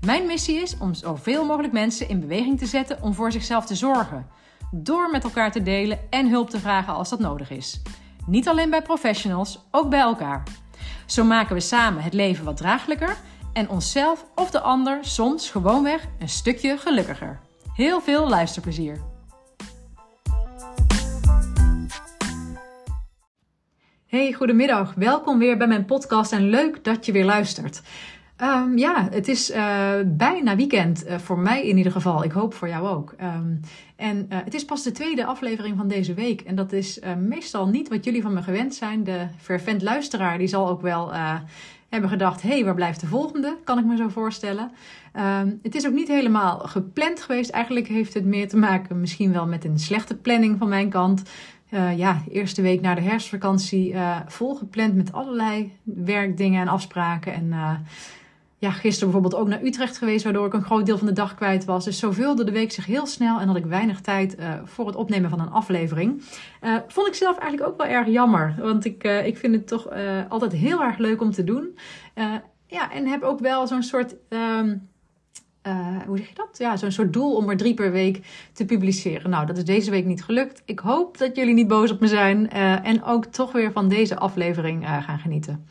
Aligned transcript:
Mijn 0.00 0.26
missie 0.26 0.62
is 0.62 0.78
om 0.78 0.94
zoveel 0.94 1.44
mogelijk 1.44 1.72
mensen 1.72 2.08
in 2.08 2.20
beweging 2.20 2.58
te 2.58 2.66
zetten 2.66 3.02
om 3.02 3.14
voor 3.14 3.32
zichzelf 3.32 3.66
te 3.66 3.74
zorgen. 3.74 4.26
Door 4.70 5.10
met 5.10 5.24
elkaar 5.24 5.52
te 5.52 5.62
delen 5.62 5.98
en 6.10 6.28
hulp 6.28 6.50
te 6.50 6.58
vragen 6.58 6.94
als 6.94 7.08
dat 7.08 7.18
nodig 7.18 7.50
is. 7.50 7.82
Niet 8.26 8.48
alleen 8.48 8.70
bij 8.70 8.82
professionals, 8.82 9.58
ook 9.70 9.90
bij 9.90 10.00
elkaar. 10.00 10.42
Zo 11.06 11.24
maken 11.24 11.54
we 11.54 11.60
samen 11.60 12.02
het 12.02 12.14
leven 12.14 12.44
wat 12.44 12.56
draaglijker 12.56 13.16
en 13.52 13.68
onszelf 13.68 14.24
of 14.34 14.50
de 14.50 14.60
ander 14.60 14.98
soms 15.00 15.50
gewoonweg 15.50 16.06
een 16.18 16.28
stukje 16.28 16.76
gelukkiger. 16.78 17.40
Heel 17.74 18.00
veel 18.00 18.28
luisterplezier. 18.28 19.00
Hey, 24.06 24.32
goedemiddag. 24.32 24.94
Welkom 24.94 25.38
weer 25.38 25.56
bij 25.56 25.66
mijn 25.66 25.84
podcast 25.84 26.32
en 26.32 26.48
leuk 26.48 26.84
dat 26.84 27.06
je 27.06 27.12
weer 27.12 27.24
luistert. 27.24 27.82
Um, 28.40 28.78
ja, 28.78 29.08
het 29.10 29.28
is 29.28 29.50
uh, 29.50 29.92
bijna 30.06 30.56
weekend, 30.56 31.06
uh, 31.06 31.18
voor 31.18 31.38
mij 31.38 31.66
in 31.66 31.76
ieder 31.76 31.92
geval. 31.92 32.24
Ik 32.24 32.32
hoop 32.32 32.54
voor 32.54 32.68
jou 32.68 32.88
ook. 32.88 33.14
Um, 33.22 33.60
en 33.96 34.16
uh, 34.16 34.38
het 34.44 34.54
is 34.54 34.64
pas 34.64 34.82
de 34.82 34.92
tweede 34.92 35.24
aflevering 35.24 35.76
van 35.76 35.88
deze 35.88 36.14
week. 36.14 36.40
En 36.40 36.54
dat 36.54 36.72
is 36.72 37.00
meestal 37.18 37.66
niet 37.66 37.88
wat 37.88 38.04
jullie 38.04 38.22
van 38.22 38.32
me 38.32 38.42
gewend 38.42 38.74
zijn. 38.74 39.04
De 39.04 39.26
fervent 39.38 39.82
luisteraar 39.82 40.38
die 40.38 40.46
zal 40.46 40.68
ook 40.68 40.80
wel 40.80 41.12
hebben 41.88 42.10
gedacht: 42.10 42.42
hé, 42.42 42.48
hey, 42.48 42.64
waar 42.64 42.74
blijft 42.74 43.00
de 43.00 43.06
volgende? 43.06 43.56
Kan 43.64 43.78
ik 43.78 43.84
me 43.84 43.96
zo 43.96 44.08
voorstellen. 44.08 44.70
Um, 45.40 45.58
het 45.62 45.74
is 45.74 45.86
ook 45.86 45.92
niet 45.92 46.08
helemaal 46.08 46.58
gepland 46.58 47.22
geweest. 47.22 47.50
Eigenlijk 47.50 47.88
heeft 47.88 48.14
het 48.14 48.24
meer 48.24 48.48
te 48.48 48.56
maken 48.56 49.00
misschien 49.00 49.32
wel 49.32 49.46
met 49.46 49.64
een 49.64 49.78
slechte 49.78 50.16
planning 50.16 50.58
van 50.58 50.68
mijn 50.68 50.88
kant. 50.88 51.22
Ja, 51.96 52.22
eerste 52.30 52.62
week 52.62 52.80
na 52.80 52.94
de 52.94 53.00
herfstvakantie 53.00 53.92
uh, 53.92 54.16
volgepland 54.26 54.94
met 54.94 55.12
allerlei 55.12 55.72
werkdingen 55.82 56.60
en 56.60 56.68
afspraken. 56.68 57.34
En 57.34 57.52
ja, 58.62 58.70
gisteren 58.70 59.10
bijvoorbeeld 59.10 59.42
ook 59.42 59.48
naar 59.48 59.62
Utrecht 59.62 59.98
geweest, 59.98 60.24
waardoor 60.24 60.46
ik 60.46 60.52
een 60.52 60.64
groot 60.64 60.86
deel 60.86 60.98
van 60.98 61.06
de 61.06 61.12
dag 61.12 61.34
kwijt 61.34 61.64
was. 61.64 61.84
Dus 61.84 61.98
zo 61.98 62.10
vulde 62.10 62.44
de 62.44 62.52
week 62.52 62.72
zich 62.72 62.86
heel 62.86 63.06
snel 63.06 63.40
en 63.40 63.46
had 63.46 63.56
ik 63.56 63.64
weinig 63.64 64.00
tijd 64.00 64.38
uh, 64.38 64.52
voor 64.64 64.86
het 64.86 64.96
opnemen 64.96 65.30
van 65.30 65.40
een 65.40 65.50
aflevering. 65.50 66.22
Uh, 66.62 66.76
vond 66.86 67.06
ik 67.06 67.14
zelf 67.14 67.38
eigenlijk 67.38 67.70
ook 67.70 67.76
wel 67.78 67.86
erg 67.86 68.06
jammer, 68.06 68.54
want 68.58 68.84
ik, 68.84 69.04
uh, 69.04 69.26
ik 69.26 69.36
vind 69.36 69.54
het 69.54 69.66
toch 69.66 69.88
altijd 70.28 70.52
heel 70.52 70.82
erg 70.82 70.98
leuk 70.98 71.20
om 71.20 71.30
te 71.30 71.44
doen. 71.44 71.78
ja, 72.66 72.92
en 72.92 73.06
heb 73.06 73.22
ook 73.22 73.40
wel 73.40 73.66
zo'n 73.66 73.82
soort. 73.82 74.14
Um, 74.28 74.90
hoe 76.06 76.16
zeg 76.16 76.28
je 76.28 76.34
dat? 76.34 76.58
Ja, 76.58 76.76
zo'n 76.76 76.90
soort 76.90 77.12
doel 77.12 77.36
om 77.36 77.50
er 77.50 77.56
drie 77.56 77.74
per 77.74 77.92
week 77.92 78.20
te 78.52 78.64
publiceren. 78.64 79.30
Nou, 79.30 79.46
dat 79.46 79.56
is 79.56 79.64
deze 79.64 79.90
week 79.90 80.04
niet 80.04 80.24
gelukt. 80.24 80.62
Ik 80.64 80.78
hoop 80.78 81.18
dat 81.18 81.36
jullie 81.36 81.54
niet 81.54 81.68
boos 81.68 81.90
op 81.90 82.00
me 82.00 82.06
zijn 82.06 82.50
en 82.82 83.04
ook 83.04 83.24
toch 83.24 83.52
weer 83.52 83.72
van 83.72 83.88
deze 83.88 84.16
aflevering 84.16 84.86
gaan 84.86 85.18
genieten. 85.18 85.66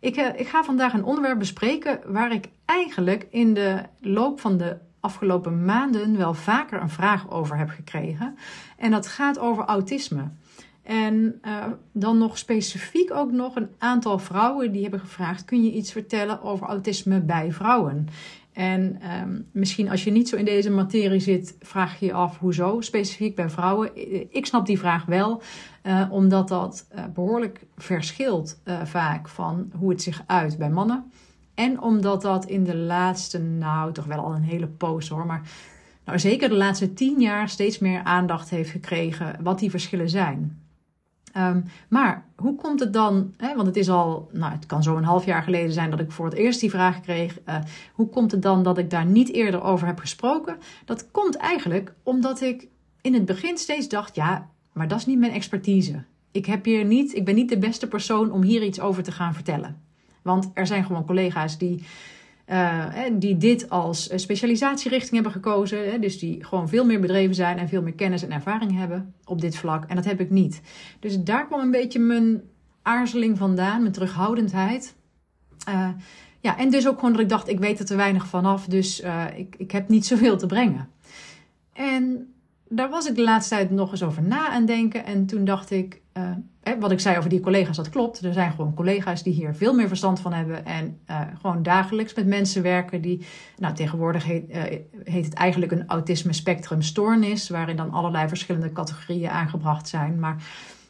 Ik, 0.00 0.16
uh, 0.16 0.26
ik 0.36 0.48
ga 0.48 0.64
vandaag 0.64 0.92
een 0.92 1.04
onderwerp 1.04 1.38
bespreken 1.38 2.00
waar 2.06 2.32
ik 2.32 2.48
eigenlijk 2.64 3.26
in 3.30 3.54
de 3.54 3.82
loop 4.00 4.40
van 4.40 4.56
de 4.56 4.76
afgelopen 5.00 5.64
maanden 5.64 6.16
wel 6.16 6.34
vaker 6.34 6.80
een 6.80 6.88
vraag 6.88 7.30
over 7.30 7.58
heb 7.58 7.68
gekregen. 7.68 8.36
En 8.76 8.90
dat 8.90 9.06
gaat 9.06 9.38
over 9.38 9.64
autisme. 9.64 10.30
En 10.82 11.40
uh, 11.42 11.64
dan 11.92 12.18
nog 12.18 12.38
specifiek 12.38 13.12
ook 13.12 13.32
nog 13.32 13.56
een 13.56 13.68
aantal 13.78 14.18
vrouwen 14.18 14.72
die 14.72 14.82
hebben 14.82 15.00
gevraagd: 15.00 15.44
kun 15.44 15.64
je 15.64 15.72
iets 15.72 15.92
vertellen 15.92 16.42
over 16.42 16.66
autisme 16.66 17.20
bij 17.20 17.52
vrouwen? 17.52 18.08
En 18.58 18.98
um, 19.22 19.48
misschien 19.52 19.90
als 19.90 20.04
je 20.04 20.10
niet 20.10 20.28
zo 20.28 20.36
in 20.36 20.44
deze 20.44 20.70
materie 20.70 21.20
zit, 21.20 21.56
vraag 21.60 22.00
je 22.00 22.06
je 22.06 22.12
af 22.12 22.38
hoezo 22.38 22.80
specifiek 22.80 23.34
bij 23.34 23.50
vrouwen. 23.50 23.90
Ik 24.34 24.46
snap 24.46 24.66
die 24.66 24.78
vraag 24.78 25.04
wel, 25.04 25.42
uh, 25.82 26.06
omdat 26.10 26.48
dat 26.48 26.88
uh, 26.94 27.04
behoorlijk 27.14 27.66
verschilt 27.76 28.62
vaak 28.84 29.28
van 29.28 29.72
hoe 29.78 29.90
het 29.90 30.02
zich 30.02 30.22
uit 30.26 30.58
bij 30.58 30.70
mannen. 30.70 31.12
En 31.54 31.80
omdat 31.80 32.22
dat 32.22 32.44
in 32.44 32.64
de 32.64 32.76
laatste, 32.76 33.38
nou 33.38 33.92
toch 33.92 34.04
wel 34.04 34.18
al 34.18 34.34
een 34.34 34.42
hele 34.42 34.68
poos 34.68 35.08
hoor, 35.08 35.26
maar 35.26 35.42
nou, 36.04 36.18
zeker 36.18 36.48
de 36.48 36.56
laatste 36.56 36.92
tien 36.92 37.20
jaar 37.20 37.48
steeds 37.48 37.78
meer 37.78 38.02
aandacht 38.02 38.50
heeft 38.50 38.70
gekregen 38.70 39.36
wat 39.42 39.58
die 39.58 39.70
verschillen 39.70 40.10
zijn. 40.10 40.62
Um, 41.36 41.64
maar 41.88 42.24
hoe 42.36 42.54
komt 42.54 42.80
het 42.80 42.92
dan, 42.92 43.34
hè, 43.36 43.54
want 43.54 43.66
het 43.66 43.76
is 43.76 43.88
al, 43.88 44.28
nou 44.32 44.52
het 44.52 44.66
kan 44.66 44.82
zo 44.82 44.96
een 44.96 45.04
half 45.04 45.24
jaar 45.24 45.42
geleden 45.42 45.72
zijn 45.72 45.90
dat 45.90 46.00
ik 46.00 46.12
voor 46.12 46.24
het 46.24 46.34
eerst 46.34 46.60
die 46.60 46.70
vraag 46.70 47.00
kreeg. 47.00 47.38
Uh, 47.48 47.56
hoe 47.92 48.08
komt 48.08 48.30
het 48.30 48.42
dan 48.42 48.62
dat 48.62 48.78
ik 48.78 48.90
daar 48.90 49.06
niet 49.06 49.32
eerder 49.32 49.62
over 49.62 49.86
heb 49.86 49.98
gesproken? 49.98 50.56
Dat 50.84 51.10
komt 51.10 51.36
eigenlijk 51.36 51.94
omdat 52.02 52.40
ik 52.40 52.68
in 53.00 53.14
het 53.14 53.24
begin 53.24 53.58
steeds 53.58 53.88
dacht, 53.88 54.14
ja, 54.14 54.50
maar 54.72 54.88
dat 54.88 54.98
is 54.98 55.06
niet 55.06 55.18
mijn 55.18 55.32
expertise. 55.32 56.04
Ik, 56.30 56.46
heb 56.46 56.64
hier 56.64 56.84
niet, 56.84 57.14
ik 57.14 57.24
ben 57.24 57.34
niet 57.34 57.48
de 57.48 57.58
beste 57.58 57.88
persoon 57.88 58.32
om 58.32 58.42
hier 58.42 58.62
iets 58.62 58.80
over 58.80 59.02
te 59.02 59.12
gaan 59.12 59.34
vertellen. 59.34 59.80
Want 60.22 60.50
er 60.54 60.66
zijn 60.66 60.84
gewoon 60.84 61.04
collega's 61.04 61.58
die 61.58 61.84
uh, 62.50 62.86
die 63.12 63.36
dit 63.36 63.70
als 63.70 64.10
specialisatierichting 64.14 65.14
hebben 65.14 65.32
gekozen. 65.32 66.00
Dus 66.00 66.18
die 66.18 66.44
gewoon 66.44 66.68
veel 66.68 66.84
meer 66.84 67.00
bedreven 67.00 67.34
zijn 67.34 67.58
en 67.58 67.68
veel 67.68 67.82
meer 67.82 67.92
kennis 67.92 68.22
en 68.22 68.32
ervaring 68.32 68.76
hebben 68.78 69.14
op 69.24 69.40
dit 69.40 69.56
vlak. 69.56 69.84
En 69.84 69.96
dat 69.96 70.04
heb 70.04 70.20
ik 70.20 70.30
niet. 70.30 70.60
Dus 71.00 71.22
daar 71.22 71.46
kwam 71.46 71.60
een 71.60 71.70
beetje 71.70 71.98
mijn 71.98 72.42
aarzeling 72.82 73.38
vandaan, 73.38 73.80
mijn 73.80 73.92
terughoudendheid. 73.92 74.94
Uh, 75.68 75.88
ja, 76.40 76.58
en 76.58 76.70
dus 76.70 76.88
ook 76.88 76.98
gewoon 76.98 77.12
dat 77.12 77.20
ik 77.20 77.28
dacht, 77.28 77.48
ik 77.48 77.58
weet 77.58 77.78
er 77.78 77.84
te 77.84 77.96
weinig 77.96 78.26
vanaf, 78.26 78.66
dus 78.66 79.02
ik, 79.36 79.54
ik 79.58 79.70
heb 79.70 79.88
niet 79.88 80.06
zoveel 80.12 80.38
te 80.38 80.46
brengen. 80.46 80.88
En 81.72 82.32
daar 82.68 82.90
was 82.90 83.06
ik 83.06 83.14
de 83.14 83.22
laatste 83.22 83.54
tijd 83.54 83.70
nog 83.70 83.90
eens 83.90 84.02
over 84.02 84.22
na 84.22 84.48
aan 84.48 84.66
denken. 84.66 85.04
En 85.04 85.26
toen 85.26 85.44
dacht 85.44 85.70
ik, 85.70 86.00
uh, 86.18 86.74
wat 86.80 86.90
ik 86.90 87.00
zei 87.00 87.16
over 87.18 87.30
die 87.30 87.40
collega's, 87.40 87.76
dat 87.76 87.88
klopt. 87.88 88.24
Er 88.24 88.32
zijn 88.32 88.50
gewoon 88.50 88.74
collega's 88.74 89.22
die 89.22 89.32
hier 89.32 89.54
veel 89.54 89.74
meer 89.74 89.88
verstand 89.88 90.20
van 90.20 90.32
hebben. 90.32 90.66
En 90.66 90.98
uh, 91.10 91.20
gewoon 91.40 91.62
dagelijks 91.62 92.14
met 92.14 92.26
mensen 92.26 92.62
werken 92.62 93.00
die, 93.00 93.26
nou 93.56 93.74
tegenwoordig 93.74 94.24
heet, 94.24 94.50
uh, 94.50 94.62
heet 95.04 95.24
het 95.24 95.34
eigenlijk 95.34 95.72
een 95.72 95.86
autisme 95.86 96.32
spectrum 96.32 96.82
stoornis. 96.82 97.48
Waarin 97.48 97.76
dan 97.76 97.90
allerlei 97.90 98.28
verschillende 98.28 98.72
categorieën 98.72 99.30
aangebracht 99.30 99.88
zijn. 99.88 100.18
Maar 100.20 100.36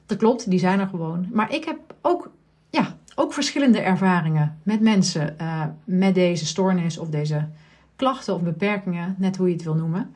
dat 0.06 0.19
klopt, 0.19 0.50
die 0.50 0.59
zijn 0.59 0.81
er 0.81 0.88
gewoon. 0.88 1.28
Maar 1.33 1.55
ik 1.55 1.65
heb 1.65 1.78
ook, 2.03 2.31
ja, 2.71 2.97
ook 3.15 3.33
verschillende 3.33 3.81
ervaringen 3.81 4.59
met 4.62 4.81
mensen 4.81 5.37
met 5.84 6.15
deze 6.15 6.47
stoornis 6.47 6.99
of 6.99 7.09
deze 7.09 7.49
klachten 7.97 8.34
of 8.34 8.43
beperkingen, 8.43 9.15
net 9.19 9.37
hoe 9.37 9.47
je 9.49 9.55
het 9.55 9.65
wil 9.65 9.75
noemen. 9.75 10.15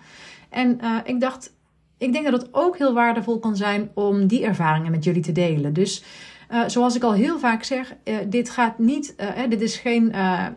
En 0.48 0.80
ik 1.04 1.20
dacht, 1.20 1.52
ik 2.02 2.12
denk 2.12 2.30
dat 2.30 2.42
het 2.42 2.48
ook 2.54 2.78
heel 2.78 2.94
waardevol 2.94 3.38
kan 3.38 3.56
zijn 3.56 3.90
om 3.94 4.26
die 4.26 4.44
ervaringen 4.44 4.90
met 4.90 5.04
jullie 5.04 5.22
te 5.22 5.32
delen. 5.32 5.72
Dus 5.72 6.04
uh, 6.50 6.62
zoals 6.66 6.96
ik 6.96 7.02
al 7.02 7.12
heel 7.12 7.38
vaak 7.38 7.62
zeg, 7.62 7.94
uh, 8.04 8.16
dit 8.26 8.50
gaat 8.50 8.78
niet, 8.78 9.14
uh, 9.20 9.48
dit 9.48 9.60
is 9.60 9.76
geen, 9.76 10.14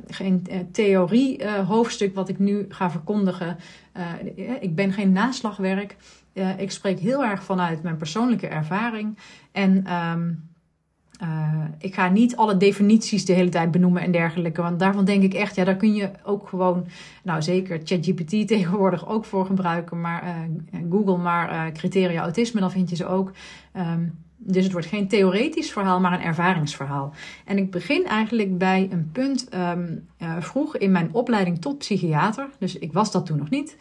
geen 0.08 0.48
theorie 0.72 1.48
hoofdstuk 1.48 2.16
wat 2.16 2.30
ik 2.30 2.40
nu 2.40 2.66
ga 2.70 2.92
verkondigen. 2.92 3.58
ik 4.60 4.76
ben 4.76 4.94
geen 4.94 5.12
naslagwerk. 5.12 5.96
ik 6.58 6.72
spreek 6.72 7.00
heel 7.00 7.24
erg 7.24 7.44
vanuit 7.44 7.84
mijn 7.84 7.98
persoonlijke 7.98 8.48
ervaring. 8.48 9.18
En 9.52 9.94
um, 9.94 10.50
uh, 11.22 11.64
ik 11.78 11.94
ga 11.94 12.10
niet 12.10 12.36
alle 12.36 12.58
definities 12.58 13.26
de 13.26 13.34
hele 13.34 13.50
tijd 13.50 13.72
benoemen 13.72 14.02
en 14.02 14.12
dergelijke. 14.12 14.62
Want 14.62 14.80
daarvan 14.80 15.06
denk 15.06 15.24
ik 15.24 15.34
echt, 15.34 15.56
ja, 15.56 15.64
daar 15.64 15.76
kun 15.76 15.94
je 15.94 16.12
ook 16.24 16.48
gewoon, 16.48 16.86
nou 17.24 17.42
zeker 17.42 17.82
ChatGPT 17.84 18.30
tegenwoordig 18.48 19.08
ook 19.08 19.26
voor 19.26 19.46
gebruiken. 19.46 20.02
Maar 20.02 20.24
uh, 20.24 20.82
Google 20.92 21.18
maar 21.18 21.52
uh, 21.52 21.74
criteria 21.74 22.22
autisme, 22.22 22.60
dan 22.60 22.72
vind 22.72 22.90
je 22.90 22.96
ze 22.96 23.08
ook. 23.08 23.32
Um, 23.78 24.24
dus 24.38 24.64
het 24.64 24.72
wordt 24.72 24.88
geen 24.88 25.08
theoretisch 25.08 25.72
verhaal, 25.72 26.00
maar 26.00 26.14
een 26.14 26.22
ervaringsverhaal. 26.22 27.14
En 27.46 27.58
ik 27.58 27.72
begin 27.72 28.06
eigenlijk 28.06 28.58
bij 28.58 28.88
een 28.92 29.10
punt 29.12 29.50
um, 29.54 30.08
vroeg 30.40 30.78
in 30.78 30.92
mijn 30.92 31.10
opleiding 31.12 31.62
tot 31.62 31.78
psychiater. 31.78 32.50
Dus 32.60 32.78
ik 32.78 32.94
was 32.94 33.12
dat 33.12 33.26
toen 33.26 33.38
nog 33.38 33.50
niet. 33.50 33.78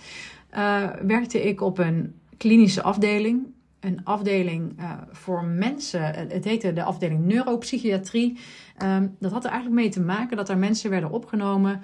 werkte 1.06 1.42
ik 1.42 1.60
op 1.60 1.78
een 1.78 2.14
klinische 2.36 2.82
afdeling 2.82 3.53
een 3.84 4.04
afdeling 4.04 4.80
uh, 4.80 4.92
voor 5.10 5.44
mensen. 5.44 6.14
Het 6.14 6.44
heette 6.44 6.72
de 6.72 6.82
afdeling 6.82 7.24
neuropsychiatrie. 7.24 8.38
Um, 8.82 9.16
dat 9.18 9.32
had 9.32 9.44
er 9.44 9.50
eigenlijk 9.50 9.80
mee 9.80 9.90
te 9.90 10.00
maken 10.00 10.36
dat 10.36 10.48
er 10.48 10.58
mensen 10.58 10.90
werden 10.90 11.10
opgenomen. 11.10 11.80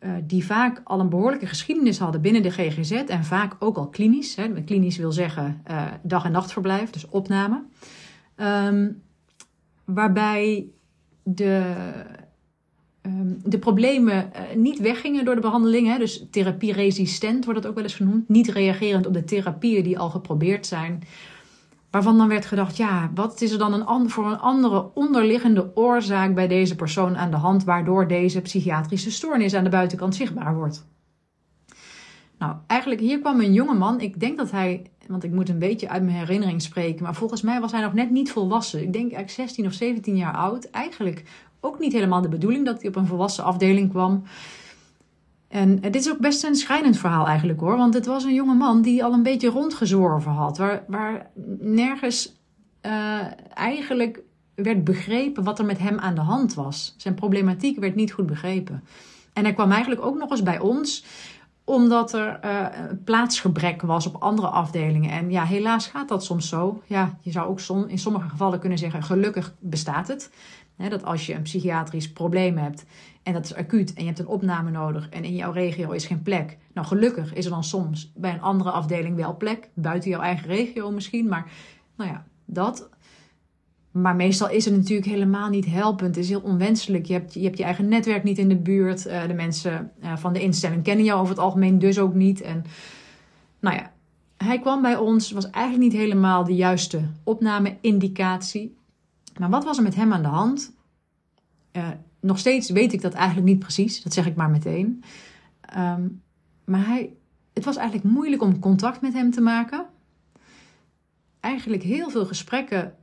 Uh, 0.00 0.10
die 0.24 0.44
vaak 0.44 0.80
al 0.84 1.00
een 1.00 1.08
behoorlijke 1.08 1.46
geschiedenis 1.46 1.98
hadden 1.98 2.20
binnen 2.20 2.42
de 2.42 2.50
GGZ. 2.50 2.90
En 2.90 3.24
vaak 3.24 3.56
ook 3.58 3.76
al 3.76 3.88
klinisch. 3.88 4.36
Hè. 4.36 4.62
Klinisch 4.62 4.96
wil 4.96 5.12
zeggen 5.12 5.62
dag- 6.02 6.24
en 6.24 6.32
nachtverblijf, 6.32 6.90
dus 6.90 7.08
opname. 7.08 7.62
Um, 8.36 9.02
waarbij 9.84 10.66
de 11.22 11.74
ehm, 13.04 13.32
de 13.44 13.58
problemen 13.58 14.30
uh, 14.32 14.56
niet 14.56 14.78
weggingen 14.78 15.24
door 15.24 15.34
de 15.34 15.40
behandeling. 15.40 15.86
Hè? 15.86 15.98
Dus 15.98 16.26
therapieresistent 16.30 17.44
wordt 17.44 17.60
dat 17.60 17.70
ook 17.70 17.76
wel 17.76 17.84
eens 17.84 17.94
genoemd. 17.94 18.28
Niet 18.28 18.48
reagerend 18.48 19.06
op 19.06 19.12
de 19.12 19.24
therapieën 19.24 19.82
die 19.82 19.98
al 19.98 20.10
geprobeerd 20.10 20.66
zijn. 20.66 21.02
Waarvan 21.90 22.18
dan 22.18 22.28
werd 22.28 22.46
gedacht, 22.46 22.76
ja, 22.76 23.10
wat 23.14 23.40
is 23.40 23.52
er 23.52 23.58
dan 23.58 23.88
een, 23.88 24.10
voor 24.10 24.26
een 24.26 24.38
andere 24.38 24.94
onderliggende 24.94 25.70
oorzaak 25.74 26.34
bij 26.34 26.48
deze 26.48 26.76
persoon 26.76 27.16
aan 27.16 27.30
de 27.30 27.36
hand, 27.36 27.64
waardoor 27.64 28.08
deze 28.08 28.40
psychiatrische 28.40 29.10
stoornis 29.10 29.54
aan 29.54 29.64
de 29.64 29.70
buitenkant 29.70 30.14
zichtbaar 30.14 30.54
wordt? 30.54 30.86
Nou, 32.38 32.56
eigenlijk 32.66 33.00
hier 33.00 33.20
kwam 33.20 33.40
een 33.40 33.52
jonge 33.52 33.74
man. 33.74 34.00
Ik 34.00 34.20
denk 34.20 34.36
dat 34.36 34.50
hij, 34.50 34.90
want 35.06 35.24
ik 35.24 35.30
moet 35.30 35.48
een 35.48 35.58
beetje 35.58 35.88
uit 35.88 36.02
mijn 36.02 36.16
herinnering 36.16 36.62
spreken, 36.62 37.02
maar 37.02 37.14
volgens 37.14 37.42
mij 37.42 37.60
was 37.60 37.72
hij 37.72 37.80
nog 37.80 37.94
net 37.94 38.10
niet 38.10 38.32
volwassen. 38.32 38.82
Ik 38.82 38.92
denk 38.92 39.12
eigenlijk 39.12 39.30
16 39.30 39.66
of 39.66 39.72
17 39.72 40.16
jaar 40.16 40.34
oud. 40.34 40.70
Eigenlijk 40.70 41.24
ook 41.64 41.78
niet 41.78 41.92
helemaal 41.92 42.20
de 42.20 42.28
bedoeling 42.28 42.64
dat 42.64 42.80
hij 42.80 42.88
op 42.88 42.96
een 42.96 43.06
volwassen 43.06 43.44
afdeling 43.44 43.90
kwam. 43.90 44.22
En 45.48 45.80
dit 45.80 45.94
is 45.94 46.10
ook 46.10 46.18
best 46.18 46.44
een 46.44 46.54
schrijnend 46.54 46.96
verhaal 46.96 47.26
eigenlijk 47.26 47.60
hoor. 47.60 47.76
Want 47.76 47.94
het 47.94 48.06
was 48.06 48.24
een 48.24 48.34
jonge 48.34 48.54
man 48.54 48.82
die 48.82 49.04
al 49.04 49.12
een 49.12 49.22
beetje 49.22 49.48
rondgezworven 49.48 50.32
had. 50.32 50.58
Waar, 50.58 50.84
waar 50.86 51.30
nergens 51.58 52.34
uh, 52.82 53.20
eigenlijk 53.54 54.20
werd 54.54 54.84
begrepen 54.84 55.44
wat 55.44 55.58
er 55.58 55.64
met 55.64 55.78
hem 55.78 55.98
aan 55.98 56.14
de 56.14 56.20
hand 56.20 56.54
was. 56.54 56.94
Zijn 56.96 57.14
problematiek 57.14 57.78
werd 57.78 57.94
niet 57.94 58.12
goed 58.12 58.26
begrepen. 58.26 58.84
En 59.32 59.44
hij 59.44 59.54
kwam 59.54 59.70
eigenlijk 59.70 60.04
ook 60.04 60.18
nog 60.18 60.30
eens 60.30 60.42
bij 60.42 60.58
ons 60.58 61.04
omdat 61.64 62.12
er 62.12 62.40
uh, 62.44 62.66
plaatsgebrek 63.04 63.82
was 63.82 64.06
op 64.06 64.22
andere 64.22 64.48
afdelingen. 64.48 65.10
En 65.10 65.30
ja, 65.30 65.44
helaas 65.44 65.86
gaat 65.86 66.08
dat 66.08 66.24
soms 66.24 66.48
zo. 66.48 66.82
Ja, 66.86 67.18
je 67.20 67.30
zou 67.30 67.48
ook 67.48 67.88
in 67.88 67.98
sommige 67.98 68.28
gevallen 68.28 68.58
kunnen 68.58 68.78
zeggen: 68.78 69.02
gelukkig 69.02 69.54
bestaat 69.58 70.08
het. 70.08 70.30
Dat 70.76 71.04
als 71.04 71.26
je 71.26 71.34
een 71.34 71.42
psychiatrisch 71.42 72.12
probleem 72.12 72.56
hebt 72.56 72.84
en 73.22 73.32
dat 73.32 73.44
is 73.44 73.54
acuut 73.54 73.92
en 73.94 74.00
je 74.00 74.06
hebt 74.06 74.18
een 74.18 74.26
opname 74.26 74.70
nodig 74.70 75.08
en 75.08 75.24
in 75.24 75.34
jouw 75.34 75.52
regio 75.52 75.90
is 75.90 76.06
geen 76.06 76.22
plek. 76.22 76.58
Nou, 76.74 76.86
gelukkig 76.86 77.34
is 77.34 77.44
er 77.44 77.50
dan 77.50 77.64
soms 77.64 78.12
bij 78.16 78.32
een 78.32 78.40
andere 78.40 78.70
afdeling 78.70 79.16
wel 79.16 79.36
plek, 79.36 79.68
buiten 79.74 80.10
jouw 80.10 80.20
eigen 80.20 80.46
regio 80.46 80.90
misschien. 80.90 81.28
Maar 81.28 81.50
nou 81.96 82.10
ja, 82.10 82.24
dat. 82.44 82.88
Maar 83.90 84.16
meestal 84.16 84.50
is 84.50 84.64
het 84.64 84.76
natuurlijk 84.76 85.08
helemaal 85.08 85.48
niet 85.48 85.66
helpend. 85.66 86.14
Het 86.14 86.24
is 86.24 86.28
heel 86.28 86.40
onwenselijk. 86.40 87.06
Je 87.06 87.12
hebt 87.12 87.34
je, 87.34 87.42
hebt 87.42 87.58
je 87.58 87.64
eigen 87.64 87.88
netwerk 87.88 88.22
niet 88.22 88.38
in 88.38 88.48
de 88.48 88.56
buurt. 88.56 89.06
Uh, 89.06 89.26
de 89.26 89.34
mensen 89.34 89.90
uh, 90.02 90.16
van 90.16 90.32
de 90.32 90.40
instelling 90.40 90.82
kennen 90.82 91.04
jou 91.04 91.20
over 91.20 91.34
het 91.34 91.44
algemeen 91.44 91.78
dus 91.78 91.98
ook 91.98 92.14
niet. 92.14 92.40
En 92.40 92.64
nou 93.60 93.76
ja, 93.76 93.92
hij 94.36 94.58
kwam 94.58 94.82
bij 94.82 94.96
ons, 94.96 95.30
was 95.30 95.50
eigenlijk 95.50 95.92
niet 95.92 96.00
helemaal 96.02 96.44
de 96.44 96.54
juiste 96.54 97.00
opname-indicatie. 97.24 98.76
Maar 99.38 99.50
wat 99.50 99.64
was 99.64 99.76
er 99.76 99.82
met 99.82 99.94
hem 99.94 100.12
aan 100.12 100.22
de 100.22 100.28
hand? 100.28 100.72
Uh, 101.72 101.88
nog 102.20 102.38
steeds 102.38 102.70
weet 102.70 102.92
ik 102.92 103.00
dat 103.00 103.12
eigenlijk 103.12 103.46
niet 103.46 103.58
precies. 103.58 104.02
Dat 104.02 104.12
zeg 104.12 104.26
ik 104.26 104.36
maar 104.36 104.50
meteen. 104.50 105.04
Um, 105.76 106.22
maar 106.64 106.86
hij, 106.86 107.12
het 107.52 107.64
was 107.64 107.76
eigenlijk 107.76 108.14
moeilijk 108.14 108.42
om 108.42 108.58
contact 108.58 109.00
met 109.00 109.12
hem 109.12 109.30
te 109.30 109.40
maken. 109.40 109.86
Eigenlijk 111.40 111.82
heel 111.82 112.10
veel 112.10 112.26
gesprekken 112.26 112.94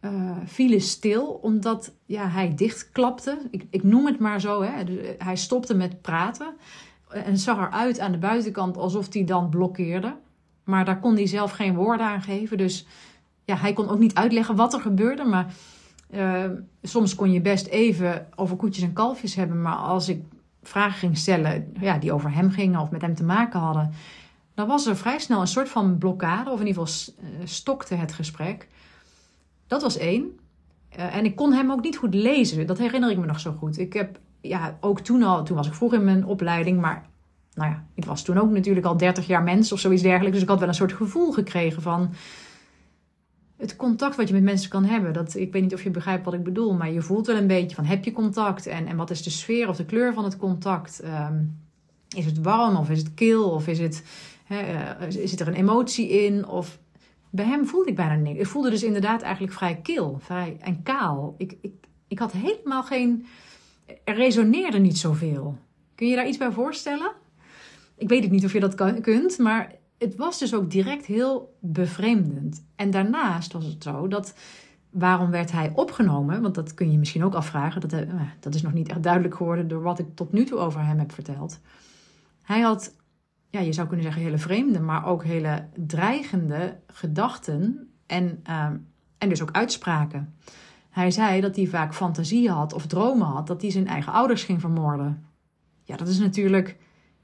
uh, 0.00 0.36
vielen 0.44 0.80
stil, 0.80 1.26
omdat 1.26 1.94
ja, 2.06 2.28
hij 2.28 2.54
dichtklapte. 2.54 3.38
Ik, 3.50 3.66
ik 3.70 3.82
noem 3.82 4.06
het 4.06 4.18
maar 4.18 4.40
zo. 4.40 4.62
Hè. 4.62 4.84
Dus, 4.84 4.96
eh, 4.96 5.10
hij 5.18 5.36
stopte 5.36 5.74
met 5.74 6.00
praten 6.00 6.54
en 7.08 7.38
zag 7.38 7.58
eruit 7.58 7.98
aan 7.98 8.12
de 8.12 8.18
buitenkant 8.18 8.76
alsof 8.76 9.12
hij 9.12 9.24
dan 9.24 9.48
blokkeerde. 9.48 10.16
Maar 10.64 10.84
daar 10.84 11.00
kon 11.00 11.14
hij 11.14 11.26
zelf 11.26 11.50
geen 11.52 11.74
woorden 11.74 12.06
aan 12.06 12.22
geven. 12.22 12.58
Dus 12.58 12.86
hij 13.56 13.72
kon 13.72 13.88
ook 13.88 13.98
niet 13.98 14.14
uitleggen 14.14 14.56
wat 14.56 14.74
er 14.74 14.80
gebeurde. 14.80 15.24
Maar 15.24 15.52
uh, 16.14 16.44
soms 16.82 17.14
kon 17.14 17.32
je 17.32 17.40
best 17.40 17.66
even 17.66 18.26
over 18.34 18.56
koetjes 18.56 18.84
en 18.84 18.92
kalfjes 18.92 19.34
hebben, 19.34 19.62
maar 19.62 19.76
als 19.76 20.08
ik 20.08 20.22
vragen 20.62 20.98
ging 20.98 21.18
stellen 21.18 21.72
ja, 21.80 21.98
die 21.98 22.12
over 22.12 22.34
hem 22.34 22.50
gingen 22.50 22.80
of 22.80 22.90
met 22.90 23.00
hem 23.00 23.14
te 23.14 23.24
maken 23.24 23.60
hadden, 23.60 23.92
dan 24.54 24.66
was 24.66 24.86
er 24.86 24.96
vrij 24.96 25.18
snel 25.18 25.40
een 25.40 25.46
soort 25.46 25.68
van 25.68 25.98
blokkade, 25.98 26.50
of 26.50 26.60
in 26.60 26.66
ieder 26.66 26.86
geval 26.86 27.14
uh, 27.24 27.46
stokte 27.46 27.94
het 27.94 28.12
gesprek. 28.12 28.68
Dat 29.66 29.82
was 29.82 29.96
één. 29.96 30.38
Uh, 30.98 31.16
en 31.16 31.24
ik 31.24 31.36
kon 31.36 31.52
hem 31.52 31.70
ook 31.70 31.82
niet 31.82 31.96
goed 31.96 32.14
lezen, 32.14 32.66
dat 32.66 32.78
herinner 32.78 33.10
ik 33.10 33.18
me 33.18 33.26
nog 33.26 33.40
zo 33.40 33.52
goed. 33.58 33.78
Ik 33.78 33.92
heb 33.92 34.18
ja, 34.40 34.76
ook 34.80 35.00
toen 35.00 35.22
al, 35.22 35.44
toen 35.44 35.56
was 35.56 35.66
ik 35.66 35.74
vroeg 35.74 35.94
in 35.94 36.04
mijn 36.04 36.26
opleiding, 36.26 36.80
maar 36.80 37.08
nou 37.54 37.70
ja, 37.70 37.84
ik 37.94 38.04
was 38.04 38.22
toen 38.22 38.38
ook 38.38 38.50
natuurlijk 38.50 38.86
al 38.86 38.96
30 38.96 39.26
jaar 39.26 39.42
mens 39.42 39.72
of 39.72 39.80
zoiets 39.80 40.02
dergelijks. 40.02 40.32
Dus 40.32 40.42
ik 40.42 40.48
had 40.48 40.58
wel 40.58 40.68
een 40.68 40.74
soort 40.74 40.92
gevoel 40.92 41.32
gekregen 41.32 41.82
van 41.82 42.10
het 43.60 43.76
contact 43.76 44.16
wat 44.16 44.28
je 44.28 44.34
met 44.34 44.42
mensen 44.42 44.70
kan 44.70 44.84
hebben. 44.84 45.12
Dat, 45.12 45.34
ik 45.34 45.52
weet 45.52 45.62
niet 45.62 45.74
of 45.74 45.82
je 45.82 45.90
begrijpt 45.90 46.24
wat 46.24 46.34
ik 46.34 46.42
bedoel, 46.42 46.74
maar 46.74 46.92
je 46.92 47.02
voelt 47.02 47.26
wel 47.26 47.36
een 47.36 47.46
beetje 47.46 47.76
van 47.76 47.84
heb 47.84 48.04
je 48.04 48.12
contact 48.12 48.66
en, 48.66 48.86
en 48.86 48.96
wat 48.96 49.10
is 49.10 49.22
de 49.22 49.30
sfeer 49.30 49.68
of 49.68 49.76
de 49.76 49.84
kleur 49.84 50.14
van 50.14 50.24
het 50.24 50.36
contact? 50.36 51.02
Um, 51.04 51.58
is 52.16 52.24
het 52.24 52.40
warm 52.40 52.76
of 52.76 52.90
is 52.90 52.98
het 52.98 53.14
kil 53.14 53.50
of 53.50 53.66
is 53.66 53.78
het, 53.78 54.04
he, 54.44 54.72
uh, 54.72 55.26
zit 55.26 55.40
er 55.40 55.48
een 55.48 55.54
emotie 55.54 56.08
in? 56.08 56.46
Of 56.46 56.78
bij 57.30 57.44
hem 57.44 57.66
voelde 57.66 57.90
ik 57.90 57.96
bijna 57.96 58.14
niks. 58.14 58.38
Ik 58.38 58.46
voelde 58.46 58.70
dus 58.70 58.82
inderdaad 58.82 59.22
eigenlijk 59.22 59.52
vrij 59.52 59.76
kil 59.82 60.18
vrij, 60.20 60.56
en 60.60 60.82
kaal. 60.82 61.34
Ik, 61.38 61.56
ik, 61.60 61.72
ik 62.08 62.18
had 62.18 62.32
helemaal 62.32 62.82
geen. 62.82 63.26
Er 64.04 64.14
resoneerde 64.14 64.78
niet 64.78 64.98
zoveel. 64.98 65.58
Kun 65.94 66.08
je 66.08 66.16
daar 66.16 66.28
iets 66.28 66.38
bij 66.38 66.52
voorstellen? 66.52 67.12
Ik 67.96 68.08
weet 68.08 68.22
het 68.22 68.32
niet 68.32 68.44
of 68.44 68.52
je 68.52 68.60
dat 68.60 68.74
kan, 68.74 69.00
kunt, 69.00 69.38
maar 69.38 69.72
het 70.00 70.16
was 70.16 70.38
dus 70.38 70.54
ook 70.54 70.70
direct 70.70 71.06
heel 71.06 71.56
bevreemdend. 71.60 72.64
En 72.76 72.90
daarnaast 72.90 73.52
was 73.52 73.64
het 73.64 73.82
zo 73.82 74.08
dat. 74.08 74.34
Waarom 74.90 75.30
werd 75.30 75.52
hij 75.52 75.72
opgenomen? 75.74 76.42
Want 76.42 76.54
dat 76.54 76.74
kun 76.74 76.92
je 76.92 76.98
misschien 76.98 77.24
ook 77.24 77.34
afvragen. 77.34 77.80
Dat, 77.80 77.92
eh, 77.92 78.20
dat 78.40 78.54
is 78.54 78.62
nog 78.62 78.72
niet 78.72 78.88
echt 78.88 79.02
duidelijk 79.02 79.34
geworden 79.34 79.68
door 79.68 79.82
wat 79.82 79.98
ik 79.98 80.06
tot 80.14 80.32
nu 80.32 80.44
toe 80.44 80.58
over 80.58 80.84
hem 80.84 80.98
heb 80.98 81.12
verteld. 81.12 81.60
Hij 82.42 82.60
had, 82.60 82.94
ja, 83.50 83.60
je 83.60 83.72
zou 83.72 83.86
kunnen 83.86 84.04
zeggen, 84.04 84.22
hele 84.22 84.38
vreemde, 84.38 84.80
maar 84.80 85.06
ook 85.06 85.24
hele 85.24 85.68
dreigende 85.76 86.78
gedachten 86.86 87.90
en, 88.06 88.42
uh, 88.48 88.66
en 89.18 89.28
dus 89.28 89.42
ook 89.42 89.52
uitspraken. 89.52 90.34
Hij 90.90 91.10
zei 91.10 91.40
dat 91.40 91.56
hij 91.56 91.66
vaak 91.66 91.94
fantasieën 91.94 92.52
had 92.52 92.72
of 92.72 92.86
dromen 92.86 93.26
had 93.26 93.46
dat 93.46 93.62
hij 93.62 93.70
zijn 93.70 93.86
eigen 93.86 94.12
ouders 94.12 94.44
ging 94.44 94.60
vermoorden. 94.60 95.24
Ja, 95.82 95.96
dat 95.96 96.08
is 96.08 96.18
natuurlijk 96.18 96.76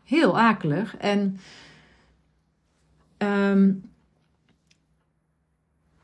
heel 0.02 0.38
akelig. 0.38 0.96
En 0.96 1.38
Um, 3.26 3.82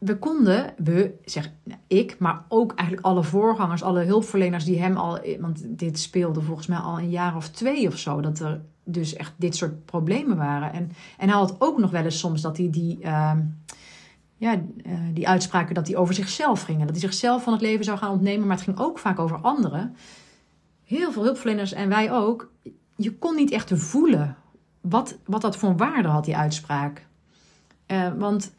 we 0.03 0.19
konden, 0.19 0.75
we, 0.77 1.15
zeg 1.25 1.51
ik, 1.87 2.19
maar 2.19 2.45
ook 2.49 2.75
eigenlijk 2.75 3.07
alle 3.07 3.23
voorgangers, 3.23 3.83
alle 3.83 4.05
hulpverleners 4.05 4.65
die 4.65 4.81
hem 4.81 4.97
al, 4.97 5.19
want 5.41 5.63
dit 5.67 5.99
speelde 5.99 6.41
volgens 6.41 6.67
mij 6.67 6.79
al 6.79 6.99
een 6.99 7.11
jaar 7.11 7.37
of 7.37 7.49
twee 7.49 7.87
of 7.87 7.99
zo, 7.99 8.21
dat 8.21 8.39
er 8.39 8.61
dus 8.85 9.15
echt 9.15 9.33
dit 9.37 9.57
soort 9.57 9.85
problemen 9.85 10.37
waren. 10.37 10.73
En, 10.73 10.91
en 11.19 11.29
hij 11.29 11.39
had 11.39 11.57
ook 11.59 11.79
nog 11.79 11.91
wel 11.91 12.05
eens 12.05 12.19
soms 12.19 12.41
dat 12.41 12.57
hij 12.57 12.71
die, 12.71 12.99
uh, 13.01 13.33
ja, 14.37 14.55
uh, 14.55 14.99
die 15.13 15.29
uitspraken 15.29 15.75
dat 15.75 15.87
hij 15.87 15.97
over 15.97 16.15
zichzelf 16.15 16.63
gingen, 16.63 16.87
dat 16.87 16.97
hij 16.97 17.11
zichzelf 17.11 17.43
van 17.43 17.53
het 17.53 17.63
leven 17.63 17.85
zou 17.85 17.99
gaan 17.99 18.13
ontnemen, 18.13 18.47
maar 18.47 18.57
het 18.57 18.65
ging 18.65 18.79
ook 18.79 18.99
vaak 18.99 19.19
over 19.19 19.37
anderen. 19.37 19.97
Heel 20.85 21.13
veel 21.13 21.23
hulpverleners 21.23 21.73
en 21.73 21.89
wij 21.89 22.13
ook, 22.13 22.53
je 22.97 23.19
kon 23.19 23.35
niet 23.35 23.51
echt 23.51 23.71
voelen 23.75 24.37
wat, 24.81 25.19
wat 25.25 25.41
dat 25.41 25.57
voor 25.57 25.77
waarde 25.77 26.09
had, 26.09 26.25
die 26.25 26.37
uitspraak. 26.37 27.07
Uh, 27.93 28.09
want 28.19 28.53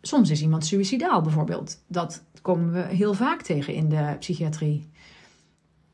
soms 0.00 0.30
is 0.30 0.42
iemand 0.42 0.66
suicidaal 0.66 1.20
bijvoorbeeld. 1.20 1.78
Dat 1.86 2.22
komen 2.42 2.72
we 2.72 2.80
heel 2.80 3.14
vaak 3.14 3.42
tegen 3.42 3.74
in 3.74 3.88
de 3.88 4.16
psychiatrie. 4.18 4.88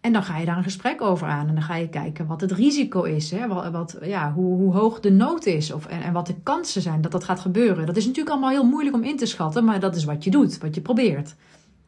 En 0.00 0.12
dan 0.12 0.22
ga 0.22 0.38
je 0.38 0.46
daar 0.46 0.56
een 0.56 0.62
gesprek 0.62 1.02
over 1.02 1.26
aan. 1.26 1.48
En 1.48 1.54
dan 1.54 1.62
ga 1.62 1.76
je 1.76 1.88
kijken 1.88 2.26
wat 2.26 2.40
het 2.40 2.52
risico 2.52 3.02
is. 3.02 3.30
Hè? 3.30 3.48
Wat, 3.48 3.70
wat, 3.70 3.98
ja, 4.02 4.32
hoe, 4.32 4.56
hoe, 4.56 4.72
hoog 4.72 5.00
de 5.00 5.10
nood 5.10 5.46
is. 5.46 5.72
Of, 5.72 5.86
en, 5.86 6.02
en, 6.02 6.12
wat 6.12 6.26
de 6.26 6.40
kansen 6.42 6.82
zijn 6.82 7.00
dat 7.00 7.12
dat 7.12 7.24
gaat 7.24 7.40
gebeuren. 7.40 7.86
Dat 7.86 7.96
is 7.96 8.06
natuurlijk 8.06 8.30
allemaal 8.30 8.50
heel 8.50 8.66
moeilijk 8.66 8.96
om 8.96 9.02
in 9.02 9.16
te 9.16 9.26
schatten. 9.26 9.64
Maar 9.64 9.80
dat 9.80 9.96
is 9.96 10.04
wat 10.04 10.24
je 10.24 10.30
doet. 10.30 10.58
Wat 10.58 10.74
je 10.74 10.80
probeert. 10.80 11.34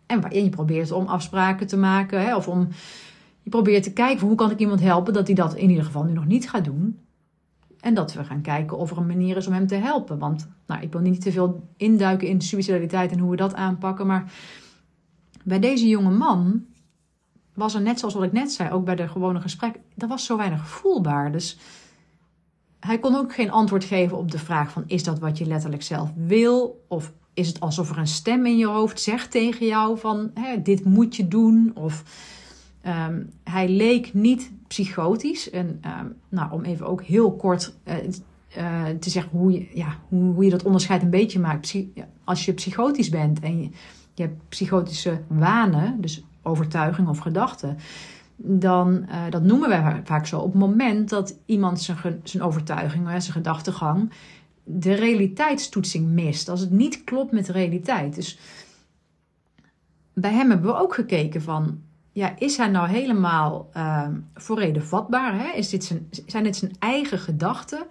En 0.06 0.20
waarin 0.20 0.44
je 0.44 0.50
probeert 0.50 0.92
om 0.92 1.06
afspraken 1.06 1.66
te 1.66 1.76
maken. 1.76 2.20
Hè? 2.20 2.36
Of 2.36 2.48
om, 2.48 2.68
je 3.42 3.50
probeert 3.50 3.82
te 3.82 3.92
kijken 3.92 4.26
hoe 4.26 4.36
kan 4.36 4.50
ik 4.50 4.58
iemand 4.58 4.80
helpen 4.80 5.12
dat 5.12 5.26
hij 5.26 5.34
dat 5.34 5.54
in 5.54 5.70
ieder 5.70 5.84
geval 5.84 6.04
nu 6.04 6.12
nog 6.12 6.26
niet 6.26 6.50
gaat 6.50 6.64
doen. 6.64 6.98
En 7.80 7.94
dat 7.94 8.12
we 8.12 8.24
gaan 8.24 8.40
kijken 8.40 8.78
of 8.78 8.90
er 8.90 8.96
een 8.96 9.06
manier 9.06 9.36
is 9.36 9.46
om 9.46 9.52
hem 9.52 9.66
te 9.66 9.74
helpen. 9.74 10.18
Want 10.18 10.48
nou, 10.66 10.82
ik 10.82 10.92
wil 10.92 11.00
niet 11.00 11.20
te 11.20 11.32
veel 11.32 11.68
induiken 11.76 12.28
in 12.28 12.40
suicidaliteit 12.40 13.12
en 13.12 13.18
hoe 13.18 13.30
we 13.30 13.36
dat 13.36 13.54
aanpakken. 13.54 14.06
Maar 14.06 14.32
bij 15.44 15.58
deze 15.58 15.88
jonge 15.88 16.10
man 16.10 16.64
was 17.54 17.74
er 17.74 17.80
net 17.80 17.98
zoals 17.98 18.14
wat 18.14 18.22
ik 18.22 18.32
net 18.32 18.52
zei, 18.52 18.70
ook 18.70 18.84
bij 18.84 18.96
de 18.96 19.08
gewone 19.08 19.40
gesprek, 19.40 19.78
er 19.96 20.08
was 20.08 20.24
zo 20.24 20.36
weinig 20.36 20.68
voelbaar. 20.68 21.32
Dus 21.32 21.58
hij 22.80 22.98
kon 22.98 23.14
ook 23.14 23.34
geen 23.34 23.50
antwoord 23.50 23.84
geven 23.84 24.16
op 24.16 24.30
de 24.30 24.38
vraag 24.38 24.70
van 24.70 24.84
is 24.86 25.04
dat 25.04 25.18
wat 25.18 25.38
je 25.38 25.46
letterlijk 25.46 25.82
zelf 25.82 26.10
wil? 26.16 26.84
Of 26.88 27.12
is 27.34 27.48
het 27.48 27.60
alsof 27.60 27.90
er 27.90 27.98
een 27.98 28.06
stem 28.06 28.46
in 28.46 28.56
je 28.56 28.66
hoofd 28.66 29.00
zegt 29.00 29.30
tegen 29.30 29.66
jou 29.66 29.98
van 29.98 30.32
dit 30.62 30.84
moet 30.84 31.16
je 31.16 31.28
doen? 31.28 31.70
Of 31.74 32.02
um, 32.86 33.30
hij 33.44 33.68
leek 33.68 34.14
niet 34.14 34.52
psychotisch. 34.66 35.50
En 35.50 35.66
um, 35.66 36.14
nou, 36.28 36.52
om 36.52 36.64
even 36.64 36.86
ook 36.86 37.02
heel 37.02 37.32
kort 37.36 37.74
uh, 37.84 37.94
uh, 38.58 38.84
te 39.00 39.10
zeggen 39.10 39.38
hoe 39.38 39.52
je, 39.52 39.66
ja, 39.74 39.96
hoe, 40.08 40.34
hoe 40.34 40.44
je 40.44 40.50
dat 40.50 40.62
onderscheid 40.64 41.02
een 41.02 41.10
beetje 41.10 41.40
maakt. 41.40 41.76
Als 42.24 42.44
je 42.44 42.52
psychotisch 42.52 43.08
bent 43.08 43.40
en 43.40 43.62
je, 43.62 43.70
je 44.14 44.22
hebt 44.22 44.48
psychotische 44.48 45.20
wanen, 45.26 46.00
dus 46.00 46.24
overtuiging 46.42 47.08
of 47.08 47.18
gedachten, 47.18 47.76
dan, 48.36 49.06
uh, 49.08 49.30
dat 49.30 49.42
noemen 49.42 49.68
wij 49.68 50.00
vaak 50.04 50.26
zo, 50.26 50.38
op 50.38 50.52
het 50.52 50.60
moment 50.60 51.08
dat 51.08 51.38
iemand 51.46 51.80
zijn, 51.80 52.20
zijn 52.22 52.42
overtuiging, 52.42 53.08
zijn 53.08 53.22
gedachtegang, 53.22 54.12
de 54.64 54.94
realiteitstoetsing 54.94 56.08
mist. 56.08 56.48
Als 56.48 56.60
het 56.60 56.70
niet 56.70 57.04
klopt 57.04 57.32
met 57.32 57.46
de 57.46 57.52
realiteit. 57.52 58.14
Dus 58.14 58.38
bij 60.12 60.32
hem 60.32 60.50
hebben 60.50 60.70
we 60.70 60.78
ook 60.78 60.94
gekeken 60.94 61.42
van, 61.42 61.82
ja, 62.18 62.34
is 62.38 62.56
hij 62.56 62.68
nou 62.68 62.88
helemaal 62.88 63.70
uh, 63.76 64.08
voor 64.34 64.58
reden 64.58 64.86
vatbaar? 64.86 65.34
Hè? 65.34 65.52
Is 65.52 65.68
dit 65.68 65.84
zijn, 65.84 66.08
zijn 66.26 66.44
dit 66.44 66.56
zijn 66.56 66.72
eigen 66.78 67.18
gedachten? 67.18 67.86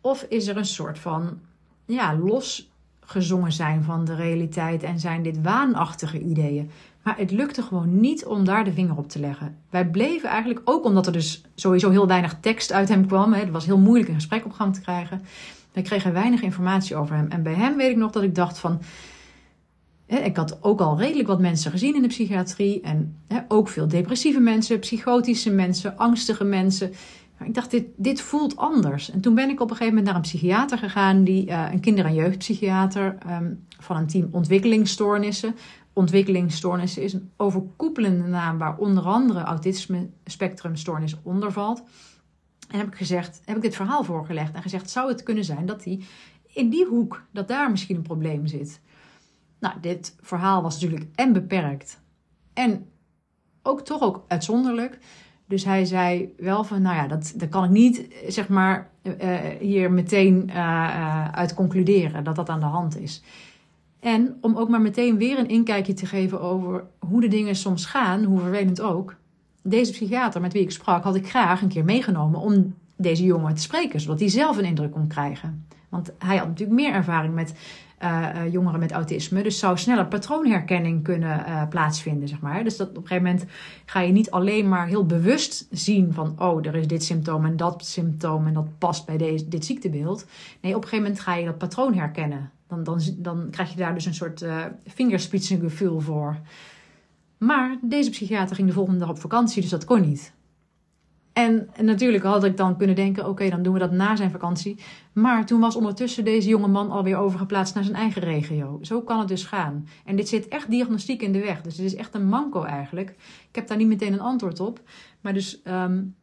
Of 0.00 0.22
is 0.28 0.46
er 0.46 0.56
een 0.56 0.64
soort 0.64 0.98
van, 0.98 1.38
ja, 1.84 2.16
losgezongen 2.16 3.52
zijn 3.52 3.82
van 3.82 4.04
de 4.04 4.14
realiteit 4.14 4.82
en 4.82 5.00
zijn 5.00 5.22
dit 5.22 5.42
waanachtige 5.42 6.20
ideeën? 6.20 6.70
Maar 7.02 7.16
het 7.18 7.30
lukte 7.30 7.62
gewoon 7.62 8.00
niet 8.00 8.24
om 8.24 8.44
daar 8.44 8.64
de 8.64 8.72
vinger 8.72 8.96
op 8.96 9.08
te 9.08 9.18
leggen. 9.18 9.56
Wij 9.70 9.86
bleven 9.86 10.28
eigenlijk, 10.28 10.60
ook 10.64 10.84
omdat 10.84 11.06
er 11.06 11.12
dus 11.12 11.42
sowieso 11.54 11.90
heel 11.90 12.06
weinig 12.06 12.36
tekst 12.40 12.72
uit 12.72 12.88
hem 12.88 13.06
kwam. 13.06 13.32
Hè, 13.32 13.40
het 13.40 13.50
was 13.50 13.66
heel 13.66 13.78
moeilijk 13.78 14.08
een 14.08 14.14
gesprek 14.14 14.44
op 14.44 14.52
gang 14.52 14.74
te 14.74 14.80
krijgen. 14.80 15.22
Wij 15.72 15.82
kregen 15.82 16.12
weinig 16.12 16.42
informatie 16.42 16.96
over 16.96 17.16
hem. 17.16 17.30
En 17.30 17.42
bij 17.42 17.54
hem 17.54 17.76
weet 17.76 17.90
ik 17.90 17.96
nog 17.96 18.10
dat 18.10 18.22
ik 18.22 18.34
dacht 18.34 18.58
van... 18.58 18.80
Ik 20.06 20.36
had 20.36 20.62
ook 20.62 20.80
al 20.80 20.98
redelijk 20.98 21.28
wat 21.28 21.40
mensen 21.40 21.70
gezien 21.70 21.94
in 21.94 22.02
de 22.02 22.08
psychiatrie. 22.08 22.80
En 22.80 23.16
ook 23.48 23.68
veel 23.68 23.88
depressieve 23.88 24.40
mensen, 24.40 24.78
psychotische 24.78 25.50
mensen, 25.50 25.96
angstige 25.96 26.44
mensen. 26.44 26.92
Ik 27.44 27.54
dacht, 27.54 27.70
dit, 27.70 27.86
dit 27.96 28.20
voelt 28.20 28.56
anders. 28.56 29.10
En 29.10 29.20
toen 29.20 29.34
ben 29.34 29.48
ik 29.48 29.60
op 29.60 29.70
een 29.70 29.76
gegeven 29.76 29.94
moment 29.94 30.06
naar 30.06 30.14
een 30.14 30.30
psychiater 30.30 30.78
gegaan, 30.78 31.24
die, 31.24 31.46
uh, 31.46 31.68
een 31.72 31.80
kinder- 31.80 32.04
en 32.04 32.14
jeugdpsychiater 32.14 33.18
um, 33.30 33.64
van 33.78 33.96
een 33.96 34.06
team 34.06 34.28
ontwikkelingsstoornissen 34.30 35.54
ontwikkelingsstoornissen 35.96 37.02
is 37.02 37.12
een 37.12 37.30
overkoepelende 37.36 38.26
naam 38.26 38.58
waar 38.58 38.76
onder 38.78 39.04
andere 39.04 39.40
autisme 39.40 40.08
spectrumstoornis 40.24 41.16
onder 41.22 41.52
valt. 41.52 41.82
En 42.68 42.78
heb 42.78 42.86
ik 42.86 42.94
gezegd, 42.94 43.40
heb 43.44 43.56
ik 43.56 43.62
dit 43.62 43.76
verhaal 43.76 44.04
voorgelegd 44.04 44.54
en 44.54 44.62
gezegd, 44.62 44.90
zou 44.90 45.08
het 45.08 45.22
kunnen 45.22 45.44
zijn 45.44 45.66
dat 45.66 45.84
hij 45.84 46.00
in 46.52 46.68
die 46.70 46.86
hoek, 46.86 47.22
dat 47.32 47.48
daar 47.48 47.70
misschien 47.70 47.96
een 47.96 48.02
probleem 48.02 48.46
zit. 48.46 48.80
Nou, 49.66 49.78
dit 49.80 50.16
verhaal 50.20 50.62
was 50.62 50.80
natuurlijk 50.80 51.10
en 51.14 51.32
beperkt 51.32 52.00
en 52.52 52.86
ook 53.62 53.80
toch 53.80 54.02
ook 54.02 54.24
uitzonderlijk. 54.28 54.98
Dus 55.46 55.64
hij 55.64 55.84
zei 55.84 56.34
wel 56.36 56.64
van, 56.64 56.82
nou 56.82 56.96
ja, 56.96 57.06
dat, 57.06 57.32
dat 57.36 57.48
kan 57.48 57.64
ik 57.64 57.70
niet, 57.70 58.08
zeg 58.28 58.48
maar, 58.48 58.90
uh, 59.02 59.38
hier 59.60 59.92
meteen 59.92 60.44
uh, 60.48 61.28
uit 61.28 61.54
concluderen 61.54 62.24
dat 62.24 62.36
dat 62.36 62.48
aan 62.48 62.60
de 62.60 62.66
hand 62.66 62.98
is. 62.98 63.22
En 64.00 64.36
om 64.40 64.56
ook 64.56 64.68
maar 64.68 64.80
meteen 64.80 65.18
weer 65.18 65.38
een 65.38 65.48
inkijkje 65.48 65.94
te 65.94 66.06
geven 66.06 66.40
over 66.40 66.84
hoe 66.98 67.20
de 67.20 67.28
dingen 67.28 67.56
soms 67.56 67.86
gaan, 67.86 68.24
hoe 68.24 68.40
vervelend 68.40 68.80
ook. 68.80 69.14
Deze 69.62 69.92
psychiater 69.92 70.40
met 70.40 70.52
wie 70.52 70.62
ik 70.62 70.70
sprak, 70.70 71.04
had 71.04 71.14
ik 71.14 71.28
graag 71.28 71.62
een 71.62 71.68
keer 71.68 71.84
meegenomen 71.84 72.40
om 72.40 72.74
deze 72.96 73.24
jongen 73.24 73.54
te 73.54 73.62
spreken, 73.62 74.00
zodat 74.00 74.20
hij 74.20 74.28
zelf 74.28 74.56
een 74.56 74.64
indruk 74.64 74.92
kon 74.92 75.06
krijgen. 75.06 75.66
Want 75.88 76.12
hij 76.18 76.36
had 76.36 76.48
natuurlijk 76.48 76.80
meer 76.80 76.92
ervaring 76.92 77.34
met 77.34 77.54
uh, 78.02 78.52
jongeren 78.52 78.80
met 78.80 78.92
autisme, 78.92 79.42
dus 79.42 79.58
zou 79.58 79.78
sneller 79.78 80.06
patroonherkenning 80.06 81.02
kunnen 81.02 81.44
uh, 81.48 81.68
plaatsvinden, 81.68 82.28
zeg 82.28 82.40
maar. 82.40 82.64
Dus 82.64 82.76
dat 82.76 82.88
op 82.88 82.96
een 82.96 83.06
gegeven 83.06 83.24
moment 83.24 83.44
ga 83.84 84.00
je 84.00 84.12
niet 84.12 84.30
alleen 84.30 84.68
maar 84.68 84.86
heel 84.86 85.06
bewust 85.06 85.66
zien 85.70 86.12
van, 86.12 86.34
oh, 86.38 86.66
er 86.66 86.74
is 86.74 86.86
dit 86.86 87.04
symptoom 87.04 87.44
en 87.44 87.56
dat 87.56 87.84
symptoom 87.84 88.46
en 88.46 88.52
dat 88.52 88.78
past 88.78 89.06
bij 89.06 89.16
deze, 89.16 89.48
dit 89.48 89.64
ziektebeeld. 89.64 90.26
Nee, 90.60 90.74
op 90.74 90.82
een 90.82 90.88
gegeven 90.88 91.04
moment 91.04 91.20
ga 91.20 91.34
je 91.34 91.44
dat 91.44 91.58
patroon 91.58 91.94
herkennen. 91.94 92.50
Dan, 92.68 92.84
dan, 92.84 93.00
dan 93.16 93.48
krijg 93.50 93.70
je 93.70 93.76
daar 93.76 93.94
dus 93.94 94.06
een 94.06 94.14
soort 94.14 94.42
uh, 94.42 94.64
voor. 95.98 96.36
Maar 97.38 97.78
deze 97.82 98.10
psychiater 98.10 98.56
ging 98.56 98.68
de 98.68 98.74
volgende 98.74 98.98
dag 98.98 99.08
op 99.08 99.18
vakantie, 99.18 99.60
dus 99.62 99.70
dat 99.70 99.84
kon 99.84 100.00
niet. 100.00 100.34
En, 101.36 101.68
natuurlijk 101.80 102.24
had 102.24 102.44
ik 102.44 102.56
dan 102.56 102.76
kunnen 102.76 102.96
denken: 102.96 103.28
oké, 103.28 103.48
dan 103.48 103.62
doen 103.62 103.72
we 103.72 103.78
dat 103.78 103.92
na 103.92 104.16
zijn 104.16 104.30
vakantie. 104.30 104.78
Maar 105.12 105.46
toen 105.46 105.60
was 105.60 105.76
ondertussen 105.76 106.24
deze 106.24 106.48
jonge 106.48 106.68
man 106.68 106.90
alweer 106.90 107.16
overgeplaatst 107.16 107.74
naar 107.74 107.84
zijn 107.84 107.96
eigen 107.96 108.22
regio. 108.22 108.78
Zo 108.82 109.00
kan 109.00 109.18
het 109.18 109.28
dus 109.28 109.44
gaan. 109.44 109.88
En 110.04 110.16
dit 110.16 110.28
zit 110.28 110.48
echt 110.48 110.70
diagnostiek 110.70 111.22
in 111.22 111.32
de 111.32 111.40
weg. 111.40 111.62
Dus 111.62 111.76
dit 111.76 111.86
is 111.86 111.94
echt 111.94 112.14
een 112.14 112.28
manco 112.28 112.62
eigenlijk. 112.62 113.10
Ik 113.48 113.54
heb 113.54 113.66
daar 113.66 113.76
niet 113.76 113.86
meteen 113.86 114.12
een 114.12 114.20
antwoord 114.20 114.60
op. 114.60 114.80
Maar 115.20 115.32
dus 115.32 115.60
um, 115.64 116.14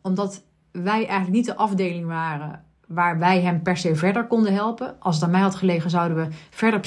omdat 0.00 0.42
wij 0.70 1.06
eigenlijk 1.06 1.30
niet 1.30 1.46
de 1.46 1.56
afdeling 1.56 2.06
waren 2.06 2.64
waar 2.86 3.18
wij 3.18 3.40
hem 3.40 3.62
per 3.62 3.76
se 3.76 3.94
verder 3.94 4.26
konden 4.26 4.52
helpen. 4.52 5.00
Als 5.00 5.14
het 5.14 5.24
aan 5.24 5.30
mij 5.30 5.40
had 5.40 5.54
gelegen, 5.54 5.90
zouden 5.90 6.16
we 6.16 6.34
verder 6.50 6.80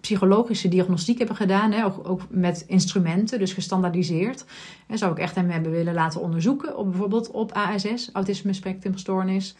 psychologische 0.00 0.68
diagnostiek 0.68 1.18
hebben 1.18 1.36
gedaan. 1.36 1.72
Hè, 1.72 1.84
ook, 1.84 2.08
ook, 2.08 2.20
met 2.30 2.64
instrumenten, 2.66 3.38
dus 3.38 3.52
gestandaardiseerd. 3.52 4.44
En 4.86 4.98
zou 4.98 5.12
ik 5.12 5.18
echt 5.18 5.34
hem 5.34 5.50
hebben 5.50 5.72
willen 5.72 5.94
laten 5.94 6.20
onderzoeken, 6.20 6.76
op, 6.76 6.90
bijvoorbeeld 6.90 7.30
op 7.30 7.52
ASS, 7.52 8.10
autisme 8.12 8.52
spectrumstoornis, 8.52 9.56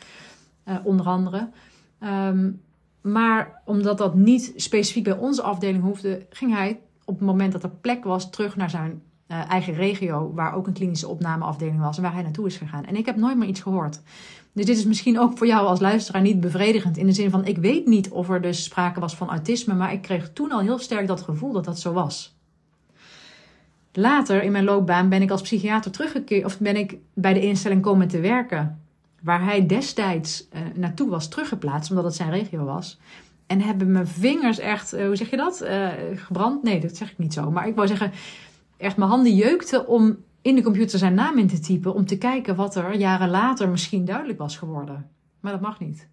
uh, 0.69 0.77
onder 0.83 1.07
andere. 1.07 1.49
Um, 2.01 2.61
maar 3.01 3.63
omdat 3.65 3.99
dat 3.99 4.15
niet 4.15 4.53
specifiek 4.57 5.05
bij 5.05 5.17
onze 5.17 5.43
afdeling 5.43 5.83
hoefde, 5.83 6.27
ging 6.31 6.55
hij 6.55 6.81
op 7.05 7.15
het 7.19 7.27
moment 7.27 7.53
dat 7.53 7.63
er 7.63 7.71
plek 7.71 8.05
was 8.05 8.31
terug 8.31 8.57
naar 8.57 8.71
zijn 8.71 9.03
uh, 9.29 9.51
eigen 9.51 9.75
regio, 9.75 10.33
waar 10.35 10.55
ook 10.55 10.67
een 10.67 10.73
klinische 10.73 11.09
opnameafdeling 11.09 11.81
was 11.81 11.97
en 11.97 12.03
waar 12.03 12.13
hij 12.13 12.23
naartoe 12.23 12.47
is 12.47 12.57
gegaan. 12.57 12.85
En 12.85 12.97
ik 12.97 13.07
heb 13.07 13.17
nooit 13.17 13.37
meer 13.37 13.49
iets 13.49 13.61
gehoord. 13.61 14.01
Dus 14.59 14.67
dit 14.67 14.77
is 14.77 14.85
misschien 14.85 15.19
ook 15.19 15.39
voor 15.39 15.47
jou 15.47 15.67
als 15.67 15.81
luisteraar 15.81 16.23
niet 16.23 16.41
bevredigend. 16.41 16.97
In 16.97 17.07
de 17.07 17.13
zin 17.13 17.31
van, 17.31 17.45
ik 17.45 17.59
weet 17.59 17.87
niet 17.87 18.09
of 18.09 18.31
er 18.31 18.41
dus 18.41 18.65
sprake 18.65 19.01
was 19.01 19.17
van 19.17 19.29
autisme, 19.29 19.75
maar 19.75 19.93
ik 19.93 20.03
kreeg 20.03 20.33
toen 20.33 20.53
al 20.53 20.61
heel 20.61 20.79
sterk 20.79 21.07
dat 21.07 21.23
gevoel 21.23 21.53
dat 21.53 21.65
dat 21.65 21.81
zo 21.81 21.93
was. 21.93 22.37
Later 23.93 24.43
in 24.43 24.53
mijn 24.53 24.65
loopbaan 24.65 25.09
ben 25.09 25.23
ik 25.23 25.31
als 25.31 25.43
psychiater 25.43 25.91
teruggekeerd, 25.91 26.45
of 26.45 26.59
ben 26.59 26.77
ik 26.77 26.97
bij 27.15 27.33
de 27.33 27.41
instelling 27.41 27.83
komen 27.83 28.09
te 28.09 28.21
werken, 28.21 28.81
waar 29.23 29.45
hij 29.45 29.67
destijds 29.67 30.49
uh, 30.53 30.61
naartoe 30.75 31.09
was 31.09 31.29
teruggeplaatst, 31.29 31.91
omdat 31.91 32.05
het 32.05 32.15
zijn 32.15 32.31
regio 32.31 32.65
was. 32.65 32.99
En 33.47 33.61
hebben 33.61 33.93
mijn 33.93 34.07
vingers 34.07 34.59
echt, 34.59 34.95
uh, 34.95 35.07
hoe 35.07 35.17
zeg 35.17 35.31
je 35.31 35.37
dat? 35.37 35.63
Uh, 35.63 35.89
gebrand? 36.15 36.63
Nee, 36.63 36.81
dat 36.81 36.97
zeg 36.97 37.11
ik 37.11 37.19
niet 37.19 37.33
zo. 37.33 37.51
Maar 37.51 37.69
ik 37.69 37.75
wou 37.75 37.89
zeggen, 37.89 38.13
echt 38.77 38.97
mijn 38.97 39.11
handen 39.11 39.35
jeukten 39.35 39.89
om 39.89 40.17
in 40.49 40.55
de 40.55 40.63
computer 40.63 40.99
zijn 40.99 41.15
naam 41.15 41.39
in 41.39 41.47
te 41.47 41.59
typen 41.59 41.95
om 41.95 42.07
te 42.07 42.19
kijken 42.19 42.57
wat 42.57 42.75
er 42.75 42.97
jaren 42.97 43.29
later 43.29 43.69
misschien 43.69 44.05
duidelijk 44.05 44.39
was 44.39 44.57
geworden. 44.57 45.11
Maar 45.41 45.53
dat 45.53 45.61
mag 45.61 45.81
niet. 45.81 46.09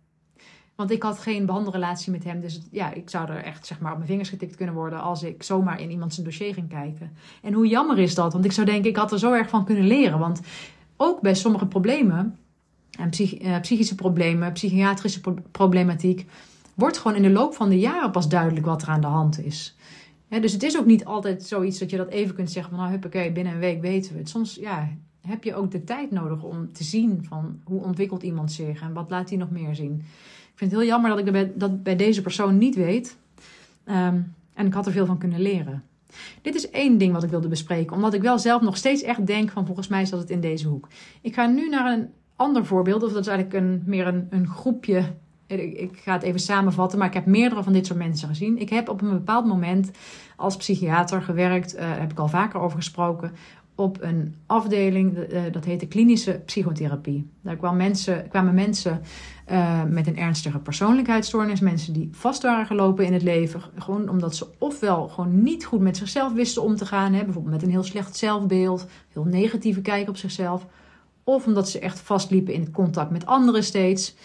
Want 0.75 0.91
ik 0.91 1.03
had 1.03 1.19
geen 1.19 1.45
behandelrelatie 1.45 2.11
met 2.11 2.23
hem. 2.23 2.41
Dus 2.41 2.61
ja, 2.71 2.93
ik 2.93 3.09
zou 3.09 3.29
er 3.29 3.43
echt 3.43 3.65
zeg 3.65 3.79
maar, 3.79 3.91
op 3.91 3.97
mijn 3.97 4.09
vingers 4.09 4.29
getikt 4.29 4.55
kunnen 4.55 4.75
worden 4.75 5.01
als 5.01 5.23
ik 5.23 5.43
zomaar 5.43 5.81
in 5.81 5.91
iemand 5.91 6.13
zijn 6.13 6.25
dossier 6.25 6.53
ging 6.53 6.69
kijken. 6.69 7.11
En 7.41 7.53
hoe 7.53 7.67
jammer 7.67 7.99
is 7.99 8.15
dat? 8.15 8.33
Want 8.33 8.45
ik 8.45 8.51
zou 8.51 8.65
denken, 8.65 8.89
ik 8.89 8.95
had 8.95 9.11
er 9.11 9.19
zo 9.19 9.33
erg 9.33 9.49
van 9.49 9.65
kunnen 9.65 9.87
leren. 9.87 10.19
Want 10.19 10.41
ook 10.97 11.21
bij 11.21 11.35
sommige 11.35 11.65
problemen, 11.65 12.37
en 12.99 13.09
eh, 13.09 13.59
psychische 13.59 13.95
problemen, 13.95 14.51
psychiatrische 14.51 15.21
problematiek, 15.51 16.25
wordt 16.73 16.97
gewoon 16.97 17.17
in 17.17 17.23
de 17.23 17.29
loop 17.29 17.55
van 17.55 17.69
de 17.69 17.79
jaren 17.79 18.11
pas 18.11 18.29
duidelijk 18.29 18.65
wat 18.65 18.81
er 18.81 18.87
aan 18.87 19.01
de 19.01 19.07
hand 19.07 19.45
is 19.45 19.75
dus 20.29 20.53
het 20.53 20.63
is 20.63 20.77
ook 20.77 20.85
niet 20.85 21.05
altijd 21.05 21.43
zoiets 21.43 21.79
dat 21.79 21.89
je 21.89 21.97
dat 21.97 22.09
even 22.09 22.35
kunt 22.35 22.51
zeggen 22.51 22.71
van 22.71 22.79
nou 22.79 22.91
huppakee, 22.91 23.31
binnen 23.31 23.53
een 23.53 23.59
week 23.59 23.81
weten 23.81 24.13
we 24.13 24.19
het. 24.19 24.29
Soms 24.29 24.55
ja, 24.55 24.89
heb 25.21 25.43
je 25.43 25.55
ook 25.55 25.71
de 25.71 25.83
tijd 25.83 26.11
nodig 26.11 26.43
om 26.43 26.73
te 26.73 26.83
zien 26.83 27.25
van 27.27 27.59
hoe 27.63 27.81
ontwikkelt 27.81 28.23
iemand 28.23 28.51
zich 28.51 28.81
en 28.81 28.93
wat 28.93 29.09
laat 29.09 29.29
hij 29.29 29.37
nog 29.37 29.49
meer 29.49 29.75
zien. 29.75 29.93
Ik 30.51 30.61
vind 30.61 30.71
het 30.71 30.79
heel 30.79 30.89
jammer 30.89 31.09
dat 31.09 31.19
ik 31.19 31.59
dat 31.59 31.83
bij, 31.83 31.95
deze 31.95 32.21
persoon 32.21 32.57
niet 32.57 32.75
weet. 32.75 33.17
Um, 33.85 34.33
en 34.53 34.65
ik 34.65 34.73
had 34.73 34.85
er 34.85 34.91
veel 34.91 35.05
van 35.05 35.17
kunnen 35.17 35.41
leren. 35.41 35.83
Dit 36.41 36.55
is 36.55 36.69
één 36.69 36.97
ding 36.97 37.13
wat 37.13 37.23
ik 37.23 37.29
wilde 37.29 37.47
bespreken, 37.47 37.95
omdat 37.95 38.13
ik 38.13 38.21
wel 38.21 38.39
zelf 38.39 38.61
nog 38.61 38.77
steeds 38.77 39.01
echt 39.01 39.27
denk 39.27 39.51
van 39.51 39.65
volgens 39.65 39.87
mij 39.87 40.05
zat 40.05 40.19
het 40.19 40.29
in 40.29 40.41
deze 40.41 40.67
hoek. 40.67 40.87
Ik 41.21 41.33
ga 41.33 41.45
nu 41.45 41.69
naar 41.69 41.93
een 41.93 42.09
ander 42.35 42.65
voorbeeld, 42.65 43.03
of 43.03 43.11
dat 43.11 43.21
is 43.21 43.27
eigenlijk 43.27 43.65
een, 43.65 43.83
meer 43.85 44.07
een, 44.07 44.27
een 44.29 44.47
groepje 44.47 45.13
ik, 45.47 45.99
ga 46.03 46.13
het 46.13 46.23
even 46.23 46.39
samenvatten, 46.39 46.97
maar 46.99 47.07
ik 47.07 47.13
heb 47.13 47.25
meerdere 47.25 47.63
van 47.63 47.73
dit 47.73 47.85
soort 47.85 47.99
mensen 47.99 48.27
gezien. 48.27 48.57
Ik 48.57 48.69
heb 48.69 48.89
op 48.89 49.01
een 49.01 49.09
bepaald 49.09 49.45
moment 49.45 49.91
als 50.35 50.57
psychiater 50.57 51.21
gewerkt, 51.21 51.75
uh, 51.75 51.81
heb 51.81 52.11
ik 52.11 52.19
al 52.19 52.27
vaker 52.27 52.59
over 52.59 52.77
gesproken, 52.77 53.31
op 53.75 53.97
een 54.01 54.35
afdeling, 54.45 55.17
uh, 55.17 55.41
dat 55.51 55.65
heette 55.65 55.87
klinische 55.87 56.41
psychotherapie. 56.45 57.29
Daar 57.41 57.55
kwamen 57.55 57.77
mensen, 57.77 58.27
kwamen 58.27 58.53
mensen 58.53 59.01
uh, 59.51 59.83
met 59.83 60.07
een 60.07 60.17
ernstige 60.17 60.59
persoonlijkheidsstoornis, 60.59 61.59
mensen 61.59 61.93
die 61.93 62.09
vast 62.11 62.41
waren 62.41 62.65
gelopen 62.65 63.05
in 63.05 63.13
het 63.13 63.23
leven, 63.23 63.61
gewoon 63.77 64.09
omdat 64.09 64.35
ze 64.35 64.47
ofwel 64.57 65.07
gewoon 65.07 65.43
niet 65.43 65.65
goed 65.65 65.79
met 65.79 65.97
zichzelf 65.97 66.33
wisten 66.33 66.61
om 66.61 66.75
te 66.75 66.85
gaan, 66.85 67.13
hè, 67.13 67.23
bijvoorbeeld 67.23 67.53
met 67.53 67.63
een 67.63 67.69
heel 67.69 67.83
slecht 67.83 68.15
zelfbeeld, 68.15 68.87
heel 69.13 69.25
negatieve 69.25 69.81
kijk 69.81 70.09
op 70.09 70.17
zichzelf, 70.17 70.65
of 71.23 71.45
omdat 71.45 71.69
ze 71.69 71.79
echt 71.79 71.99
vastliepen 71.99 72.53
in 72.53 72.61
het 72.61 72.71
contact 72.71 73.11
met 73.11 73.25
anderen 73.25 73.63
steeds. 73.63 74.15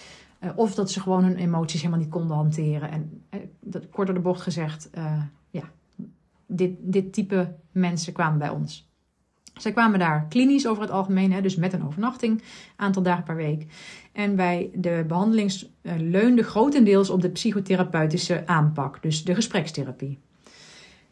Uh, 0.41 0.51
of 0.55 0.75
dat 0.75 0.91
ze 0.91 1.01
gewoon 1.01 1.25
hun 1.25 1.37
emoties 1.37 1.81
helemaal 1.81 2.03
niet 2.03 2.11
konden 2.11 2.37
hanteren. 2.37 2.91
En 2.91 3.23
dat, 3.61 3.89
kort 3.89 4.15
de 4.15 4.21
bocht 4.21 4.41
gezegd, 4.41 4.91
uh, 4.95 5.23
ja, 5.51 5.63
dit, 6.47 6.73
dit 6.81 7.13
type 7.13 7.55
mensen 7.73 8.13
kwamen 8.13 8.39
bij 8.39 8.49
ons. 8.49 8.89
Zij 9.55 9.73
kwamen 9.73 9.99
daar 9.99 10.27
klinisch 10.29 10.67
over 10.67 10.83
het 10.83 10.93
algemeen, 10.93 11.33
hè, 11.33 11.41
dus 11.41 11.57
met 11.57 11.73
een 11.73 11.87
overnachting, 11.87 12.43
aantal 12.77 13.03
dagen 13.03 13.25
per 13.25 13.37
week. 13.37 13.67
En 14.13 14.37
bij 14.37 14.71
de 14.75 15.05
behandeling 15.09 15.67
leunde 15.83 16.43
grotendeels 16.43 17.11
op 17.11 17.21
de 17.21 17.31
psychotherapeutische 17.31 18.47
aanpak, 18.47 19.03
dus 19.03 19.25
de 19.25 19.35
gesprekstherapie. 19.35 20.19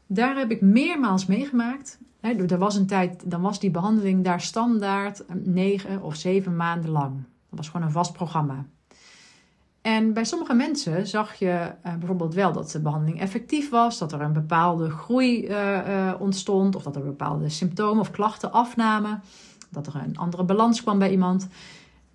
Daar 0.07 0.37
heb 0.37 0.51
ik 0.51 0.61
meermaals 0.61 1.27
meegemaakt. 1.27 1.99
Er 2.21 2.59
was 2.59 2.77
een 2.77 2.87
tijd, 2.87 3.31
dan 3.31 3.41
was 3.41 3.61
die 3.61 3.71
behandeling 3.71 4.25
daar 4.25 4.41
standaard 4.41 5.25
negen 5.45 6.03
of 6.03 6.17
zeven 6.17 6.57
maanden 6.57 6.91
lang. 6.91 7.15
Dat 7.49 7.59
was 7.59 7.69
gewoon 7.69 7.87
een 7.87 7.93
vast 7.93 8.13
programma. 8.13 8.67
En 9.97 10.13
bij 10.13 10.25
sommige 10.25 10.55
mensen 10.55 11.07
zag 11.07 11.35
je 11.35 11.73
uh, 11.87 11.95
bijvoorbeeld 11.99 12.35
wel 12.35 12.53
dat 12.53 12.71
de 12.71 12.81
behandeling 12.81 13.21
effectief 13.21 13.71
was, 13.71 13.99
dat 13.99 14.13
er 14.13 14.21
een 14.21 14.33
bepaalde 14.33 14.91
groei 14.91 15.47
uh, 15.47 15.51
uh, 15.89 16.15
ontstond, 16.19 16.77
of 16.77 16.83
dat 16.83 16.97
er 16.97 17.03
bepaalde 17.03 17.49
symptomen 17.49 18.01
of 18.01 18.11
klachten 18.11 18.53
afnamen, 18.53 19.23
dat 19.71 19.87
er 19.87 19.95
een 19.95 20.19
andere 20.19 20.45
balans 20.45 20.83
kwam 20.83 20.99
bij 20.99 21.11
iemand. 21.11 21.49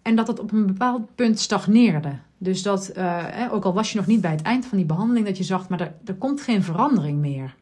En 0.01 0.15
dat 0.15 0.27
het 0.27 0.39
op 0.39 0.51
een 0.51 0.65
bepaald 0.65 1.15
punt 1.15 1.39
stagneerde. 1.39 2.17
Dus 2.37 2.61
dat, 2.61 2.93
ook 3.51 3.65
al 3.65 3.73
was 3.73 3.91
je 3.91 3.97
nog 3.97 4.07
niet 4.07 4.21
bij 4.21 4.31
het 4.31 4.41
eind 4.41 4.65
van 4.65 4.77
die 4.77 4.87
behandeling, 4.87 5.25
dat 5.25 5.37
je 5.37 5.43
zag, 5.43 5.69
maar 5.69 5.93
er 6.05 6.15
komt 6.15 6.41
geen 6.41 6.63
verandering 6.63 7.19
meer. 7.19 7.55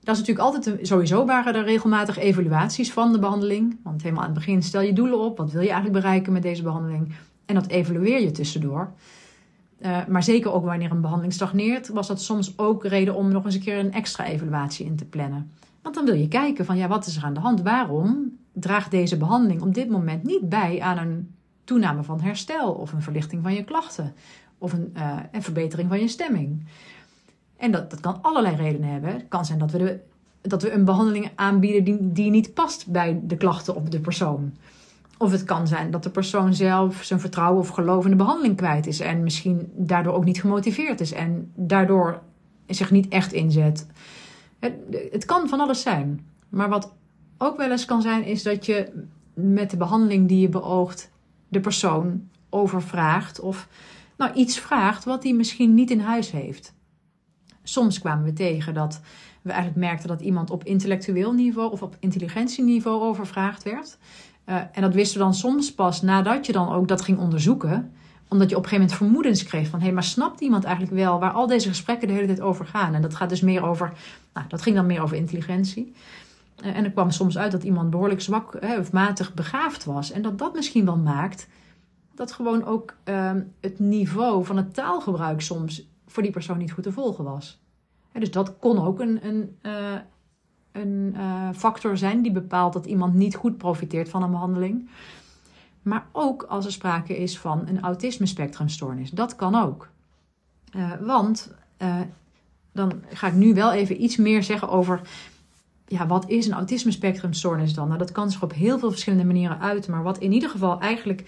Dat 0.00 0.14
is 0.14 0.20
natuurlijk 0.20 0.38
altijd, 0.38 0.86
sowieso 0.86 1.24
waren 1.24 1.54
er 1.54 1.64
regelmatig 1.64 2.18
evaluaties 2.18 2.92
van 2.92 3.12
de 3.12 3.18
behandeling. 3.18 3.78
Want 3.82 4.02
helemaal 4.02 4.24
aan 4.24 4.30
het 4.30 4.38
begin 4.38 4.62
stel 4.62 4.80
je 4.80 4.92
doelen 4.92 5.18
op. 5.18 5.36
Wat 5.36 5.52
wil 5.52 5.62
je 5.62 5.70
eigenlijk 5.70 6.02
bereiken 6.02 6.32
met 6.32 6.42
deze 6.42 6.62
behandeling? 6.62 7.14
En 7.46 7.54
dat 7.54 7.66
evalueer 7.66 8.20
je 8.20 8.30
tussendoor. 8.30 8.92
Uh, 9.80 10.06
maar 10.06 10.22
zeker 10.22 10.52
ook 10.52 10.64
wanneer 10.64 10.90
een 10.90 11.00
behandeling 11.00 11.32
stagneert, 11.32 11.88
was 11.88 12.06
dat 12.06 12.22
soms 12.22 12.58
ook 12.58 12.84
reden 12.84 13.14
om 13.14 13.32
nog 13.32 13.44
eens 13.44 13.54
een 13.54 13.60
keer 13.60 13.78
een 13.78 13.92
extra 13.92 14.24
evaluatie 14.24 14.86
in 14.86 14.96
te 14.96 15.04
plannen. 15.04 15.50
Want 15.82 15.94
dan 15.94 16.04
wil 16.04 16.14
je 16.14 16.28
kijken 16.28 16.64
van 16.64 16.76
ja, 16.76 16.88
wat 16.88 17.06
is 17.06 17.16
er 17.16 17.24
aan 17.24 17.34
de 17.34 17.40
hand? 17.40 17.62
Waarom 17.62 18.36
draagt 18.52 18.90
deze 18.90 19.16
behandeling 19.16 19.62
op 19.62 19.74
dit 19.74 19.88
moment 19.88 20.22
niet 20.22 20.48
bij 20.48 20.80
aan 20.80 20.98
een 20.98 21.34
toename 21.64 22.02
van 22.02 22.20
herstel 22.20 22.72
of 22.72 22.92
een 22.92 23.02
verlichting 23.02 23.42
van 23.42 23.54
je 23.54 23.64
klachten 23.64 24.14
of 24.58 24.72
een, 24.72 24.94
een 25.32 25.42
verbetering 25.42 25.88
van 25.88 26.00
je 26.00 26.08
stemming? 26.08 26.64
En 27.56 27.70
dat, 27.70 27.90
dat 27.90 28.00
kan 28.00 28.18
allerlei 28.22 28.56
redenen 28.56 28.90
hebben. 28.90 29.12
Het 29.12 29.28
kan 29.28 29.44
zijn 29.44 29.58
dat 29.58 29.70
we, 29.70 29.78
de, 29.78 30.00
dat 30.40 30.62
we 30.62 30.72
een 30.72 30.84
behandeling 30.84 31.30
aanbieden 31.34 31.84
die, 31.84 32.12
die 32.12 32.30
niet 32.30 32.54
past 32.54 32.86
bij 32.86 33.20
de 33.22 33.36
klachten 33.36 33.74
op 33.74 33.90
de 33.90 34.00
persoon. 34.00 34.52
Of 35.18 35.30
het 35.30 35.44
kan 35.44 35.66
zijn 35.66 35.90
dat 35.90 36.02
de 36.02 36.10
persoon 36.10 36.54
zelf 36.54 37.02
zijn 37.02 37.20
vertrouwen 37.20 37.60
of 37.60 37.68
geloof 37.68 38.04
in 38.04 38.10
de 38.10 38.16
behandeling 38.16 38.56
kwijt 38.56 38.86
is. 38.86 39.00
En 39.00 39.22
misschien 39.22 39.70
daardoor 39.74 40.12
ook 40.12 40.24
niet 40.24 40.40
gemotiveerd 40.40 41.00
is. 41.00 41.12
En 41.12 41.52
daardoor 41.54 42.22
zich 42.66 42.90
niet 42.90 43.08
echt 43.08 43.32
inzet. 43.32 43.86
Het, 44.58 44.74
het 45.12 45.24
kan 45.24 45.48
van 45.48 45.60
alles 45.60 45.82
zijn. 45.82 46.26
Maar 46.48 46.68
wat 46.68 46.94
ook 47.38 47.56
wel 47.56 47.70
eens 47.70 47.84
kan 47.84 48.02
zijn, 48.02 48.24
is 48.24 48.42
dat 48.42 48.66
je 48.66 48.92
met 49.34 49.70
de 49.70 49.76
behandeling 49.76 50.28
die 50.28 50.40
je 50.40 50.48
beoogt 50.48 51.10
de 51.48 51.60
persoon 51.60 52.28
overvraagt. 52.50 53.40
Of 53.40 53.68
nou, 54.16 54.32
iets 54.34 54.58
vraagt 54.58 55.04
wat 55.04 55.22
hij 55.22 55.32
misschien 55.32 55.74
niet 55.74 55.90
in 55.90 56.00
huis 56.00 56.30
heeft. 56.30 56.74
Soms 57.62 58.00
kwamen 58.00 58.24
we 58.24 58.32
tegen 58.32 58.74
dat 58.74 59.00
we 59.42 59.50
eigenlijk 59.52 59.86
merkten 59.86 60.08
dat 60.08 60.20
iemand 60.20 60.50
op 60.50 60.64
intellectueel 60.64 61.32
niveau 61.32 61.72
of 61.72 61.82
op 61.82 61.96
intelligentieniveau 62.00 63.02
overvraagd 63.02 63.62
werd. 63.62 63.98
Uh, 64.46 64.56
en 64.72 64.82
dat 64.82 64.94
wisten 64.94 65.18
we 65.18 65.24
dan 65.24 65.34
soms 65.34 65.74
pas 65.74 66.02
nadat 66.02 66.46
je 66.46 66.52
dan 66.52 66.72
ook 66.72 66.88
dat 66.88 67.02
ging 67.02 67.18
onderzoeken. 67.18 67.92
Omdat 68.28 68.50
je 68.50 68.56
op 68.56 68.62
een 68.62 68.68
gegeven 68.68 68.88
moment 68.88 69.12
vermoedens 69.12 69.42
kreeg 69.42 69.68
van... 69.68 69.78
hé, 69.78 69.84
hey, 69.84 69.94
maar 69.94 70.04
snapt 70.04 70.40
iemand 70.40 70.64
eigenlijk 70.64 70.94
wel 70.94 71.18
waar 71.18 71.30
al 71.30 71.46
deze 71.46 71.68
gesprekken 71.68 72.08
de 72.08 72.14
hele 72.14 72.26
tijd 72.26 72.40
over 72.40 72.66
gaan? 72.66 72.94
En 72.94 73.02
dat 73.02 73.14
gaat 73.14 73.28
dus 73.28 73.40
meer 73.40 73.62
over... 73.64 73.92
Nou, 74.34 74.46
dat 74.48 74.62
ging 74.62 74.76
dan 74.76 74.86
meer 74.86 75.02
over 75.02 75.16
intelligentie. 75.16 75.92
Uh, 76.64 76.76
en 76.76 76.84
er 76.84 76.90
kwam 76.90 77.10
soms 77.10 77.38
uit 77.38 77.52
dat 77.52 77.62
iemand 77.62 77.90
behoorlijk 77.90 78.20
zwak 78.20 78.56
hè, 78.60 78.78
of 78.78 78.92
matig 78.92 79.34
begaafd 79.34 79.84
was. 79.84 80.10
En 80.10 80.22
dat 80.22 80.38
dat 80.38 80.54
misschien 80.54 80.84
wel 80.84 80.96
maakt 80.96 81.48
dat 82.14 82.32
gewoon 82.32 82.64
ook 82.64 82.94
uh, 83.04 83.32
het 83.60 83.78
niveau 83.78 84.44
van 84.44 84.56
het 84.56 84.74
taalgebruik 84.74 85.40
soms 85.40 85.88
voor 86.06 86.22
die 86.22 86.32
persoon 86.32 86.58
niet 86.58 86.72
goed 86.72 86.84
te 86.84 86.92
volgen 86.92 87.24
was. 87.24 87.60
dus 88.12 88.30
dat 88.30 88.58
kon 88.58 88.84
ook 88.84 89.00
een, 89.00 89.26
een, 89.26 89.56
een 90.80 91.14
uh, 91.16 91.48
factor 91.54 91.98
zijn 91.98 92.22
die 92.22 92.32
bepaalt 92.32 92.72
dat 92.72 92.86
iemand 92.86 93.14
niet 93.14 93.34
goed 93.34 93.58
profiteert 93.58 94.08
van 94.08 94.22
een 94.22 94.30
behandeling. 94.30 94.88
Maar 95.82 96.06
ook 96.12 96.42
als 96.42 96.64
er 96.64 96.72
sprake 96.72 97.16
is 97.16 97.38
van 97.38 97.62
een 97.66 97.80
autisme-spectrumstoornis. 97.80 99.10
Dat 99.10 99.36
kan 99.36 99.54
ook. 99.54 99.88
Uh, 100.76 100.92
want 101.00 101.54
dan 102.72 102.92
ga 103.08 103.26
ik 103.26 103.34
nu 103.34 103.54
wel 103.54 103.72
even 103.72 104.02
iets 104.02 104.16
meer 104.16 104.42
zeggen 104.42 104.68
over 104.68 105.00
ja, 105.86 106.06
wat 106.06 106.28
is 106.28 106.46
een 106.46 106.52
autisme-spectrumstoornis 106.52 107.74
dan? 107.74 107.86
Nou, 107.86 107.98
dat 107.98 108.12
kan 108.12 108.30
zich 108.30 108.42
op 108.42 108.52
heel 108.52 108.78
veel 108.78 108.90
verschillende 108.90 109.24
manieren 109.24 109.60
uiten. 109.60 109.90
Maar 109.90 110.02
wat 110.02 110.18
in 110.18 110.32
ieder 110.32 110.50
geval 110.50 110.80
eigenlijk 110.80 111.24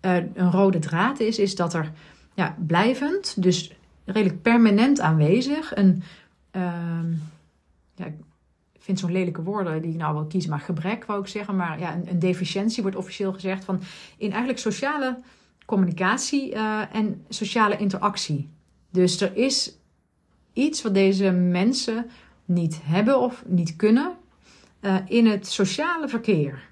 een 0.00 0.50
rode 0.50 0.78
draad 0.78 1.20
is, 1.20 1.38
is 1.38 1.54
dat 1.54 1.74
er 1.74 1.92
ja, 2.34 2.56
blijvend, 2.66 3.42
dus 3.42 3.72
redelijk 4.04 4.42
permanent 4.42 5.00
aanwezig. 5.00 5.76
Een, 5.76 6.02
uh, 6.52 6.62
ja, 7.94 8.06
vind 8.86 8.98
zo'n 8.98 9.12
lelijke 9.12 9.42
woorden 9.42 9.82
die 9.82 9.90
ik 9.90 9.96
nou 9.96 10.14
wel 10.14 10.26
kies, 10.26 10.46
maar 10.46 10.60
gebrek 10.60 11.04
wou 11.04 11.20
ik 11.20 11.26
zeggen. 11.26 11.56
Maar 11.56 11.78
ja, 11.78 11.94
een, 11.94 12.10
een 12.10 12.18
deficiëntie 12.18 12.82
wordt 12.82 12.96
officieel 12.96 13.32
gezegd 13.32 13.64
van 13.64 13.80
in 14.16 14.28
eigenlijk 14.28 14.58
sociale 14.58 15.18
communicatie 15.64 16.54
uh, 16.54 16.94
en 16.94 17.24
sociale 17.28 17.76
interactie. 17.76 18.48
Dus 18.90 19.20
er 19.20 19.36
is 19.36 19.78
iets 20.52 20.82
wat 20.82 20.94
deze 20.94 21.30
mensen 21.30 22.10
niet 22.44 22.80
hebben 22.82 23.20
of 23.20 23.44
niet 23.46 23.76
kunnen 23.76 24.12
uh, 24.80 24.96
in 25.06 25.26
het 25.26 25.46
sociale 25.46 26.08
verkeer. 26.08 26.68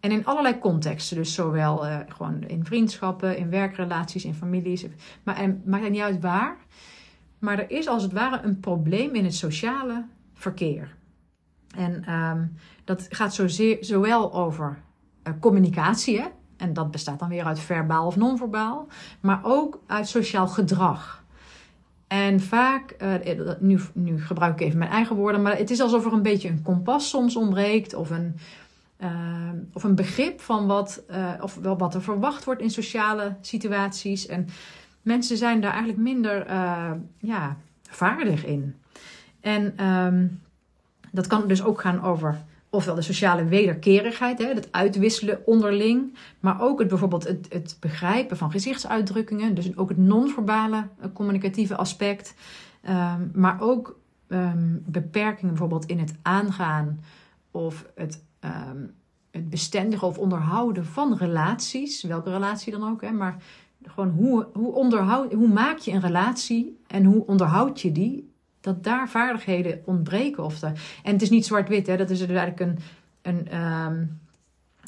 En 0.00 0.10
in 0.10 0.24
allerlei 0.24 0.58
contexten, 0.58 1.16
dus 1.16 1.34
zowel 1.34 1.86
uh, 1.86 1.98
gewoon 2.08 2.42
in 2.42 2.64
vriendschappen, 2.64 3.36
in 3.36 3.50
werkrelaties, 3.50 4.24
in 4.24 4.34
families. 4.34 4.86
Maar 5.22 5.36
en 5.36 5.62
maakt 5.64 5.82
het 5.82 5.92
niet 5.92 6.00
uit 6.00 6.20
waar. 6.20 6.56
Maar 7.38 7.58
er 7.58 7.70
is 7.70 7.88
als 7.88 8.02
het 8.02 8.12
ware 8.12 8.40
een 8.42 8.60
probleem 8.60 9.14
in 9.14 9.24
het 9.24 9.34
sociale 9.34 10.04
verkeer. 10.34 10.98
En 11.76 12.14
um, 12.14 12.56
dat 12.84 13.06
gaat 13.08 13.34
zozeer, 13.34 13.76
zowel 13.80 14.34
over 14.34 14.78
uh, 15.24 15.32
communicatie, 15.40 16.20
hè? 16.20 16.26
en 16.56 16.72
dat 16.72 16.90
bestaat 16.90 17.18
dan 17.18 17.28
weer 17.28 17.44
uit 17.44 17.60
verbaal 17.60 18.06
of 18.06 18.16
non-verbaal, 18.16 18.86
maar 19.20 19.40
ook 19.42 19.82
uit 19.86 20.08
sociaal 20.08 20.48
gedrag. 20.48 21.24
En 22.06 22.40
vaak, 22.40 22.96
uh, 23.02 23.34
nu, 23.58 23.80
nu 23.92 24.22
gebruik 24.22 24.60
ik 24.60 24.66
even 24.66 24.78
mijn 24.78 24.90
eigen 24.90 25.16
woorden, 25.16 25.42
maar 25.42 25.56
het 25.56 25.70
is 25.70 25.80
alsof 25.80 26.06
er 26.06 26.12
een 26.12 26.22
beetje 26.22 26.48
een 26.48 26.62
kompas 26.62 27.08
soms 27.08 27.36
ontbreekt 27.36 27.94
of 27.94 28.10
een, 28.10 28.36
uh, 28.98 29.10
of 29.72 29.84
een 29.84 29.94
begrip 29.94 30.40
van 30.40 30.66
wat, 30.66 31.02
uh, 31.10 31.32
of 31.40 31.54
wel 31.54 31.78
wat 31.78 31.94
er 31.94 32.02
verwacht 32.02 32.44
wordt 32.44 32.60
in 32.60 32.70
sociale 32.70 33.36
situaties. 33.40 34.26
En 34.26 34.46
mensen 35.02 35.36
zijn 35.36 35.60
daar 35.60 35.72
eigenlijk 35.72 36.02
minder 36.02 36.46
ja, 37.18 37.56
vaardig 37.82 38.44
in. 38.44 38.74
En 39.40 39.86
um, 39.86 40.40
dat 41.10 41.26
kan 41.26 41.48
dus 41.48 41.64
ook 41.64 41.80
gaan 41.80 42.02
over 42.02 42.42
ofwel 42.70 42.94
de 42.94 43.02
sociale 43.02 43.44
wederkerigheid, 43.44 44.38
hè, 44.38 44.46
het 44.46 44.72
uitwisselen 44.72 45.46
onderling, 45.46 46.16
maar 46.40 46.60
ook 46.60 46.78
het, 46.78 46.88
bijvoorbeeld 46.88 47.28
het, 47.28 47.46
het 47.48 47.76
begrijpen 47.80 48.36
van 48.36 48.50
gezichtsuitdrukkingen, 48.50 49.54
dus 49.54 49.76
ook 49.76 49.88
het 49.88 49.98
non-verbale 49.98 50.88
communicatieve 51.12 51.76
aspect, 51.76 52.34
um, 52.88 53.30
maar 53.34 53.60
ook 53.60 53.98
um, 54.28 54.82
beperkingen 54.86 55.48
bijvoorbeeld 55.48 55.86
in 55.86 55.98
het 55.98 56.14
aangaan 56.22 57.00
of 57.50 57.86
het 57.94 58.24
um, 58.44 58.94
het 59.30 59.50
bestendigen 59.50 60.08
of 60.08 60.18
onderhouden 60.18 60.86
van 60.86 61.16
relaties, 61.16 62.02
welke 62.02 62.30
relatie 62.30 62.72
dan 62.72 62.90
ook, 62.90 63.02
hè, 63.02 63.10
maar 63.10 63.42
gewoon 63.82 64.10
hoe, 64.10 64.46
hoe, 64.52 64.72
onderhoud, 64.72 65.32
hoe 65.32 65.48
maak 65.48 65.78
je 65.78 65.92
een 65.92 66.00
relatie 66.00 66.80
en 66.86 67.04
hoe 67.04 67.26
onderhoud 67.26 67.80
je 67.80 67.92
die, 67.92 68.29
dat 68.60 68.84
daar 68.84 69.08
vaardigheden 69.08 69.82
ontbreken. 69.84 70.44
Of 70.44 70.58
de, 70.58 70.66
en 71.02 71.12
het 71.12 71.22
is 71.22 71.30
niet 71.30 71.46
zwart-wit, 71.46 71.86
hè, 71.86 71.96
dat 71.96 72.10
is 72.10 72.18
dus 72.18 72.28
eigenlijk 72.28 72.60
een, 72.60 72.78
een 73.22 73.60
um, 73.60 74.20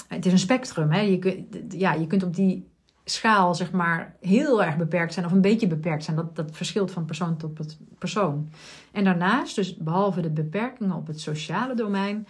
het 0.09 0.27
is 0.27 0.33
een 0.33 0.39
spectrum. 0.39 0.91
Hè. 0.91 1.01
Je, 1.01 1.19
kunt, 1.19 1.57
ja, 1.69 1.93
je 1.93 2.07
kunt 2.07 2.23
op 2.23 2.35
die 2.35 2.71
schaal 3.05 3.55
zeg 3.55 3.71
maar 3.71 4.17
heel 4.21 4.65
erg 4.65 4.77
beperkt 4.77 5.13
zijn 5.13 5.27
of 5.27 5.33
een 5.33 5.41
beetje 5.41 5.67
beperkt 5.67 6.05
zijn. 6.05 6.17
Dat, 6.17 6.37
dat 6.37 6.51
verschilt 6.53 6.91
van 6.91 7.05
persoon 7.05 7.37
tot 7.37 7.79
persoon. 7.99 8.51
En 8.93 9.05
daarnaast, 9.05 9.57
dus 9.57 9.77
behalve 9.77 10.21
de 10.21 10.31
beperkingen 10.31 10.97
op 10.97 11.07
het 11.07 11.21
sociale 11.21 11.75
domein, 11.75 12.27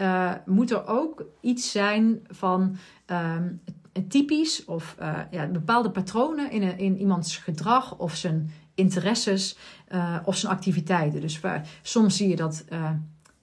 uh, 0.00 0.32
moet 0.46 0.70
er 0.70 0.86
ook 0.86 1.24
iets 1.40 1.70
zijn 1.70 2.20
van 2.28 2.76
um, 3.06 3.60
typisch 4.08 4.64
of 4.64 4.96
uh, 5.00 5.18
ja, 5.30 5.46
bepaalde 5.46 5.90
patronen 5.90 6.50
in, 6.50 6.62
een, 6.62 6.78
in 6.78 6.98
iemands 6.98 7.36
gedrag 7.36 7.98
of 7.98 8.14
zijn 8.14 8.50
interesses 8.74 9.58
uh, 9.92 10.16
of 10.24 10.36
zijn 10.36 10.52
activiteiten. 10.52 11.20
Dus 11.20 11.40
soms 11.82 12.16
zie 12.16 12.28
je 12.28 12.36
dat 12.36 12.64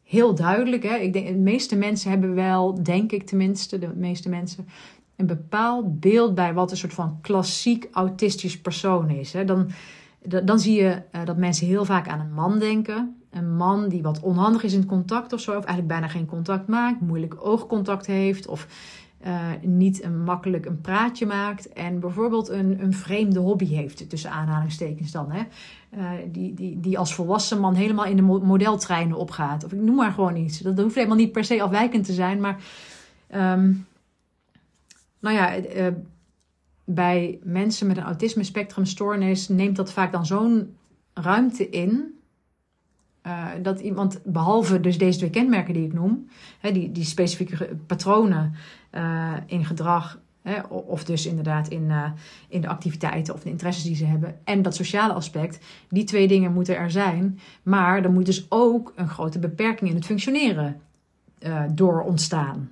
heel 0.03 0.35
duidelijk. 0.35 0.83
Hè? 0.83 0.95
Ik 0.95 1.13
denk, 1.13 1.27
de 1.27 1.33
meeste 1.33 1.75
mensen 1.75 2.09
hebben 2.09 2.35
wel, 2.35 2.83
denk 2.83 3.11
ik 3.11 3.25
tenminste, 3.25 3.79
de 3.79 3.93
meeste 3.95 4.29
mensen, 4.29 4.67
een 5.15 5.25
bepaald 5.25 5.99
beeld 5.99 6.35
bij 6.35 6.53
wat 6.53 6.71
een 6.71 6.77
soort 6.77 6.93
van 6.93 7.17
klassiek 7.21 7.87
autistisch 7.91 8.61
persoon 8.61 9.09
is. 9.09 9.33
Hè? 9.33 9.45
Dan, 9.45 9.69
dan 10.43 10.59
zie 10.59 10.81
je 10.81 11.01
dat 11.25 11.37
mensen 11.37 11.67
heel 11.67 11.85
vaak 11.85 12.07
aan 12.07 12.19
een 12.19 12.33
man 12.33 12.59
denken 12.59 13.15
een 13.33 13.55
man 13.55 13.89
die 13.89 14.01
wat 14.01 14.19
onhandig 14.19 14.63
is 14.63 14.73
in 14.73 14.85
contact 14.85 15.33
of 15.33 15.39
zo, 15.39 15.49
of 15.51 15.57
eigenlijk 15.57 15.87
bijna 15.87 16.07
geen 16.07 16.25
contact 16.25 16.67
maakt, 16.67 17.01
moeilijk 17.01 17.35
oogcontact 17.39 18.05
heeft, 18.05 18.47
of 18.47 18.67
niet 19.61 20.03
een 20.03 20.23
makkelijk 20.23 20.65
een 20.65 20.81
praatje 20.81 21.25
maakt 21.25 21.73
en 21.73 21.99
bijvoorbeeld 21.99 22.49
een, 22.49 22.83
een 22.83 22.93
vreemde 22.93 23.39
hobby 23.39 23.65
heeft, 23.65 24.09
tussen 24.09 24.31
aanhalingstekens 24.31 25.11
dan. 25.11 25.31
Hè? 25.31 25.41
Uh, 25.97 26.11
die, 26.31 26.53
die, 26.53 26.79
die 26.79 26.97
als 26.97 27.15
volwassen 27.15 27.59
man 27.59 27.73
helemaal 27.73 28.05
in 28.05 28.15
de 28.15 28.21
modeltreinen 28.21 29.17
opgaat. 29.17 29.63
Of 29.63 29.71
ik 29.71 29.79
noem 29.79 29.95
maar 29.95 30.11
gewoon 30.11 30.35
iets. 30.35 30.59
Dat 30.59 30.79
hoeft 30.79 30.95
helemaal 30.95 31.17
niet 31.17 31.31
per 31.31 31.43
se 31.43 31.61
afwijkend 31.61 32.05
te 32.05 32.13
zijn, 32.13 32.39
maar 32.39 32.63
um, 33.35 33.87
nou 35.19 35.35
ja, 35.35 35.57
uh, 35.57 35.87
bij 36.83 37.39
mensen 37.43 37.87
met 37.87 37.97
een 37.97 38.03
autisme 38.03 38.43
spectrumstoornis 38.43 39.47
neemt 39.47 39.75
dat 39.75 39.93
vaak 39.93 40.11
dan 40.11 40.25
zo'n 40.25 40.75
ruimte 41.13 41.69
in 41.69 42.19
uh, 43.27 43.47
dat 43.61 43.79
iemand, 43.79 44.19
behalve 44.23 44.79
dus 44.79 44.97
deze 44.97 45.17
twee 45.17 45.29
kenmerken 45.29 45.73
die 45.73 45.85
ik 45.85 45.93
noem, 45.93 46.27
hè, 46.59 46.71
die, 46.71 46.91
die 46.91 47.05
specifieke 47.05 47.77
patronen 47.87 48.55
in 49.45 49.65
gedrag, 49.65 50.19
hè, 50.43 50.61
of 50.61 51.03
dus 51.03 51.25
inderdaad 51.25 51.67
in, 51.67 51.83
uh, 51.83 52.11
in 52.47 52.61
de 52.61 52.67
activiteiten 52.67 53.33
of 53.33 53.41
de 53.41 53.49
interesses 53.49 53.83
die 53.83 53.95
ze 53.95 54.05
hebben, 54.05 54.35
en 54.43 54.61
dat 54.61 54.75
sociale 54.75 55.13
aspect, 55.13 55.65
die 55.89 56.03
twee 56.03 56.27
dingen 56.27 56.53
moeten 56.53 56.77
er 56.77 56.91
zijn. 56.91 57.39
Maar 57.63 58.03
er 58.03 58.11
moet 58.11 58.25
dus 58.25 58.45
ook 58.49 58.93
een 58.95 59.09
grote 59.09 59.39
beperking 59.39 59.89
in 59.89 59.95
het 59.95 60.05
functioneren 60.05 60.81
door 61.71 62.01
ontstaan. 62.01 62.69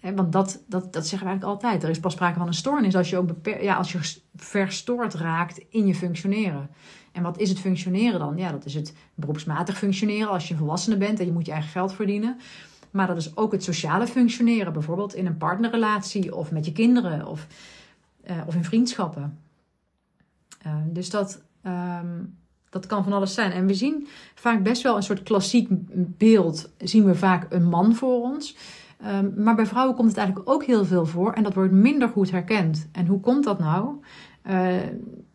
Hè, 0.00 0.14
want 0.14 0.32
dat, 0.32 0.62
dat, 0.66 0.92
dat 0.92 1.06
zeggen 1.06 1.26
we 1.26 1.32
eigenlijk 1.32 1.44
altijd. 1.44 1.82
Er 1.82 1.90
is 1.90 2.00
pas 2.00 2.12
sprake 2.12 2.38
van 2.38 2.46
een 2.46 2.54
stoornis 2.54 2.96
als 2.96 3.10
je 3.10 3.16
ook 3.16 3.30
ja, 3.60 3.74
als 3.74 3.92
je 3.92 4.20
verstoord 4.36 5.14
raakt 5.14 5.60
in 5.68 5.86
je 5.86 5.94
functioneren. 5.94 6.70
En 7.12 7.22
wat 7.22 7.38
is 7.38 7.48
het 7.48 7.60
functioneren 7.60 8.18
dan? 8.18 8.36
Ja, 8.36 8.50
dat 8.50 8.64
is 8.64 8.74
het 8.74 8.94
beroepsmatig 9.14 9.78
functioneren 9.78 10.28
als 10.28 10.48
je 10.48 10.56
volwassene 10.56 10.96
bent 10.96 11.20
en 11.20 11.26
je 11.26 11.32
moet 11.32 11.46
je 11.46 11.52
eigen 11.52 11.70
geld 11.70 11.92
verdienen. 11.92 12.36
Maar 12.90 13.06
dat 13.06 13.16
is 13.16 13.36
ook 13.36 13.52
het 13.52 13.64
sociale 13.64 14.06
functioneren, 14.06 14.72
bijvoorbeeld 14.72 15.14
in 15.14 15.26
een 15.26 15.36
partnerrelatie 15.36 16.34
of 16.34 16.52
met 16.52 16.64
je 16.64 16.72
kinderen 16.72 17.26
of, 17.26 17.46
uh, 18.30 18.36
of 18.46 18.54
in 18.54 18.64
vriendschappen. 18.64 19.38
Uh, 20.66 20.74
dus 20.86 21.10
dat, 21.10 21.42
um, 21.66 22.36
dat 22.70 22.86
kan 22.86 23.04
van 23.04 23.12
alles 23.12 23.34
zijn. 23.34 23.50
En 23.50 23.66
we 23.66 23.74
zien 23.74 24.06
vaak 24.34 24.62
best 24.62 24.82
wel 24.82 24.96
een 24.96 25.02
soort 25.02 25.22
klassiek 25.22 25.68
beeld. 26.18 26.70
Zien 26.78 27.04
we 27.04 27.14
vaak 27.14 27.46
een 27.52 27.68
man 27.68 27.94
voor 27.94 28.22
ons. 28.22 28.56
Um, 29.06 29.32
maar 29.36 29.54
bij 29.54 29.66
vrouwen 29.66 29.96
komt 29.96 30.08
het 30.08 30.16
eigenlijk 30.16 30.50
ook 30.50 30.64
heel 30.64 30.84
veel 30.84 31.06
voor 31.06 31.32
en 31.32 31.42
dat 31.42 31.54
wordt 31.54 31.72
minder 31.72 32.08
goed 32.08 32.30
herkend. 32.30 32.88
En 32.92 33.06
hoe 33.06 33.20
komt 33.20 33.44
dat 33.44 33.58
nou? 33.58 33.96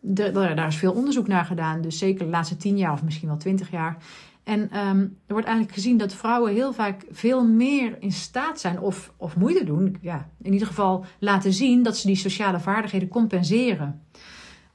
De, 0.00 0.30
daar 0.32 0.66
is 0.66 0.76
veel 0.76 0.92
onderzoek 0.92 1.26
naar 1.26 1.44
gedaan, 1.44 1.80
dus 1.80 1.98
zeker 1.98 2.24
de 2.24 2.30
laatste 2.30 2.56
tien 2.56 2.76
jaar 2.76 2.92
of 2.92 3.02
misschien 3.02 3.28
wel 3.28 3.36
twintig 3.36 3.70
jaar. 3.70 3.96
En 4.44 4.60
um, 4.60 4.98
er 5.26 5.32
wordt 5.32 5.46
eigenlijk 5.46 5.76
gezien 5.76 5.96
dat 5.96 6.14
vrouwen 6.14 6.52
heel 6.52 6.72
vaak 6.72 7.04
veel 7.10 7.44
meer 7.44 7.96
in 8.00 8.12
staat 8.12 8.60
zijn 8.60 8.80
of, 8.80 9.12
of 9.16 9.36
moeite 9.36 9.64
doen. 9.64 9.96
Ja, 10.00 10.28
in 10.42 10.52
ieder 10.52 10.66
geval 10.66 11.04
laten 11.18 11.52
zien 11.52 11.82
dat 11.82 11.96
ze 11.96 12.06
die 12.06 12.16
sociale 12.16 12.60
vaardigheden 12.60 13.08
compenseren. 13.08 14.02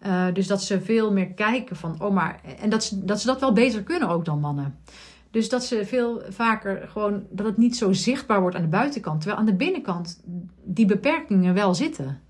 Uh, 0.06 0.26
dus 0.34 0.48
dat 0.48 0.64
ze 0.64 0.82
veel 0.82 1.14
meer 1.14 1.28
kijken 1.28 1.76
van, 1.76 2.02
oh 2.02 2.14
maar, 2.14 2.42
en 2.60 2.70
dat 2.70 2.84
ze, 2.84 3.06
dat 3.06 3.22
ze 3.22 3.28
dat 3.28 3.40
wel 3.40 3.54
beter 3.54 3.84
kunnen 3.84 4.10
ook 4.10 4.26
dan 4.26 4.40
mannen. 4.40 4.80
Dus 5.32 5.50
dat 5.50 5.64
ze 5.64 5.86
veel 5.86 6.22
vaker 6.30 6.88
gewoon, 6.88 7.24
dat 7.30 7.46
het 7.46 7.58
niet 7.58 7.78
zo 7.78 7.94
zichtbaar 7.94 8.42
wordt 8.42 8.56
aan 8.56 8.62
de 8.62 8.68
buitenkant. 8.68 9.22
Terwijl 9.22 9.40
aan 9.40 9.46
de 9.46 9.56
binnenkant 9.56 10.22
die 10.64 10.86
beperkingen 10.86 11.54
wel 11.54 11.76
zitten. 11.76 12.22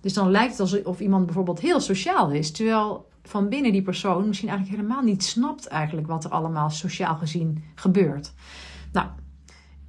Dus 0.00 0.12
dan 0.12 0.30
lijkt 0.30 0.50
het 0.50 0.60
alsof 0.60 1.00
iemand 1.00 1.24
bijvoorbeeld 1.24 1.60
heel 1.60 1.80
sociaal 1.80 2.30
is, 2.30 2.50
terwijl 2.50 3.08
van 3.28 3.48
binnen 3.48 3.72
die 3.72 3.82
persoon 3.82 4.26
misschien 4.26 4.48
eigenlijk 4.48 4.78
helemaal 4.78 5.04
niet 5.04 5.24
snapt 5.24 5.66
eigenlijk 5.66 6.06
wat 6.06 6.24
er 6.24 6.30
allemaal 6.30 6.70
sociaal 6.70 7.16
gezien 7.16 7.64
gebeurt. 7.74 8.32
Nou, 8.92 9.06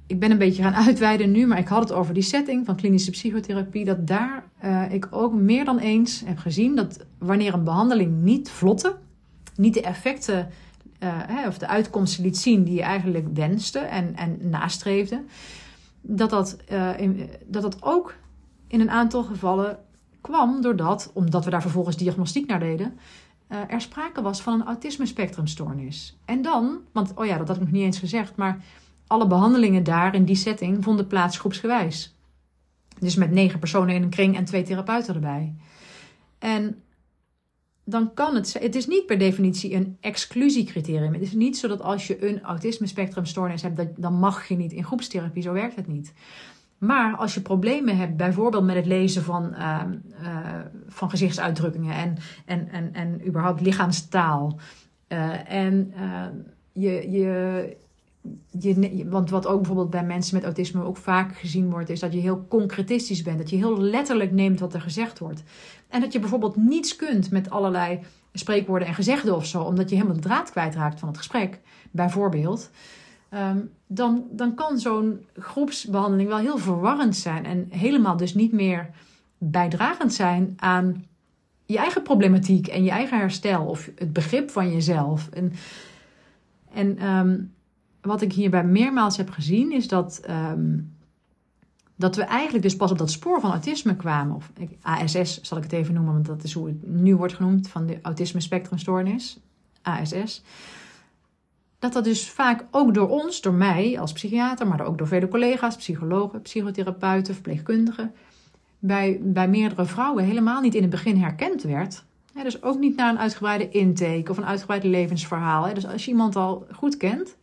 ik 0.06 0.20
ben 0.20 0.30
een 0.30 0.38
beetje 0.38 0.62
gaan 0.62 0.74
uitweiden 0.86 1.30
nu, 1.30 1.46
maar 1.46 1.58
ik 1.58 1.68
had 1.68 1.82
het 1.82 1.92
over 1.92 2.14
die 2.14 2.22
setting 2.22 2.66
van 2.66 2.76
klinische 2.76 3.10
psychotherapie. 3.10 3.84
Dat 3.84 4.06
daar 4.06 4.44
uh, 4.64 4.92
ik 4.92 5.08
ook 5.10 5.32
meer 5.34 5.64
dan 5.64 5.78
eens 5.78 6.22
heb 6.24 6.38
gezien 6.38 6.76
dat 6.76 7.04
wanneer 7.18 7.54
een 7.54 7.64
behandeling 7.64 8.22
niet 8.22 8.50
vlotte, 8.50 8.96
niet 9.56 9.74
de 9.74 9.82
effecten 9.82 10.48
hè, 11.04 11.46
of 11.46 11.58
de 11.58 11.66
uitkomsten 11.66 12.24
liet 12.24 12.38
zien 12.38 12.64
die 12.64 12.74
je 12.74 12.82
eigenlijk 12.82 13.26
wenste 13.34 13.78
en, 13.78 14.16
en 14.16 14.38
nastreefde, 14.50 15.24
dat 16.00 16.30
dat, 16.30 16.56
uh, 16.72 17.00
in, 17.00 17.30
dat 17.46 17.62
dat 17.62 17.82
ook 17.82 18.14
in 18.66 18.80
een 18.80 18.90
aantal 18.90 19.22
gevallen 19.22 19.78
kwam 20.20 20.60
doordat, 20.62 21.10
omdat 21.14 21.44
we 21.44 21.50
daar 21.50 21.62
vervolgens 21.62 21.96
diagnostiek 21.96 22.46
naar 22.46 22.60
deden, 22.60 22.98
uh, 23.48 23.58
er 23.68 23.80
sprake 23.80 24.22
was 24.22 24.40
van 24.40 24.54
een 24.60 24.66
autisme-spectrumstoornis. 24.66 26.18
En 26.24 26.42
dan, 26.42 26.78
want 26.92 27.12
oh 27.14 27.26
ja, 27.26 27.38
dat 27.38 27.46
had 27.48 27.56
ik 27.56 27.62
nog 27.62 27.72
niet 27.72 27.82
eens 27.82 27.98
gezegd, 27.98 28.36
maar 28.36 28.64
alle 29.06 29.26
behandelingen 29.26 29.84
daar 29.84 30.14
in 30.14 30.24
die 30.24 30.36
setting 30.36 30.84
vonden 30.84 31.06
plaats 31.06 31.38
groepsgewijs. 31.38 32.16
Dus 32.98 33.14
met 33.14 33.30
negen 33.30 33.58
personen 33.58 33.94
in 33.94 34.02
een 34.02 34.10
kring 34.10 34.36
en 34.36 34.44
twee 34.44 34.62
therapeuten 34.62 35.14
erbij. 35.14 35.54
En 36.38 36.82
dan 37.84 38.14
kan 38.14 38.34
het. 38.34 38.52
Het 38.52 38.74
is 38.74 38.86
niet 38.86 39.06
per 39.06 39.18
definitie 39.18 39.74
een 39.74 39.96
exclusiecriterium. 40.00 41.12
Het 41.12 41.22
is 41.22 41.32
niet 41.32 41.58
zo 41.58 41.68
dat 41.68 41.80
als 41.80 42.06
je 42.06 42.28
een 42.28 42.42
autisme-spectrumstoornis 42.42 43.62
hebt, 43.62 43.76
dat, 43.76 43.88
dan 43.96 44.14
mag 44.14 44.48
je 44.48 44.56
niet 44.56 44.72
in 44.72 44.84
groepstherapie. 44.84 45.42
Zo 45.42 45.52
werkt 45.52 45.76
het 45.76 45.86
niet. 45.86 46.12
Maar 46.78 47.16
als 47.16 47.34
je 47.34 47.40
problemen 47.40 47.96
hebt, 47.96 48.16
bijvoorbeeld 48.16 48.64
met 48.64 48.76
het 48.76 48.86
lezen 48.86 49.22
van, 49.22 49.54
uh, 49.54 49.80
uh, 50.22 50.38
van 50.86 51.10
gezichtsuitdrukkingen 51.10 51.94
en, 51.94 52.16
en, 52.44 52.68
en, 52.68 52.94
en 52.94 53.26
überhaupt 53.26 53.60
lichaamstaal. 53.60 54.58
Uh, 55.08 55.52
en 55.52 55.92
je, 56.72 57.10
je, 57.10 57.76
je, 58.50 59.06
want 59.08 59.30
wat 59.30 59.46
ook 59.46 59.56
bijvoorbeeld 59.56 59.90
bij 59.90 60.04
mensen 60.04 60.34
met 60.34 60.44
autisme 60.44 60.82
ook 60.82 60.96
vaak 60.96 61.36
gezien 61.36 61.70
wordt, 61.70 61.90
is 61.90 62.00
dat 62.00 62.12
je 62.12 62.20
heel 62.20 62.46
concretistisch 62.48 63.22
bent. 63.22 63.38
Dat 63.38 63.50
je 63.50 63.56
heel 63.56 63.80
letterlijk 63.80 64.32
neemt 64.32 64.60
wat 64.60 64.74
er 64.74 64.80
gezegd 64.80 65.18
wordt. 65.18 65.42
En 65.88 66.00
dat 66.00 66.12
je 66.12 66.20
bijvoorbeeld 66.20 66.56
niets 66.56 66.96
kunt 66.96 67.30
met 67.30 67.50
allerlei 67.50 68.00
spreekwoorden 68.32 68.88
en 68.88 68.94
gezegden 68.94 69.36
of 69.36 69.46
zo, 69.46 69.62
omdat 69.62 69.88
je 69.88 69.94
helemaal 69.94 70.16
de 70.16 70.22
draad 70.22 70.50
kwijtraakt 70.50 70.98
van 70.98 71.08
het 71.08 71.16
gesprek, 71.16 71.60
bijvoorbeeld. 71.90 72.70
Um, 73.34 73.70
dan, 73.86 74.26
dan 74.30 74.54
kan 74.54 74.78
zo'n 74.78 75.26
groepsbehandeling 75.34 76.28
wel 76.28 76.38
heel 76.38 76.58
verwarrend 76.58 77.16
zijn 77.16 77.44
en 77.44 77.66
helemaal 77.70 78.16
dus 78.16 78.34
niet 78.34 78.52
meer 78.52 78.90
bijdragend 79.38 80.14
zijn 80.14 80.52
aan 80.56 81.04
je 81.66 81.78
eigen 81.78 82.02
problematiek 82.02 82.66
en 82.66 82.84
je 82.84 82.90
eigen 82.90 83.18
herstel 83.18 83.64
of 83.64 83.90
het 83.94 84.12
begrip 84.12 84.50
van 84.50 84.72
jezelf. 84.72 85.28
En, 85.28 85.52
en 86.72 87.08
um, 87.08 87.52
wat 88.00 88.22
ik 88.22 88.32
hierbij 88.32 88.64
meermaals 88.64 89.16
heb 89.16 89.30
gezien 89.30 89.72
is 89.72 89.88
dat, 89.88 90.20
um, 90.30 90.96
dat 91.96 92.16
we 92.16 92.22
eigenlijk 92.22 92.64
dus 92.64 92.76
pas 92.76 92.90
op 92.90 92.98
dat 92.98 93.10
spoor 93.10 93.40
van 93.40 93.50
autisme 93.50 93.96
kwamen. 93.96 94.36
Of 94.36 94.52
ASS 94.82 95.40
zal 95.40 95.56
ik 95.56 95.62
het 95.62 95.72
even 95.72 95.94
noemen, 95.94 96.12
want 96.12 96.26
dat 96.26 96.44
is 96.44 96.52
hoe 96.52 96.66
het 96.66 96.86
nu 96.86 97.16
wordt 97.16 97.34
genoemd, 97.34 97.68
van 97.68 97.86
de 97.86 97.98
autisme 98.02 98.40
spectrumstoornis, 98.40 99.40
ASS 99.82 100.42
dat 101.78 101.92
dat 101.92 102.04
dus 102.04 102.30
vaak 102.30 102.64
ook 102.70 102.94
door 102.94 103.08
ons, 103.08 103.40
door 103.40 103.52
mij 103.52 104.00
als 104.00 104.12
psychiater, 104.12 104.66
maar 104.66 104.86
ook 104.86 104.98
door 104.98 105.06
vele 105.06 105.28
collega's, 105.28 105.76
psychologen, 105.76 106.42
psychotherapeuten, 106.42 107.34
verpleegkundigen, 107.34 108.14
bij, 108.78 109.20
bij 109.22 109.48
meerdere 109.48 109.84
vrouwen 109.84 110.24
helemaal 110.24 110.60
niet 110.60 110.74
in 110.74 110.82
het 110.82 110.90
begin 110.90 111.16
herkend 111.16 111.62
werd. 111.62 112.04
dus 112.42 112.62
ook 112.62 112.78
niet 112.78 112.96
naar 112.96 113.10
een 113.10 113.18
uitgebreide 113.18 113.68
intake 113.68 114.30
of 114.30 114.36
een 114.36 114.46
uitgebreid 114.46 114.84
levensverhaal. 114.84 115.74
Dus 115.74 115.86
als 115.86 116.04
je 116.04 116.10
iemand 116.10 116.36
al 116.36 116.66
goed 116.72 116.96
kent, 116.96 117.36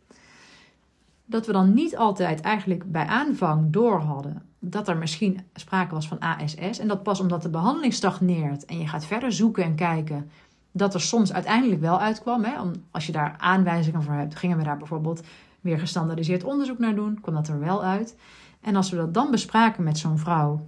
dat 1.24 1.46
we 1.46 1.52
dan 1.52 1.74
niet 1.74 1.96
altijd 1.96 2.40
eigenlijk 2.40 2.92
bij 2.92 3.06
aanvang 3.06 3.72
door 3.72 4.00
hadden 4.00 4.42
dat 4.70 4.88
er 4.88 4.96
misschien 4.96 5.40
sprake 5.54 5.94
was 5.94 6.08
van 6.08 6.18
ASS. 6.18 6.78
En 6.78 6.88
dat 6.88 7.02
pas 7.02 7.20
omdat 7.20 7.42
de 7.42 7.48
behandeling 7.48 7.92
stagneert 7.92 8.64
en 8.64 8.78
je 8.78 8.88
gaat 8.88 9.06
verder 9.06 9.32
zoeken 9.32 9.64
en 9.64 9.74
kijken 9.74 10.30
dat 10.76 10.94
er 10.94 11.00
soms 11.00 11.32
uiteindelijk 11.32 11.80
wel 11.80 12.00
uitkwam. 12.00 12.44
Hè, 12.44 12.52
als 12.90 13.06
je 13.06 13.12
daar 13.12 13.34
aanwijzingen 13.38 14.02
voor 14.02 14.14
hebt, 14.14 14.36
gingen 14.36 14.58
we 14.58 14.64
daar 14.64 14.76
bijvoorbeeld 14.76 15.22
weer 15.60 15.78
gestandaardiseerd 15.78 16.44
onderzoek 16.44 16.78
naar 16.78 16.94
doen, 16.94 17.20
kwam 17.20 17.34
dat 17.34 17.48
er 17.48 17.60
wel 17.60 17.84
uit. 17.84 18.16
En 18.60 18.76
als 18.76 18.90
we 18.90 18.96
dat 18.96 19.14
dan 19.14 19.30
bespraken 19.30 19.84
met 19.84 19.98
zo'n 19.98 20.18
vrouw 20.18 20.66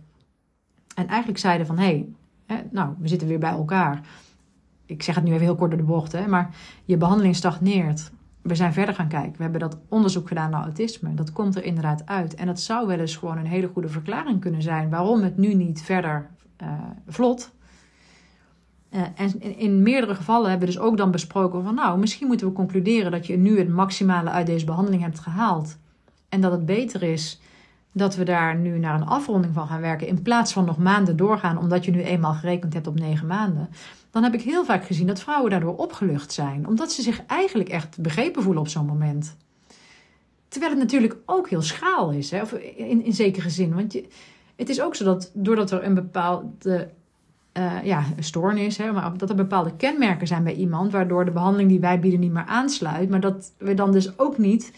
en 0.94 1.08
eigenlijk 1.08 1.38
zeiden 1.38 1.66
van 1.66 1.78
hé, 1.78 2.06
hey, 2.46 2.68
nou, 2.70 2.94
we 2.98 3.08
zitten 3.08 3.28
weer 3.28 3.38
bij 3.38 3.50
elkaar. 3.50 4.00
Ik 4.86 5.02
zeg 5.02 5.14
het 5.14 5.24
nu 5.24 5.32
even 5.32 5.44
heel 5.44 5.56
kort 5.56 5.70
door 5.70 5.80
de 5.80 5.86
bocht, 5.86 6.12
hè, 6.12 6.26
maar 6.26 6.54
je 6.84 6.96
behandeling 6.96 7.36
stagneert. 7.36 8.10
We 8.42 8.54
zijn 8.54 8.72
verder 8.72 8.94
gaan 8.94 9.08
kijken. 9.08 9.36
We 9.36 9.42
hebben 9.42 9.60
dat 9.60 9.78
onderzoek 9.88 10.28
gedaan 10.28 10.50
naar 10.50 10.62
autisme. 10.62 11.14
Dat 11.14 11.32
komt 11.32 11.56
er 11.56 11.64
inderdaad 11.64 12.06
uit. 12.06 12.34
En 12.34 12.46
dat 12.46 12.60
zou 12.60 12.86
wel 12.86 12.98
eens 12.98 13.16
gewoon 13.16 13.38
een 13.38 13.46
hele 13.46 13.68
goede 13.68 13.88
verklaring 13.88 14.40
kunnen 14.40 14.62
zijn 14.62 14.90
waarom 14.90 15.22
het 15.22 15.36
nu 15.36 15.54
niet 15.54 15.82
verder 15.82 16.30
uh, 16.62 16.72
vlot 17.06 17.52
uh, 18.90 19.00
en 19.14 19.58
in, 19.58 19.82
meerdere 19.82 20.14
gevallen 20.14 20.50
hebben 20.50 20.68
we 20.68 20.74
dus 20.74 20.82
ook 20.82 20.96
dan 20.96 21.10
besproken 21.10 21.62
van 21.62 21.74
nou, 21.74 21.98
misschien 21.98 22.26
moeten 22.26 22.46
we 22.46 22.52
concluderen 22.52 23.10
dat 23.10 23.26
je 23.26 23.36
nu 23.36 23.58
het 23.58 23.68
maximale 23.68 24.30
uit 24.30 24.46
deze 24.46 24.64
behandeling 24.64 25.02
hebt 25.02 25.18
gehaald. 25.18 25.78
En 26.28 26.40
dat 26.40 26.52
het 26.52 26.66
beter 26.66 27.02
is 27.02 27.40
dat 27.92 28.16
we 28.16 28.24
daar 28.24 28.56
nu 28.56 28.78
naar 28.78 28.94
een 28.94 29.06
afronding 29.06 29.54
van 29.54 29.66
gaan 29.66 29.80
werken 29.80 30.06
in 30.06 30.22
plaats 30.22 30.52
van 30.52 30.64
nog 30.64 30.78
maanden 30.78 31.16
doorgaan 31.16 31.58
omdat 31.58 31.84
je 31.84 31.90
nu 31.90 32.02
eenmaal 32.02 32.34
gerekend 32.34 32.74
hebt 32.74 32.86
op 32.86 32.98
negen 32.98 33.26
maanden. 33.26 33.68
Dan 34.10 34.22
heb 34.22 34.34
ik 34.34 34.42
heel 34.42 34.64
vaak 34.64 34.84
gezien 34.84 35.06
dat 35.06 35.20
vrouwen 35.20 35.50
daardoor 35.50 35.76
opgelucht 35.76 36.32
zijn, 36.32 36.66
omdat 36.66 36.92
ze 36.92 37.02
zich 37.02 37.26
eigenlijk 37.26 37.68
echt 37.68 38.00
begrepen 38.00 38.42
voelen 38.42 38.62
op 38.62 38.68
zo'n 38.68 38.86
moment. 38.86 39.36
Terwijl 40.48 40.72
het 40.72 40.80
natuurlijk 40.80 41.16
ook 41.26 41.48
heel 41.48 41.62
schaal 41.62 42.10
is, 42.10 42.30
hè? 42.30 42.42
Of 42.42 42.52
in, 42.52 43.04
in 43.04 43.12
zekere 43.12 43.50
zin. 43.50 43.74
Want 43.74 43.92
je, 43.92 44.08
het 44.56 44.68
is 44.68 44.80
ook 44.80 44.94
zo 44.94 45.04
dat 45.04 45.30
doordat 45.34 45.70
er 45.70 45.84
een 45.84 45.94
bepaalde 45.94 46.90
uh, 47.58 47.84
ja, 47.84 48.04
stoornis, 48.18 48.76
hè, 48.76 48.92
maar 48.92 49.18
dat 49.18 49.30
er 49.30 49.36
bepaalde 49.36 49.76
kenmerken 49.76 50.26
zijn 50.26 50.44
bij 50.44 50.54
iemand, 50.54 50.92
waardoor 50.92 51.24
de 51.24 51.30
behandeling 51.30 51.68
die 51.68 51.80
wij 51.80 52.00
bieden 52.00 52.20
niet 52.20 52.32
meer 52.32 52.46
aansluit, 52.46 53.10
maar 53.10 53.20
dat 53.20 53.52
we 53.58 53.74
dan 53.74 53.92
dus 53.92 54.18
ook 54.18 54.38
niet, 54.38 54.72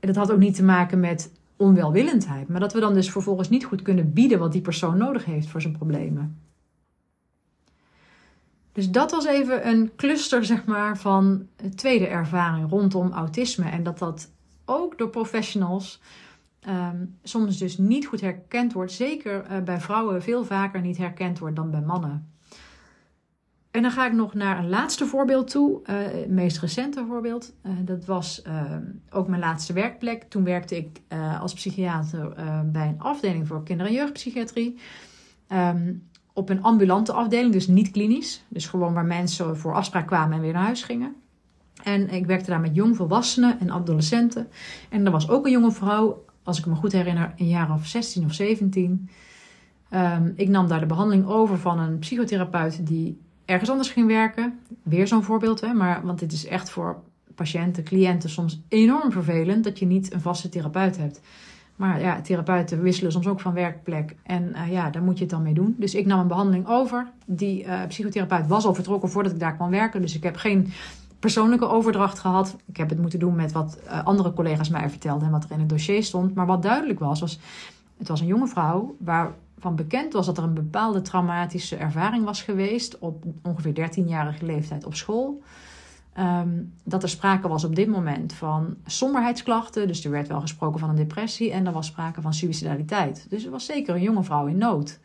dat 0.00 0.16
had 0.16 0.32
ook 0.32 0.38
niet 0.38 0.54
te 0.54 0.64
maken 0.64 1.00
met 1.00 1.30
onwelwillendheid, 1.56 2.48
maar 2.48 2.60
dat 2.60 2.72
we 2.72 2.80
dan 2.80 2.94
dus 2.94 3.10
vervolgens 3.10 3.48
niet 3.48 3.64
goed 3.64 3.82
kunnen 3.82 4.12
bieden 4.12 4.38
wat 4.38 4.52
die 4.52 4.60
persoon 4.60 4.98
nodig 4.98 5.24
heeft 5.24 5.48
voor 5.48 5.60
zijn 5.60 5.76
problemen. 5.76 6.38
Dus 8.72 8.90
dat 8.90 9.10
was 9.10 9.26
even 9.26 9.68
een 9.68 9.90
cluster, 9.96 10.44
zeg 10.44 10.64
maar, 10.64 10.98
van 10.98 11.46
tweede 11.74 12.06
ervaring 12.06 12.70
rondom 12.70 13.12
autisme. 13.12 13.70
En 13.70 13.82
dat 13.82 13.98
dat 13.98 14.30
ook 14.64 14.98
door 14.98 15.08
professionals 15.08 16.00
um, 16.68 17.18
soms 17.22 17.58
dus 17.58 17.78
niet 17.78 18.06
goed 18.06 18.20
herkend 18.20 18.72
wordt. 18.72 18.92
Zeker 18.92 19.50
uh, 19.50 19.62
bij 19.62 19.80
vrouwen 19.80 20.22
veel 20.22 20.44
vaker 20.44 20.80
niet 20.80 20.96
herkend 20.96 21.38
wordt 21.38 21.56
dan 21.56 21.70
bij 21.70 21.80
mannen. 21.80 22.28
En 23.70 23.82
dan 23.82 23.90
ga 23.90 24.06
ik 24.06 24.12
nog 24.12 24.34
naar 24.34 24.58
een 24.58 24.68
laatste 24.68 25.06
voorbeeld 25.06 25.50
toe, 25.50 25.80
uh, 25.82 25.96
het 25.96 26.30
meest 26.30 26.58
recente 26.58 27.04
voorbeeld. 27.06 27.54
Uh, 27.62 27.72
dat 27.84 28.04
was 28.04 28.42
ehm, 28.42 28.82
ook 29.10 29.28
mijn 29.28 29.40
laatste 29.40 29.72
werkplek. 29.72 30.22
Toen 30.22 30.44
werkte 30.44 30.76
ik 30.76 31.00
als 31.40 31.54
psychiater 31.54 32.34
bij 32.72 32.88
een 32.88 33.00
afdeling 33.00 33.46
voor 33.46 33.62
kinder- 33.62 33.86
en 33.86 33.92
jeugdpsychiatrie. 33.92 34.78
Um, 35.52 36.08
op 36.32 36.48
een 36.48 36.62
ambulante 36.62 37.12
afdeling, 37.12 37.52
dus 37.52 37.66
niet 37.66 37.90
klinisch. 37.90 38.44
Dus 38.48 38.66
gewoon 38.66 38.94
waar 38.94 39.04
mensen 39.04 39.56
voor 39.56 39.74
afspraak 39.74 40.06
kwamen 40.06 40.36
en 40.36 40.40
weer 40.40 40.52
naar 40.52 40.64
huis 40.64 40.82
gingen. 40.82 41.14
En 41.82 42.08
ik 42.08 42.26
werkte 42.26 42.50
daar 42.50 42.60
met 42.60 42.74
jongvolwassenen 42.74 43.60
en 43.60 43.70
adolescenten. 43.70 44.48
En 44.88 45.04
er 45.04 45.12
was 45.12 45.28
ook 45.28 45.46
een 45.46 45.52
jonge 45.52 45.72
vrouw, 45.72 46.24
als 46.42 46.58
ik 46.58 46.66
me 46.66 46.74
goed 46.74 46.92
herinner, 46.92 47.32
een 47.36 47.48
jaar 47.48 47.72
of 47.72 47.86
16 47.86 48.24
of 48.24 48.32
17. 48.32 49.08
Um, 49.94 50.32
ik 50.36 50.48
nam 50.48 50.68
daar 50.68 50.80
de 50.80 50.86
behandeling 50.86 51.26
over 51.26 51.58
van 51.58 51.78
een 51.78 51.98
psychotherapeut 51.98 52.86
die 52.86 53.20
ergens 53.44 53.70
anders 53.70 53.90
ging 53.90 54.06
werken. 54.06 54.58
Weer 54.82 55.06
zo'n 55.06 55.22
voorbeeld, 55.22 55.60
hè, 55.60 55.72
maar, 55.72 56.06
want 56.06 56.18
dit 56.18 56.32
is 56.32 56.46
echt 56.46 56.70
voor 56.70 57.02
patiënten, 57.34 57.84
cliënten 57.84 58.30
soms 58.30 58.60
enorm 58.68 59.12
vervelend 59.12 59.64
dat 59.64 59.78
je 59.78 59.86
niet 59.86 60.12
een 60.12 60.20
vaste 60.20 60.48
therapeut 60.48 60.96
hebt. 60.96 61.20
Maar 61.76 62.00
ja, 62.00 62.20
therapeuten 62.20 62.82
wisselen 62.82 63.12
soms 63.12 63.26
ook 63.26 63.40
van 63.40 63.52
werkplek. 63.52 64.16
En 64.22 64.48
uh, 64.48 64.72
ja, 64.72 64.90
daar 64.90 65.02
moet 65.02 65.16
je 65.16 65.24
het 65.24 65.32
dan 65.32 65.42
mee 65.42 65.54
doen. 65.54 65.74
Dus 65.78 65.94
ik 65.94 66.06
nam 66.06 66.20
een 66.20 66.26
behandeling 66.26 66.66
over. 66.68 67.06
Die 67.26 67.64
uh, 67.64 67.86
psychotherapeut 67.86 68.46
was 68.46 68.64
al 68.64 68.74
vertrokken 68.74 69.10
voordat 69.10 69.32
ik 69.32 69.38
daar 69.38 69.54
kwam 69.54 69.70
werken. 69.70 70.00
Dus 70.00 70.14
ik 70.14 70.22
heb 70.22 70.36
geen 70.36 70.72
persoonlijke 71.20 71.68
overdracht 71.68 72.18
gehad. 72.18 72.56
Ik 72.66 72.76
heb 72.76 72.88
het 72.88 73.00
moeten 73.00 73.18
doen 73.18 73.34
met 73.34 73.52
wat 73.52 73.78
uh, 73.84 74.04
andere 74.04 74.32
collega's 74.32 74.68
mij 74.68 74.90
vertelden 74.90 75.26
en 75.26 75.32
wat 75.32 75.44
er 75.44 75.50
in 75.50 75.58
het 75.58 75.68
dossier 75.68 76.02
stond. 76.02 76.34
Maar 76.34 76.46
wat 76.46 76.62
duidelijk 76.62 76.98
was, 76.98 77.20
was 77.20 77.38
het 77.98 78.08
was 78.08 78.20
een 78.20 78.26
jonge 78.26 78.46
vrouw 78.46 78.96
waarvan 78.98 79.76
bekend 79.76 80.12
was 80.12 80.26
dat 80.26 80.38
er 80.38 80.44
een 80.44 80.54
bepaalde 80.54 81.02
traumatische 81.02 81.76
ervaring 81.76 82.24
was 82.24 82.42
geweest 82.42 82.98
op 82.98 83.24
ongeveer 83.42 83.90
13-jarige 83.90 84.44
leeftijd 84.44 84.84
op 84.84 84.94
school. 84.94 85.42
Um, 86.18 86.72
dat 86.84 87.02
er 87.02 87.08
sprake 87.08 87.48
was 87.48 87.64
op 87.64 87.74
dit 87.74 87.88
moment 87.88 88.32
van 88.32 88.76
somberheidsklachten. 88.86 89.86
Dus 89.86 90.04
er 90.04 90.10
werd 90.10 90.28
wel 90.28 90.40
gesproken 90.40 90.80
van 90.80 90.88
een 90.88 90.96
depressie. 90.96 91.52
En 91.52 91.66
er 91.66 91.72
was 91.72 91.86
sprake 91.86 92.20
van 92.20 92.34
suicidaliteit. 92.34 93.26
Dus 93.28 93.44
er 93.44 93.50
was 93.50 93.64
zeker 93.64 93.94
een 93.94 94.02
jonge 94.02 94.22
vrouw 94.22 94.46
in 94.46 94.58
nood. 94.58 94.98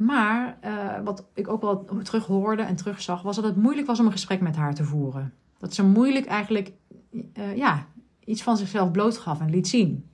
Maar 0.00 0.58
uh, 0.64 1.04
wat 1.04 1.24
ik 1.34 1.48
ook 1.48 1.60
wel 1.60 1.84
terug 2.02 2.26
hoorde 2.26 2.62
en 2.62 2.76
terugzag, 2.76 3.22
was 3.22 3.36
dat 3.36 3.44
het 3.44 3.56
moeilijk 3.56 3.86
was 3.86 4.00
om 4.00 4.06
een 4.06 4.12
gesprek 4.12 4.40
met 4.40 4.56
haar 4.56 4.74
te 4.74 4.84
voeren. 4.84 5.34
Dat 5.58 5.74
ze 5.74 5.84
moeilijk 5.84 6.26
eigenlijk 6.26 6.72
uh, 7.12 7.56
ja, 7.56 7.86
iets 8.24 8.42
van 8.42 8.56
zichzelf 8.56 8.90
blootgaf 8.90 9.40
en 9.40 9.50
liet 9.50 9.68
zien. 9.68 10.10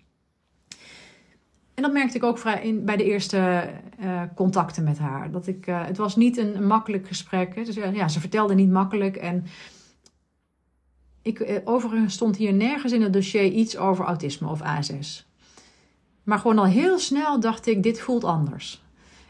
En 1.75 1.83
dat 1.83 1.93
merkte 1.93 2.17
ik 2.17 2.23
ook 2.23 2.39
vrij 2.39 2.63
in, 2.63 2.85
bij 2.85 2.97
de 2.97 3.05
eerste 3.05 3.71
uh, 4.01 4.23
contacten 4.35 4.85
met 4.85 4.99
haar. 4.99 5.31
Dat 5.31 5.47
ik, 5.47 5.65
het 5.65 5.97
was 5.97 6.17
niet 6.17 6.37
een, 6.37 6.67
makkelijk 6.67 7.07
gesprek. 7.07 7.55
Ja, 7.93 8.09
ze 8.09 8.21
vertelde 8.21 8.55
niet 8.55 8.71
makkelijk. 8.71 9.17
En 9.17 9.45
ik, 11.23 11.61
overigens 11.65 12.15
stond 12.15 12.37
hier 12.37 12.53
nergens 12.53 12.93
in 12.93 13.03
het 13.03 13.13
dossier 13.13 13.45
iets 13.45 13.77
over 13.77 14.05
autisme 14.05 14.49
of 14.49 14.63
ASS. 14.63 15.27
Maar 16.23 16.39
gewoon 16.39 16.59
al 16.59 16.67
heel 16.67 16.99
snel 16.99 17.41
dacht 17.41 17.67
ik, 17.67 17.83
dit 17.83 18.01
voelt 18.01 18.25
anders. 18.25 18.85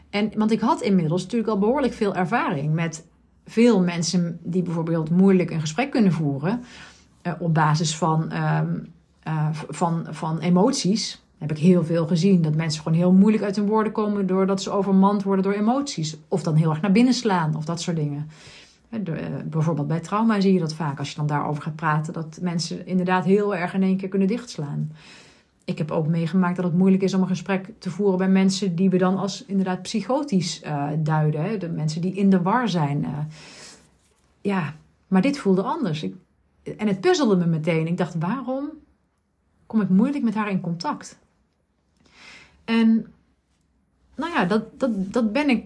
En, 0.09 0.31
want 0.35 0.51
ik 0.51 0.59
had 0.59 0.81
inmiddels 0.81 1.21
natuurlijk 1.21 1.49
al 1.49 1.59
behoorlijk 1.59 1.93
veel 1.93 2.15
ervaring 2.15 2.73
met 2.73 3.05
veel 3.45 3.81
mensen 3.81 4.39
die 4.43 4.63
bijvoorbeeld 4.63 5.09
moeilijk 5.09 5.51
een 5.51 5.61
gesprek 5.61 5.91
kunnen 5.91 6.11
voeren. 6.11 6.63
op 7.39 7.53
basis 7.53 7.97
van, 7.97 8.31
um, 8.33 8.93
van, 9.69 10.05
van 10.09 10.39
emoties 10.39 11.21
heb 11.37 11.51
ik 11.51 11.57
heel 11.57 11.83
veel 11.83 12.07
gezien. 12.07 12.41
Dat 12.41 12.55
mensen 12.55 12.81
gewoon 12.81 12.97
heel 12.97 13.11
moeilijk 13.11 13.43
uit 13.43 13.55
hun 13.55 13.67
woorden 13.67 13.91
komen 13.91 14.27
doordat 14.27 14.61
ze 14.61 14.71
overmand 14.71 15.23
worden 15.23 15.43
door 15.43 15.53
emoties. 15.53 16.17
Of 16.27 16.43
dan 16.43 16.55
heel 16.55 16.69
erg 16.69 16.81
naar 16.81 16.91
binnen 16.91 17.13
slaan 17.13 17.55
of 17.55 17.65
dat 17.65 17.81
soort 17.81 17.97
dingen. 17.97 18.29
Eh, 18.89 19.01
bijvoorbeeld 19.45 19.87
bij 19.87 19.99
trauma 19.99 20.41
zie 20.41 20.53
je 20.53 20.59
dat 20.59 20.73
vaak 20.73 20.99
als 20.99 21.09
je 21.09 21.15
dan 21.15 21.27
daarover 21.27 21.63
gaat 21.63 21.75
praten. 21.75 22.13
Dat 22.13 22.39
mensen 22.41 22.85
inderdaad 22.85 23.25
heel 23.25 23.55
erg 23.55 23.73
in 23.73 23.83
één 23.83 23.97
keer 23.97 24.09
kunnen 24.09 24.27
dichtslaan. 24.27 24.91
Ik 25.67 25.77
heb 25.77 25.91
ook 25.91 26.07
meegemaakt 26.07 26.55
dat 26.55 26.65
het 26.65 26.73
moeilijk 26.73 27.03
is 27.03 27.13
om 27.13 27.21
een 27.21 27.27
gesprek 27.27 27.69
te 27.79 27.89
voeren 27.89 28.17
bij 28.17 28.29
mensen 28.29 28.75
die 28.75 28.89
we 28.89 28.97
dan 28.97 29.17
als 29.17 29.45
inderdaad 29.45 29.81
psychotisch 29.81 30.63
uh, 30.63 30.89
duiden. 30.97 31.59
De 31.59 31.69
mensen 31.69 32.01
die 32.01 32.13
in 32.13 32.29
de 32.29 32.41
war 32.41 32.69
zijn. 32.69 33.03
Uh, 33.03 33.17
ja, 34.41 34.73
maar 35.07 35.21
dit 35.21 35.37
voelde 35.37 35.61
anders. 35.61 36.03
Ik, 36.03 36.15
en 36.77 36.87
het 36.87 37.01
puzzelde 37.01 37.35
me 37.35 37.45
meteen. 37.45 37.87
Ik 37.87 37.97
dacht, 37.97 38.15
waarom 38.19 38.69
kom 39.65 39.81
ik 39.81 39.89
moeilijk 39.89 40.23
met 40.23 40.35
haar 40.35 40.49
in 40.49 40.61
contact? 40.61 41.19
En 42.65 43.13
nou 44.15 44.31
ja, 44.31 44.45
dat, 44.45 44.79
dat, 44.79 45.13
dat 45.13 45.33
ben 45.33 45.49
ik 45.49 45.65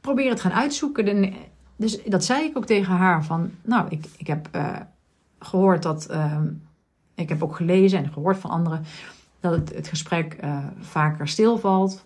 proberen 0.00 0.36
te 0.36 0.42
gaan 0.42 0.52
uitzoeken. 0.52 1.34
Dus 1.76 2.02
dat 2.04 2.24
zei 2.24 2.44
ik 2.44 2.56
ook 2.56 2.66
tegen 2.66 2.94
haar 2.94 3.24
van, 3.24 3.50
nou, 3.62 3.86
ik, 3.88 4.06
ik 4.16 4.26
heb 4.26 4.48
uh, 4.56 4.76
gehoord 5.38 5.82
dat, 5.82 6.06
uh, 6.10 6.42
ik 7.14 7.28
heb 7.28 7.42
ook 7.42 7.56
gelezen 7.56 7.98
en 7.98 8.12
gehoord 8.12 8.38
van 8.38 8.50
anderen, 8.50 8.84
dat 9.40 9.52
het, 9.52 9.74
het 9.74 9.88
gesprek 9.88 10.38
uh, 10.44 10.66
vaker 10.78 11.28
stilvalt. 11.28 12.04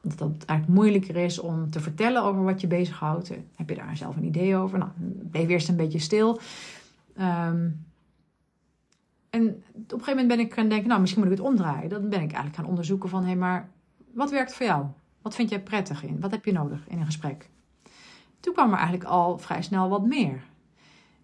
Dat 0.00 0.28
het 0.28 0.44
eigenlijk 0.44 0.78
moeilijker 0.78 1.16
is 1.16 1.38
om 1.38 1.70
te 1.70 1.80
vertellen 1.80 2.22
over 2.22 2.42
wat 2.42 2.60
je 2.60 2.66
bezighoudt. 2.66 3.28
Heb 3.56 3.68
je 3.68 3.74
daar 3.74 3.96
zelf 3.96 4.16
een 4.16 4.24
idee 4.24 4.56
over? 4.56 4.78
Nou, 4.78 4.90
bleef 5.30 5.48
eerst 5.48 5.68
een 5.68 5.76
beetje 5.76 5.98
stil. 5.98 6.40
Um, 7.20 7.84
en 9.30 9.42
op 9.74 9.92
een 9.92 9.98
gegeven 9.98 10.10
moment 10.10 10.28
ben 10.28 10.40
ik 10.40 10.54
gaan 10.54 10.68
denken, 10.68 10.88
nou, 10.88 11.00
misschien 11.00 11.22
moet 11.22 11.32
ik 11.32 11.38
het 11.38 11.46
omdraaien. 11.46 11.88
Dan 11.88 12.08
ben 12.08 12.20
ik 12.20 12.32
eigenlijk 12.32 12.56
gaan 12.56 12.64
onderzoeken 12.64 13.08
van, 13.08 13.20
hé, 13.20 13.26
hey, 13.26 13.36
maar 13.36 13.68
wat 14.14 14.30
werkt 14.30 14.54
voor 14.54 14.66
jou? 14.66 14.86
Wat 15.22 15.34
vind 15.34 15.50
jij 15.50 15.62
prettig 15.62 16.04
in? 16.04 16.20
Wat 16.20 16.30
heb 16.30 16.44
je 16.44 16.52
nodig 16.52 16.88
in 16.88 16.98
een 16.98 17.04
gesprek? 17.04 17.48
Toen 18.40 18.52
kwam 18.52 18.70
er 18.70 18.78
eigenlijk 18.78 19.08
al 19.08 19.38
vrij 19.38 19.62
snel 19.62 19.88
wat 19.88 20.06
meer. 20.06 20.42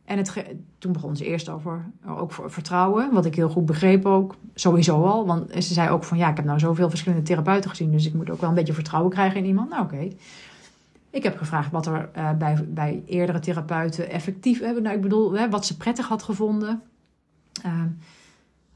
En 0.09 0.19
het 0.19 0.45
toen 0.79 0.93
begon 0.93 1.17
ze 1.17 1.25
eerst 1.25 1.49
over 1.49 1.91
ook 2.07 2.33
voor 2.33 2.51
vertrouwen, 2.51 3.13
wat 3.13 3.25
ik 3.25 3.35
heel 3.35 3.49
goed 3.49 3.67
begreep 3.67 4.07
ook, 4.07 4.35
sowieso 4.55 5.05
al. 5.05 5.27
Want 5.27 5.53
ze 5.53 5.73
zei 5.73 5.91
ook 5.91 6.05
van, 6.05 6.19
ja, 6.19 6.31
ik 6.31 6.37
heb 6.37 6.45
nou 6.45 6.59
zoveel 6.59 6.89
verschillende 6.89 7.25
therapeuten 7.25 7.71
gezien, 7.71 7.91
dus 7.91 8.07
ik 8.07 8.15
moet 8.15 8.31
ook 8.31 8.41
wel 8.41 8.49
een 8.49 8.55
beetje 8.55 8.73
vertrouwen 8.73 9.13
krijgen 9.13 9.39
in 9.39 9.45
iemand. 9.45 9.71
Nou, 9.71 9.83
oké. 9.83 10.09
Ik 11.11 11.23
heb 11.23 11.37
gevraagd 11.37 11.71
wat 11.71 11.87
er 11.87 12.11
uh, 12.17 12.33
bij, 12.33 12.67
bij 12.69 13.03
eerdere 13.07 13.39
therapeuten 13.39 14.11
effectief, 14.11 14.61
hebben. 14.61 14.83
nou, 14.83 14.97
ik 14.97 15.03
bedoel, 15.03 15.33
hè, 15.33 15.51
wat 15.51 15.67
ze 15.67 15.77
prettig 15.77 16.09
had 16.09 16.23
gevonden. 16.23 16.83
Uh, 17.67 17.83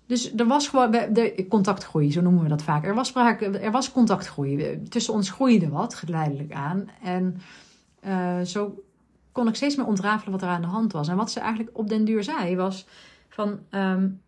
dus 0.07 0.35
er 0.35 0.47
was 0.47 0.69
gewoon 0.69 0.91
de 0.91 1.47
contactgroei, 1.49 2.13
zo 2.13 2.21
noemen 2.21 2.43
we 2.43 2.49
dat 2.49 2.63
vaak. 2.63 2.85
Er 2.85 2.95
was, 2.95 3.09
sprake, 3.09 3.59
er 3.59 3.71
was 3.71 3.93
contactgroei. 3.93 4.83
Tussen 4.89 5.15
ons 5.15 5.31
groeide 5.31 5.69
wat 5.69 5.95
geleidelijk 5.95 6.53
aan. 6.53 6.89
En 7.03 7.41
uh, 8.07 8.41
zo 8.41 8.83
kon 9.33 9.49
ik 9.49 9.55
steeds 9.55 9.77
meer 9.77 9.87
ontrafelen 9.87 10.33
wat 10.33 10.43
er 10.43 10.49
aan 10.49 10.61
de 10.61 10.67
hand 10.67 10.93
was. 10.93 11.09
En 11.09 11.17
wat 11.17 11.31
ze 11.31 11.41
eigenlijk 11.41 11.79
op 11.79 11.89
den 11.89 12.05
duur 12.05 12.25
zei 12.25 12.57
was 12.57 12.87
van... 13.29 13.59
Um, 13.71 14.21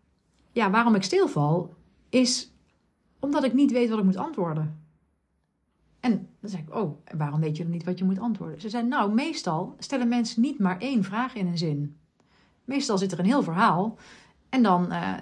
ja, 0.55 0.69
waarom 0.69 0.95
ik 0.95 1.03
stilval 1.03 1.73
is 2.09 2.53
omdat 3.19 3.43
ik 3.43 3.53
niet 3.53 3.71
weet 3.71 3.89
wat 3.89 3.99
ik 3.99 4.03
moet 4.05 4.17
antwoorden. 4.17 4.83
En 5.99 6.29
dan 6.39 6.49
zei 6.49 6.61
ik, 6.61 6.75
oh, 6.75 6.97
waarom 7.17 7.39
weet 7.39 7.57
je 7.57 7.63
dan 7.63 7.71
niet 7.71 7.83
wat 7.83 7.97
je 7.97 8.05
moet 8.05 8.19
antwoorden? 8.19 8.61
Ze 8.61 8.69
zei, 8.69 8.87
nou, 8.87 9.13
meestal 9.13 9.75
stellen 9.79 10.07
mensen 10.07 10.41
niet 10.41 10.59
maar 10.59 10.79
één 10.79 11.03
vraag 11.03 11.35
in 11.35 11.47
een 11.47 11.57
zin. 11.57 11.97
Meestal 12.63 12.97
zit 12.97 13.11
er 13.11 13.19
een 13.19 13.25
heel 13.25 13.43
verhaal 13.43 13.97
en 14.49 14.63
dan 14.63 14.93
uh, 14.93 15.13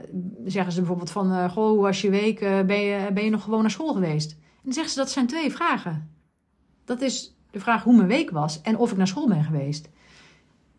zeggen 0.45 0.73
ze 0.73 0.79
bijvoorbeeld 0.79 1.11
van, 1.11 1.31
uh, 1.31 1.51
goh, 1.51 1.69
hoe 1.69 1.81
was 1.81 2.01
je 2.01 2.09
week? 2.09 2.41
Uh, 2.41 2.61
ben, 2.61 2.79
je, 2.79 3.13
ben 3.13 3.23
je 3.23 3.29
nog 3.29 3.43
gewoon 3.43 3.61
naar 3.61 3.71
school 3.71 3.93
geweest? 3.93 4.31
En 4.31 4.61
dan 4.63 4.73
zeggen 4.73 4.93
ze, 4.93 4.99
dat 4.99 5.11
zijn 5.11 5.27
twee 5.27 5.51
vragen. 5.51 6.11
Dat 6.85 7.01
is 7.01 7.32
de 7.53 7.59
vraag 7.59 7.83
hoe 7.83 7.95
mijn 7.95 8.07
week 8.07 8.29
was 8.29 8.61
en 8.61 8.77
of 8.77 8.91
ik 8.91 8.97
naar 8.97 9.07
school 9.07 9.27
ben 9.27 9.43
geweest. 9.43 9.89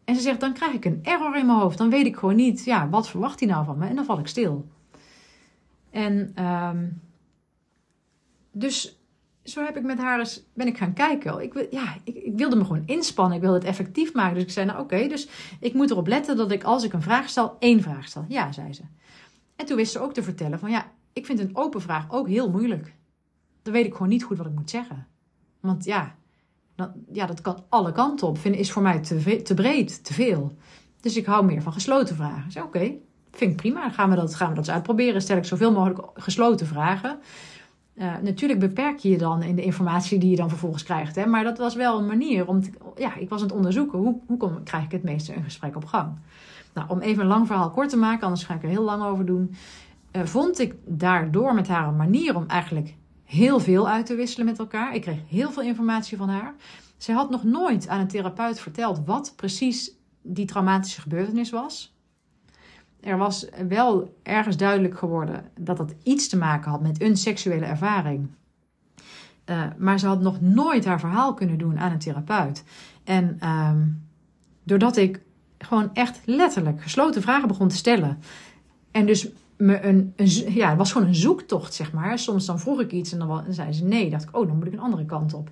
En 0.04 0.14
ze 0.14 0.20
zegt, 0.20 0.40
dan 0.40 0.52
krijg 0.52 0.72
ik 0.72 0.84
een 0.84 0.98
error 1.02 1.36
in 1.36 1.46
mijn 1.46 1.58
hoofd. 1.58 1.78
Dan 1.78 1.90
weet 1.90 2.06
ik 2.06 2.16
gewoon 2.16 2.36
niet, 2.36 2.64
ja, 2.64 2.88
wat 2.88 3.08
verwacht 3.08 3.40
hij 3.40 3.48
nou 3.48 3.64
van 3.64 3.78
me? 3.78 3.86
En 3.86 3.96
dan 3.96 4.04
val 4.04 4.18
ik 4.18 4.26
stil. 4.26 4.68
En 5.90 6.44
um, 6.44 7.00
dus 8.52 8.98
zo 9.42 9.64
heb 9.64 9.76
ik 9.76 9.82
met 9.82 9.98
haar 9.98 10.18
eens, 10.18 10.42
ben 10.54 10.66
ik 10.66 10.76
gaan 10.76 10.92
kijken. 10.92 11.42
Ik, 11.42 11.66
ja, 11.70 11.96
ik, 12.04 12.14
ik, 12.14 12.36
wilde 12.36 12.56
me 12.56 12.64
gewoon 12.64 12.82
inspannen. 12.86 13.36
Ik 13.36 13.42
wilde 13.42 13.58
het 13.58 13.66
effectief 13.66 14.12
maken. 14.14 14.34
Dus 14.34 14.42
ik 14.42 14.50
zei, 14.50 14.66
nou 14.66 14.80
oké, 14.80 15.08
dus 15.08 15.28
ik 15.60 15.74
moet 15.74 15.90
erop 15.90 16.06
letten 16.06 16.36
dat 16.36 16.50
ik 16.50 16.64
als 16.64 16.84
ik 16.84 16.92
een 16.92 17.02
vraag 17.02 17.28
stel, 17.28 17.56
één 17.58 17.82
vraag 17.82 18.08
stel. 18.08 18.24
Ja, 18.28 18.52
zei 18.52 18.72
ze. 18.72 18.82
En 19.56 19.66
toen 19.66 19.76
wist 19.76 19.92
ze 19.92 19.98
ook 19.98 20.14
te 20.14 20.22
vertellen 20.22 20.58
van, 20.58 20.70
ja, 20.70 20.92
ik 21.12 21.26
vind 21.26 21.38
een 21.38 21.56
open 21.56 21.80
vraag 21.80 22.10
ook 22.10 22.28
heel 22.28 22.50
moeilijk. 22.50 22.94
dan 23.62 23.72
weet 23.72 23.86
ik 23.86 23.92
gewoon 23.92 24.08
niet 24.08 24.24
goed 24.24 24.36
wat 24.36 24.46
ik 24.46 24.54
moet 24.54 24.70
zeggen. 24.70 25.06
Want 25.60 25.84
ja, 25.84 26.16
ja 27.12 27.26
dat 27.26 27.40
kan 27.40 27.64
alle 27.68 27.92
kanten 27.92 28.26
op. 28.26 28.38
Vind, 28.38 28.56
is 28.56 28.72
voor 28.72 28.82
mij 28.82 28.98
te, 29.00 29.42
te 29.42 29.54
breed, 29.54 30.04
te 30.04 30.12
veel. 30.12 30.56
Dus 31.00 31.16
ik 31.16 31.26
hou 31.26 31.44
meer 31.44 31.62
van 31.62 31.72
gesloten 31.72 32.16
vragen. 32.16 32.44
Dus 32.44 32.62
oké, 32.62 32.92
vind 33.30 33.50
ik 33.50 33.56
prima. 33.56 33.80
Dan 33.80 33.92
gaan 33.92 34.10
we, 34.10 34.16
dat, 34.16 34.34
gaan 34.34 34.48
we 34.48 34.54
dat 34.54 34.64
eens 34.64 34.74
uitproberen. 34.74 35.22
Stel 35.22 35.36
ik 35.36 35.44
zoveel 35.44 35.72
mogelijk 35.72 36.00
gesloten 36.14 36.66
vragen. 36.66 37.18
Uh, 37.94 38.12
natuurlijk 38.22 38.60
beperk 38.60 38.98
je 38.98 39.08
je 39.08 39.18
dan 39.18 39.42
in 39.42 39.56
de 39.56 39.62
informatie 39.62 40.18
die 40.18 40.30
je 40.30 40.36
dan 40.36 40.48
vervolgens 40.48 40.82
krijgt. 40.82 41.16
Hè? 41.16 41.26
Maar 41.26 41.44
dat 41.44 41.58
was 41.58 41.74
wel 41.74 41.98
een 41.98 42.06
manier 42.06 42.48
om. 42.48 42.62
Ja, 42.96 43.16
ik 43.16 43.28
was 43.28 43.40
aan 43.40 43.46
het 43.46 43.56
onderzoeken 43.56 43.98
hoe, 43.98 44.20
hoe 44.26 44.36
kom, 44.36 44.62
krijg 44.62 44.84
ik 44.84 44.92
het 44.92 45.02
meeste 45.02 45.34
een 45.36 45.44
gesprek 45.44 45.76
op 45.76 45.84
gang. 45.84 46.18
Nou, 46.74 46.88
om 46.88 47.00
even 47.00 47.22
een 47.22 47.28
lang 47.28 47.46
verhaal 47.46 47.70
kort 47.70 47.88
te 47.88 47.96
maken, 47.96 48.22
anders 48.22 48.44
ga 48.44 48.54
ik 48.54 48.62
er 48.62 48.68
heel 48.68 48.82
lang 48.82 49.02
over 49.02 49.26
doen. 49.26 49.54
Uh, 50.12 50.22
vond 50.22 50.58
ik 50.58 50.74
daardoor 50.86 51.54
met 51.54 51.68
haar 51.68 51.88
een 51.88 51.96
manier 51.96 52.36
om 52.36 52.44
eigenlijk 52.46 52.94
heel 53.24 53.60
veel 53.60 53.88
uit 53.88 54.06
te 54.06 54.14
wisselen 54.14 54.46
met 54.46 54.58
elkaar. 54.58 54.94
Ik 54.94 55.00
kreeg 55.00 55.18
heel 55.28 55.50
veel 55.50 55.62
informatie 55.62 56.16
van 56.16 56.28
haar. 56.28 56.54
Zij 56.96 57.14
had 57.14 57.30
nog 57.30 57.44
nooit 57.44 57.88
aan 57.88 58.00
een 58.00 58.08
therapeut 58.08 58.60
verteld 58.60 59.04
wat 59.04 59.32
precies 59.36 59.92
die 60.22 60.46
traumatische 60.46 61.00
gebeurtenis 61.00 61.50
was. 61.50 61.94
Er 63.00 63.18
was 63.18 63.46
wel 63.68 64.16
ergens 64.22 64.56
duidelijk 64.56 64.98
geworden 64.98 65.50
dat 65.58 65.76
dat 65.76 65.94
iets 66.02 66.28
te 66.28 66.36
maken 66.36 66.70
had 66.70 66.80
met 66.80 67.02
een 67.02 67.16
seksuele 67.16 67.64
ervaring. 67.64 68.28
Uh, 69.46 69.62
maar 69.78 69.98
ze 69.98 70.06
had 70.06 70.20
nog 70.20 70.40
nooit 70.40 70.84
haar 70.84 71.00
verhaal 71.00 71.34
kunnen 71.34 71.58
doen 71.58 71.78
aan 71.78 71.92
een 71.92 71.98
therapeut. 71.98 72.64
En 73.04 73.38
uh, 73.42 73.70
doordat 74.62 74.96
ik 74.96 75.20
gewoon 75.58 75.90
echt 75.94 76.20
letterlijk 76.24 76.82
gesloten 76.82 77.22
vragen 77.22 77.48
begon 77.48 77.68
te 77.68 77.76
stellen. 77.76 78.18
En 78.90 79.06
dus 79.06 79.28
een, 79.68 80.12
een, 80.16 80.52
ja, 80.52 80.68
het 80.68 80.78
was 80.78 80.92
gewoon 80.92 81.08
een 81.08 81.14
zoektocht, 81.14 81.74
zeg 81.74 81.92
maar. 81.92 82.18
Soms 82.18 82.46
dan 82.46 82.60
vroeg 82.60 82.80
ik 82.80 82.92
iets 82.92 83.12
en 83.12 83.18
dan, 83.18 83.28
dan 83.28 83.52
zei 83.52 83.72
ze 83.72 83.84
nee. 83.84 84.10
dacht 84.10 84.28
ik, 84.28 84.36
oh, 84.36 84.46
dan 84.46 84.56
moet 84.56 84.66
ik 84.66 84.72
een 84.72 84.78
andere 84.78 85.04
kant 85.04 85.34
op. 85.34 85.50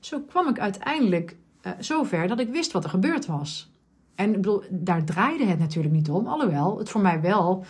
Zo 0.00 0.20
kwam 0.20 0.48
ik 0.48 0.58
uiteindelijk 0.58 1.36
uh, 1.62 1.72
zover 1.78 2.28
dat 2.28 2.40
ik 2.40 2.48
wist 2.48 2.72
wat 2.72 2.84
er 2.84 2.90
gebeurd 2.90 3.26
was. 3.26 3.72
En 4.14 4.28
ik 4.28 4.36
bedoel, 4.36 4.62
daar 4.70 5.04
draaide 5.04 5.44
het 5.44 5.58
natuurlijk 5.58 5.94
niet 5.94 6.10
om. 6.10 6.26
Alhoewel 6.26 6.78
het 6.78 6.90
voor 6.90 7.00
mij 7.00 7.20
wel 7.20 7.64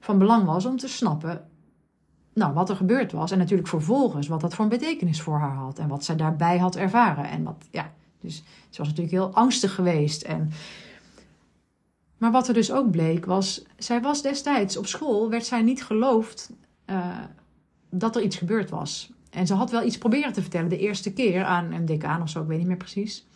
van 0.00 0.18
belang 0.18 0.44
was 0.44 0.66
om 0.66 0.76
te 0.76 0.88
snappen 0.88 1.44
nou, 2.34 2.54
wat 2.54 2.70
er 2.70 2.76
gebeurd 2.76 3.12
was. 3.12 3.30
En 3.30 3.38
natuurlijk 3.38 3.68
vervolgens 3.68 4.28
wat 4.28 4.40
dat 4.40 4.54
voor 4.54 4.64
een 4.64 4.70
betekenis 4.70 5.20
voor 5.20 5.38
haar 5.38 5.54
had. 5.54 5.78
En 5.78 5.88
wat 5.88 6.04
zij 6.04 6.16
daarbij 6.16 6.58
had 6.58 6.76
ervaren. 6.76 7.28
En 7.28 7.42
wat, 7.42 7.66
ja, 7.70 7.92
dus 8.20 8.36
ze 8.70 8.78
was 8.78 8.88
natuurlijk 8.88 9.16
heel 9.16 9.34
angstig 9.34 9.74
geweest. 9.74 10.22
En, 10.22 10.50
maar 12.24 12.32
wat 12.32 12.48
er 12.48 12.54
dus 12.54 12.72
ook 12.72 12.90
bleek 12.90 13.24
was, 13.24 13.64
zij 13.76 14.00
was 14.00 14.22
destijds 14.22 14.76
op 14.76 14.86
school, 14.86 15.30
werd 15.30 15.46
zij 15.46 15.62
niet 15.62 15.84
geloofd 15.84 16.52
uh, 16.86 17.18
dat 17.90 18.16
er 18.16 18.22
iets 18.22 18.36
gebeurd 18.36 18.70
was. 18.70 19.12
En 19.30 19.46
ze 19.46 19.54
had 19.54 19.70
wel 19.70 19.84
iets 19.84 19.98
proberen 19.98 20.32
te 20.32 20.40
vertellen 20.40 20.68
de 20.68 20.78
eerste 20.78 21.12
keer 21.12 21.44
aan 21.44 21.72
een 21.72 21.84
decaan 21.84 22.22
of 22.22 22.28
zo, 22.28 22.42
ik 22.42 22.46
weet 22.46 22.58
niet 22.58 22.66
meer 22.66 22.76
precies. 22.76 23.26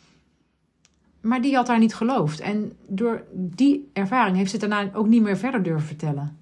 Maar 1.20 1.40
die 1.40 1.54
had 1.54 1.68
haar 1.68 1.78
niet 1.78 1.94
geloofd. 1.94 2.40
En 2.40 2.72
door 2.86 3.24
die 3.32 3.90
ervaring 3.92 4.36
heeft 4.36 4.50
ze 4.50 4.56
het 4.56 4.70
daarna 4.70 4.94
ook 4.94 5.08
niet 5.08 5.22
meer 5.22 5.36
verder 5.36 5.62
durven 5.62 5.86
vertellen. 5.86 6.38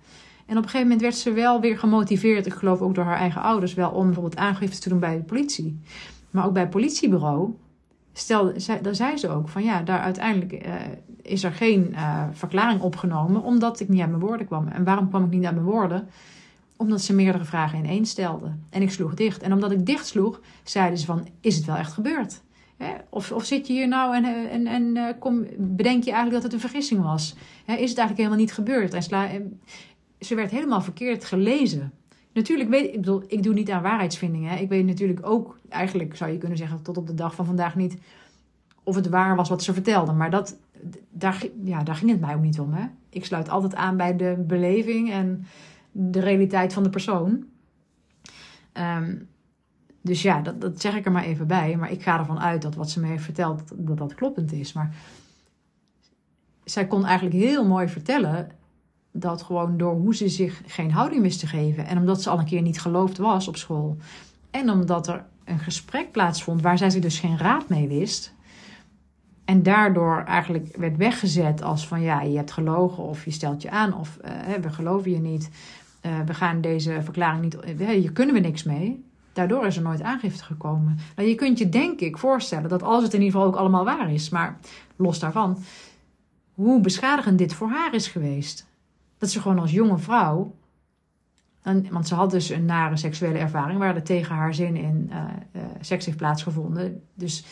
En 0.46 0.56
op 0.56 0.62
een 0.62 0.70
gegeven 0.70 0.80
moment 0.80 1.00
werd 1.00 1.16
ze 1.16 1.32
wel 1.32 1.60
weer 1.60 1.78
gemotiveerd, 1.78 2.46
ik 2.46 2.52
geloof 2.52 2.80
ook 2.80 2.94
door 2.94 3.04
haar 3.04 3.18
eigen 3.18 3.42
ouders, 3.42 3.74
wel 3.74 3.90
om 3.90 4.04
bijvoorbeeld 4.04 4.36
aangifte 4.36 4.80
te 4.80 4.88
doen 4.88 5.00
bij 5.00 5.16
de 5.16 5.22
politie. 5.22 5.80
Maar 6.30 6.46
ook 6.46 6.52
bij 6.52 6.62
het 6.62 6.70
politiebureau 6.70 7.54
stelde, 8.12 8.60
zei, 8.60 8.80
daar 8.80 8.94
zei 8.94 9.16
ze 9.16 9.28
ook 9.28 9.48
van 9.48 9.62
ja, 9.64 9.82
daar 9.82 10.00
uiteindelijk 10.00 10.66
uh, 10.66 10.74
is 11.26 11.44
er 11.44 11.52
geen 11.52 11.88
uh, 11.90 12.24
verklaring 12.32 12.80
opgenomen 12.80 13.42
omdat 13.42 13.80
ik 13.80 13.88
niet 13.88 14.00
aan 14.00 14.10
mijn 14.10 14.22
woorden 14.22 14.46
kwam. 14.46 14.68
En 14.68 14.84
waarom 14.84 15.08
kwam 15.08 15.24
ik 15.24 15.30
niet 15.30 15.44
aan 15.44 15.54
mijn 15.54 15.66
woorden? 15.66 16.08
Omdat 16.76 17.00
ze 17.00 17.14
meerdere 17.14 17.44
vragen 17.44 17.78
in 17.78 17.86
één 17.86 18.06
stelden. 18.06 18.64
En 18.70 18.82
ik 18.82 18.90
sloeg 18.90 19.14
dicht. 19.14 19.42
En 19.42 19.52
omdat 19.52 19.70
ik 19.70 19.86
dicht 19.86 20.06
sloeg, 20.06 20.40
zeiden 20.62 20.98
ze 20.98 21.06
van, 21.06 21.28
is 21.40 21.56
het 21.56 21.64
wel 21.64 21.76
echt 21.76 21.92
gebeurd? 21.92 22.42
Of, 23.08 23.32
of 23.32 23.44
zit 23.44 23.66
je 23.66 23.72
hier 23.72 23.88
nou 23.88 24.16
en, 24.16 24.50
en, 24.50 24.66
en 24.66 24.96
eh, 24.96 25.14
kom, 25.18 25.46
bedenk 25.58 26.04
je 26.04 26.10
eigenlijk 26.10 26.32
dat 26.32 26.42
het 26.42 26.52
een 26.52 26.68
vergissing 26.68 27.02
was? 27.02 27.34
Is 27.66 27.66
het 27.66 27.78
eigenlijk 27.78 28.16
helemaal 28.16 28.38
niet 28.38 28.52
gebeurd? 28.52 28.94
En 28.94 29.02
sla, 29.02 29.28
ze 30.20 30.34
werd 30.34 30.50
helemaal 30.50 30.80
verkeerd 30.80 31.24
gelezen. 31.24 31.92
Natuurlijk 32.32 32.68
weet 32.70 32.86
ik, 32.86 33.00
bedoel, 33.00 33.22
ik 33.26 33.42
doe 33.42 33.54
niet 33.54 33.70
aan 33.70 33.82
waarheidsvindingen. 33.82 34.60
Ik 34.60 34.68
weet 34.68 34.86
natuurlijk 34.86 35.26
ook, 35.26 35.58
eigenlijk 35.68 36.16
zou 36.16 36.30
je 36.30 36.38
kunnen 36.38 36.58
zeggen, 36.58 36.82
tot 36.82 36.96
op 36.96 37.06
de 37.06 37.14
dag 37.14 37.34
van 37.34 37.46
vandaag 37.46 37.76
niet 37.76 37.96
of 38.86 38.94
het 38.94 39.08
waar 39.08 39.36
was 39.36 39.48
wat 39.48 39.62
ze 39.62 39.72
vertelde. 39.72 40.12
Maar 40.12 40.30
dat, 40.30 40.56
daar, 41.10 41.46
ja, 41.64 41.82
daar 41.82 41.94
ging 41.94 42.10
het 42.10 42.20
mij 42.20 42.34
ook 42.34 42.42
niet 42.42 42.60
om. 42.60 42.72
Hè? 42.72 42.86
Ik 43.08 43.24
sluit 43.24 43.48
altijd 43.48 43.74
aan 43.74 43.96
bij 43.96 44.16
de 44.16 44.44
beleving 44.46 45.10
en 45.10 45.46
de 45.92 46.20
realiteit 46.20 46.72
van 46.72 46.82
de 46.82 46.90
persoon. 46.90 47.44
Um, 48.72 49.28
dus 50.06 50.22
ja, 50.22 50.40
dat, 50.40 50.60
dat 50.60 50.80
zeg 50.80 50.94
ik 50.96 51.04
er 51.04 51.12
maar 51.12 51.24
even 51.24 51.46
bij. 51.46 51.76
Maar 51.76 51.90
ik 51.90 52.02
ga 52.02 52.18
ervan 52.18 52.40
uit 52.40 52.62
dat 52.62 52.74
wat 52.74 52.90
ze 52.90 53.00
me 53.00 53.06
heeft 53.06 53.24
verteld, 53.24 53.62
dat 53.76 53.98
dat 53.98 54.14
kloppend 54.14 54.52
is. 54.52 54.72
Maar 54.72 54.94
zij 56.64 56.86
kon 56.86 57.04
eigenlijk 57.04 57.36
heel 57.36 57.66
mooi 57.66 57.88
vertellen 57.88 58.50
dat 59.12 59.42
gewoon 59.42 59.76
door 59.76 59.94
hoe 59.94 60.14
ze 60.14 60.28
zich 60.28 60.62
geen 60.66 60.92
houding 60.92 61.22
wist 61.22 61.40
te 61.40 61.46
geven. 61.46 61.86
En 61.86 61.98
omdat 61.98 62.22
ze 62.22 62.30
al 62.30 62.38
een 62.38 62.44
keer 62.44 62.62
niet 62.62 62.80
geloofd 62.80 63.18
was 63.18 63.48
op 63.48 63.56
school. 63.56 63.96
En 64.50 64.70
omdat 64.70 65.08
er 65.08 65.24
een 65.44 65.58
gesprek 65.58 66.12
plaatsvond 66.12 66.62
waar 66.62 66.78
zij 66.78 66.90
zich 66.90 67.02
dus 67.02 67.18
geen 67.18 67.38
raad 67.38 67.68
mee 67.68 67.88
wist. 67.88 68.34
En 69.46 69.62
daardoor 69.62 70.22
eigenlijk 70.24 70.76
werd 70.76 70.96
weggezet 70.96 71.62
als 71.62 71.88
van 71.88 72.00
ja, 72.00 72.22
je 72.22 72.36
hebt 72.36 72.52
gelogen 72.52 73.02
of 73.02 73.24
je 73.24 73.30
stelt 73.30 73.62
je 73.62 73.70
aan 73.70 73.94
of 73.94 74.18
uh, 74.24 74.54
we 74.62 74.70
geloven 74.70 75.10
je 75.10 75.18
niet. 75.18 75.50
Uh, 76.02 76.12
we 76.26 76.34
gaan 76.34 76.60
deze 76.60 77.00
verklaring 77.02 77.42
niet, 77.42 77.80
uh, 77.80 77.88
hier 77.88 78.12
kunnen 78.12 78.34
we 78.34 78.40
niks 78.40 78.62
mee. 78.62 79.04
Daardoor 79.32 79.66
is 79.66 79.76
er 79.76 79.82
nooit 79.82 80.02
aangifte 80.02 80.44
gekomen. 80.44 80.98
Nou, 81.16 81.28
je 81.28 81.34
kunt 81.34 81.58
je 81.58 81.68
denk 81.68 82.00
ik 82.00 82.18
voorstellen 82.18 82.68
dat 82.68 82.82
als 82.82 83.02
het 83.02 83.14
in 83.14 83.22
ieder 83.22 83.34
geval 83.34 83.48
ook 83.48 83.58
allemaal 83.58 83.84
waar 83.84 84.12
is, 84.12 84.28
maar 84.28 84.58
los 84.96 85.18
daarvan, 85.18 85.58
hoe 86.54 86.80
beschadigend 86.80 87.38
dit 87.38 87.54
voor 87.54 87.68
haar 87.68 87.94
is 87.94 88.08
geweest. 88.08 88.66
Dat 89.18 89.30
ze 89.30 89.40
gewoon 89.40 89.58
als 89.58 89.70
jonge 89.70 89.98
vrouw, 89.98 90.54
want 91.90 92.08
ze 92.08 92.14
had 92.14 92.30
dus 92.30 92.48
een 92.48 92.64
nare 92.64 92.96
seksuele 92.96 93.38
ervaring 93.38 93.78
waar 93.78 93.94
er 93.94 94.02
tegen 94.02 94.34
haar 94.34 94.54
zin 94.54 94.76
in 94.76 95.10
seks 95.80 96.06
heeft 96.06 96.16
plaatsgevonden. 96.16 97.02
Dus 97.14 97.44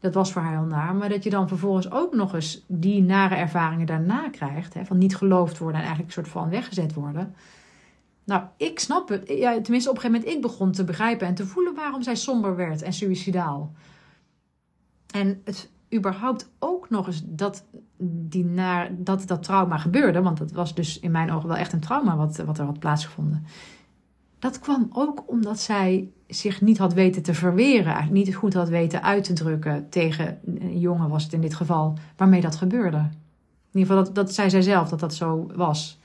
dat 0.00 0.14
was 0.14 0.32
voor 0.32 0.42
haar 0.42 0.58
heel 0.58 0.66
naar. 0.66 0.94
Maar 0.94 1.08
dat 1.08 1.24
je 1.24 1.30
dan 1.30 1.48
vervolgens 1.48 1.90
ook 1.90 2.14
nog 2.14 2.34
eens 2.34 2.64
die 2.66 3.02
nare 3.02 3.34
ervaringen 3.34 3.86
daarna 3.86 4.28
krijgt, 4.30 4.74
hè, 4.74 4.84
van 4.84 4.98
niet 4.98 5.16
geloofd 5.16 5.58
worden 5.58 5.80
en 5.80 5.86
eigenlijk 5.86 6.16
een 6.16 6.22
soort 6.22 6.34
van 6.34 6.50
weggezet 6.50 6.94
worden 6.94 7.34
nou, 8.26 8.42
ik 8.56 8.78
snap 8.78 9.08
het. 9.08 9.28
Ja, 9.28 9.60
tenminste, 9.60 9.90
op 9.90 9.96
een 9.96 10.00
gegeven 10.02 10.20
moment 10.20 10.36
ik 10.36 10.42
begon 10.42 10.72
te 10.72 10.84
begrijpen 10.84 11.26
en 11.26 11.34
te 11.34 11.46
voelen 11.46 11.74
waarom 11.74 12.02
zij 12.02 12.14
somber 12.14 12.56
werd 12.56 12.82
en 12.82 12.92
suicidaal. 12.92 13.72
En 15.12 15.40
het 15.44 15.70
überhaupt 15.94 16.50
ook 16.58 16.90
nog 16.90 17.06
eens 17.06 17.22
dat, 17.24 17.64
die 17.98 18.44
naar, 18.44 18.90
dat 18.98 19.26
dat 19.26 19.42
trauma 19.42 19.78
gebeurde, 19.78 20.22
want 20.22 20.38
dat 20.38 20.52
was 20.52 20.74
dus 20.74 21.00
in 21.00 21.10
mijn 21.10 21.32
ogen 21.32 21.48
wel 21.48 21.56
echt 21.56 21.72
een 21.72 21.80
trauma 21.80 22.16
wat, 22.16 22.36
wat 22.36 22.58
er 22.58 22.64
had 22.64 22.78
plaatsgevonden. 22.78 23.46
Dat 24.38 24.58
kwam 24.58 24.88
ook 24.92 25.24
omdat 25.26 25.60
zij 25.60 26.10
zich 26.26 26.60
niet 26.60 26.78
had 26.78 26.92
weten 26.92 27.22
te 27.22 27.34
verweren, 27.34 28.12
niet 28.12 28.34
goed 28.34 28.54
had 28.54 28.68
weten 28.68 29.02
uit 29.02 29.24
te 29.24 29.32
drukken 29.32 29.88
tegen 29.90 30.38
een 30.44 30.80
jongen, 30.80 31.08
was 31.08 31.24
het 31.24 31.32
in 31.32 31.40
dit 31.40 31.54
geval, 31.54 31.98
waarmee 32.16 32.40
dat 32.40 32.56
gebeurde. 32.56 32.96
In 32.96 33.82
ieder 33.82 33.96
geval, 33.96 34.04
dat, 34.04 34.14
dat 34.14 34.34
zei 34.34 34.50
zij 34.50 34.62
zelf 34.62 34.88
dat 34.88 35.00
dat 35.00 35.14
zo 35.14 35.46
was. 35.54 36.00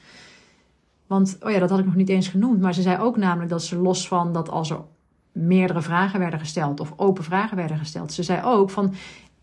Want, 1.07 1.37
oh 1.41 1.51
ja, 1.51 1.59
dat 1.59 1.69
had 1.69 1.79
ik 1.79 1.85
nog 1.85 1.95
niet 1.95 2.09
eens 2.09 2.27
genoemd. 2.27 2.61
Maar 2.61 2.73
ze 2.73 2.81
zei 2.81 3.01
ook 3.01 3.17
namelijk 3.17 3.49
dat 3.49 3.63
ze 3.63 3.75
los 3.77 4.07
van 4.07 4.33
dat 4.33 4.49
als 4.49 4.69
er 4.69 4.81
meerdere 5.31 5.81
vragen 5.81 6.19
werden 6.19 6.39
gesteld 6.39 6.79
of 6.79 6.93
open 6.95 7.23
vragen 7.23 7.57
werden 7.57 7.77
gesteld. 7.77 8.13
Ze 8.13 8.23
zei 8.23 8.43
ook 8.43 8.69
van, 8.69 8.93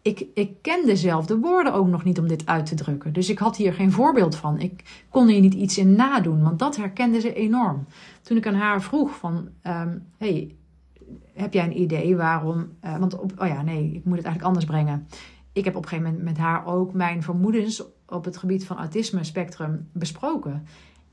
ik, 0.08 0.26
ik 0.34 0.62
kende 0.62 0.96
zelf 0.96 1.26
de 1.26 1.38
woorden 1.38 1.72
ook 1.72 1.86
nog 1.86 2.04
niet 2.04 2.18
om 2.18 2.28
dit 2.28 2.46
uit 2.46 2.66
te 2.66 2.74
drukken. 2.74 3.12
Dus 3.12 3.30
ik 3.30 3.38
had 3.38 3.56
hier 3.56 3.72
geen 3.72 3.92
voorbeeld 3.92 4.36
van. 4.36 4.58
Ik 4.58 5.04
kon 5.08 5.28
hier 5.28 5.40
niet 5.40 5.54
iets 5.54 5.78
in 5.78 5.94
nadoen, 5.94 6.42
want 6.42 6.58
dat 6.58 6.76
herkende 6.76 7.20
ze 7.20 7.34
enorm. 7.34 7.84
Toen 8.22 8.36
ik 8.36 8.46
aan 8.46 8.54
haar 8.54 8.82
vroeg 8.82 9.16
van, 9.16 9.48
um, 9.66 10.06
hey, 10.16 10.54
heb 11.34 11.52
jij 11.52 11.64
een 11.64 11.80
idee 11.80 12.16
waarom... 12.16 12.68
Uh, 12.84 12.96
want, 12.96 13.18
op, 13.18 13.32
oh 13.38 13.46
ja, 13.46 13.62
nee, 13.62 13.84
ik 13.84 14.04
moet 14.04 14.16
het 14.16 14.26
eigenlijk 14.26 14.44
anders 14.44 14.64
brengen. 14.64 15.08
Ik 15.52 15.64
heb 15.64 15.76
op 15.76 15.82
een 15.82 15.88
gegeven 15.88 16.10
moment 16.10 16.28
met 16.28 16.38
haar 16.38 16.66
ook 16.66 16.92
mijn 16.92 17.22
vermoedens 17.22 17.82
op 18.06 18.24
het 18.24 18.36
gebied 18.36 18.66
van 18.66 18.76
autisme 18.78 19.24
spectrum 19.24 19.88
besproken. 19.92 20.66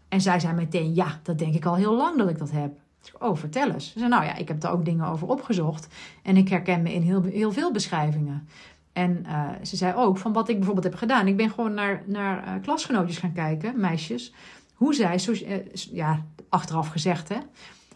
En 0.08 0.22
zij 0.22 0.40
zei 0.40 0.54
meteen, 0.54 0.94
ja, 0.94 1.20
dat 1.24 1.38
denk 1.38 1.54
ik 1.54 1.66
al 1.66 1.76
heel 1.76 1.96
lang 1.96 2.18
dat 2.18 2.30
ik 2.30 2.38
dat 2.38 2.52
heb. 2.52 2.72
oh, 3.20 3.36
vertel 3.36 3.72
eens. 3.72 3.92
Ze 3.92 4.00
zei, 4.00 4.10
nou 4.10 4.24
ja, 4.24 4.36
ik 4.36 4.48
heb 4.48 4.62
daar 4.62 4.72
ook 4.72 4.86
dingen 4.86 5.08
over 5.08 5.28
opgezocht. 5.28 5.88
En 6.24 6.38
ik 6.38 6.50
herken 6.50 6.82
me 6.82 6.94
in 6.94 7.02
heel, 7.02 7.22
heel 7.22 7.52
veel 7.52 7.72
beschrijvingen. 7.72 8.48
En 8.96 9.24
uh, 9.28 9.50
ze 9.64 9.76
zei 9.76 9.94
ook, 9.96 10.18
van 10.18 10.34
wat 10.34 10.50
ik 10.50 10.56
bijvoorbeeld 10.56 10.86
heb 10.86 10.96
gedaan. 10.96 11.28
Ik 11.28 11.38
ben 11.38 11.50
gewoon 11.50 11.74
naar, 11.74 12.04
naar 12.06 12.48
uh, 12.48 12.54
klasgenootjes 12.62 13.18
gaan 13.18 13.34
kijken, 13.34 13.80
meisjes. 13.80 14.34
Hoe 14.74 14.94
zij, 14.94 15.20
uh, 15.28 15.56
ja, 15.92 16.26
achteraf 16.50 16.88
gezegd 16.88 17.30
hè. 17.30 17.38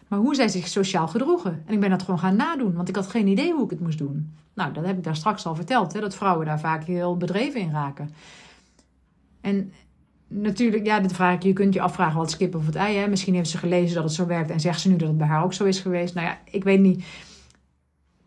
Maar 0.08 0.18
hoe 0.18 0.34
zij 0.34 0.48
zich 0.48 0.68
sociaal 0.68 1.08
gedroegen. 1.08 1.62
En 1.66 1.74
ik 1.74 1.80
ben 1.80 1.90
dat 1.90 2.02
gewoon 2.02 2.18
gaan 2.18 2.36
nadoen, 2.36 2.74
want 2.74 2.88
ik 2.88 2.96
had 2.96 3.06
geen 3.06 3.26
idee 3.26 3.52
hoe 3.52 3.64
ik 3.64 3.70
het 3.70 3.80
moest 3.80 3.98
doen. 3.98 4.34
Nou, 4.54 4.72
dat 4.72 4.86
heb 4.86 4.96
ik 4.96 5.04
daar 5.04 5.16
straks 5.16 5.46
al 5.46 5.54
verteld, 5.54 5.92
hè, 5.92 6.00
dat 6.00 6.14
vrouwen 6.14 6.46
daar 6.46 6.60
vaak 6.60 6.84
heel 6.84 7.16
bedreven 7.16 7.60
in 7.60 7.70
raken. 7.70 8.10
En 9.40 9.72
natuurlijk, 10.28 10.86
ja, 10.86 11.00
dit 11.00 11.12
vraag 11.12 11.34
ik, 11.34 11.42
je 11.42 11.52
kunt 11.52 11.74
je 11.74 11.80
afvragen 11.80 12.18
wat 12.18 12.30
skip 12.30 12.54
of 12.54 12.66
het 12.66 12.74
ei. 12.74 12.96
Hè? 12.96 13.08
Misschien 13.08 13.34
heeft 13.34 13.50
ze 13.50 13.58
gelezen 13.58 13.94
dat 13.94 14.04
het 14.04 14.12
zo 14.12 14.26
werkt 14.26 14.50
en 14.50 14.60
zegt 14.60 14.80
ze 14.80 14.88
nu 14.88 14.96
dat 14.96 15.08
het 15.08 15.18
bij 15.18 15.26
haar 15.26 15.44
ook 15.44 15.52
zo 15.52 15.64
is 15.64 15.80
geweest. 15.80 16.14
Nou 16.14 16.26
ja, 16.26 16.38
ik 16.44 16.64
weet 16.64 16.80
niet. 16.80 17.04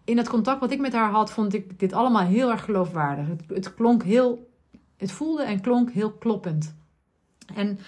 In 0.03 0.17
het 0.17 0.29
contact 0.29 0.59
wat 0.59 0.71
ik 0.71 0.79
met 0.79 0.93
haar 0.93 1.11
had, 1.11 1.31
vond 1.31 1.53
ik 1.53 1.79
dit 1.79 1.93
allemaal 1.93 2.25
heel 2.25 2.51
erg 2.51 2.63
geloofwaardig. 2.65 3.27
Het, 3.27 3.43
het 3.47 3.73
klonk 3.73 4.03
heel, 4.03 4.49
het 4.97 5.11
voelde 5.11 5.43
en 5.43 5.61
klonk 5.61 5.91
heel 5.91 6.11
kloppend. 6.11 6.75
En 7.55 7.79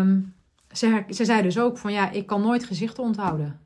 um, 0.00 0.34
ze, 0.72 1.04
ze 1.08 1.24
zei 1.24 1.42
dus 1.42 1.58
ook 1.58 1.78
van 1.78 1.92
ja, 1.92 2.10
ik 2.10 2.26
kan 2.26 2.40
nooit 2.40 2.64
gezichten 2.64 3.02
onthouden. 3.02 3.58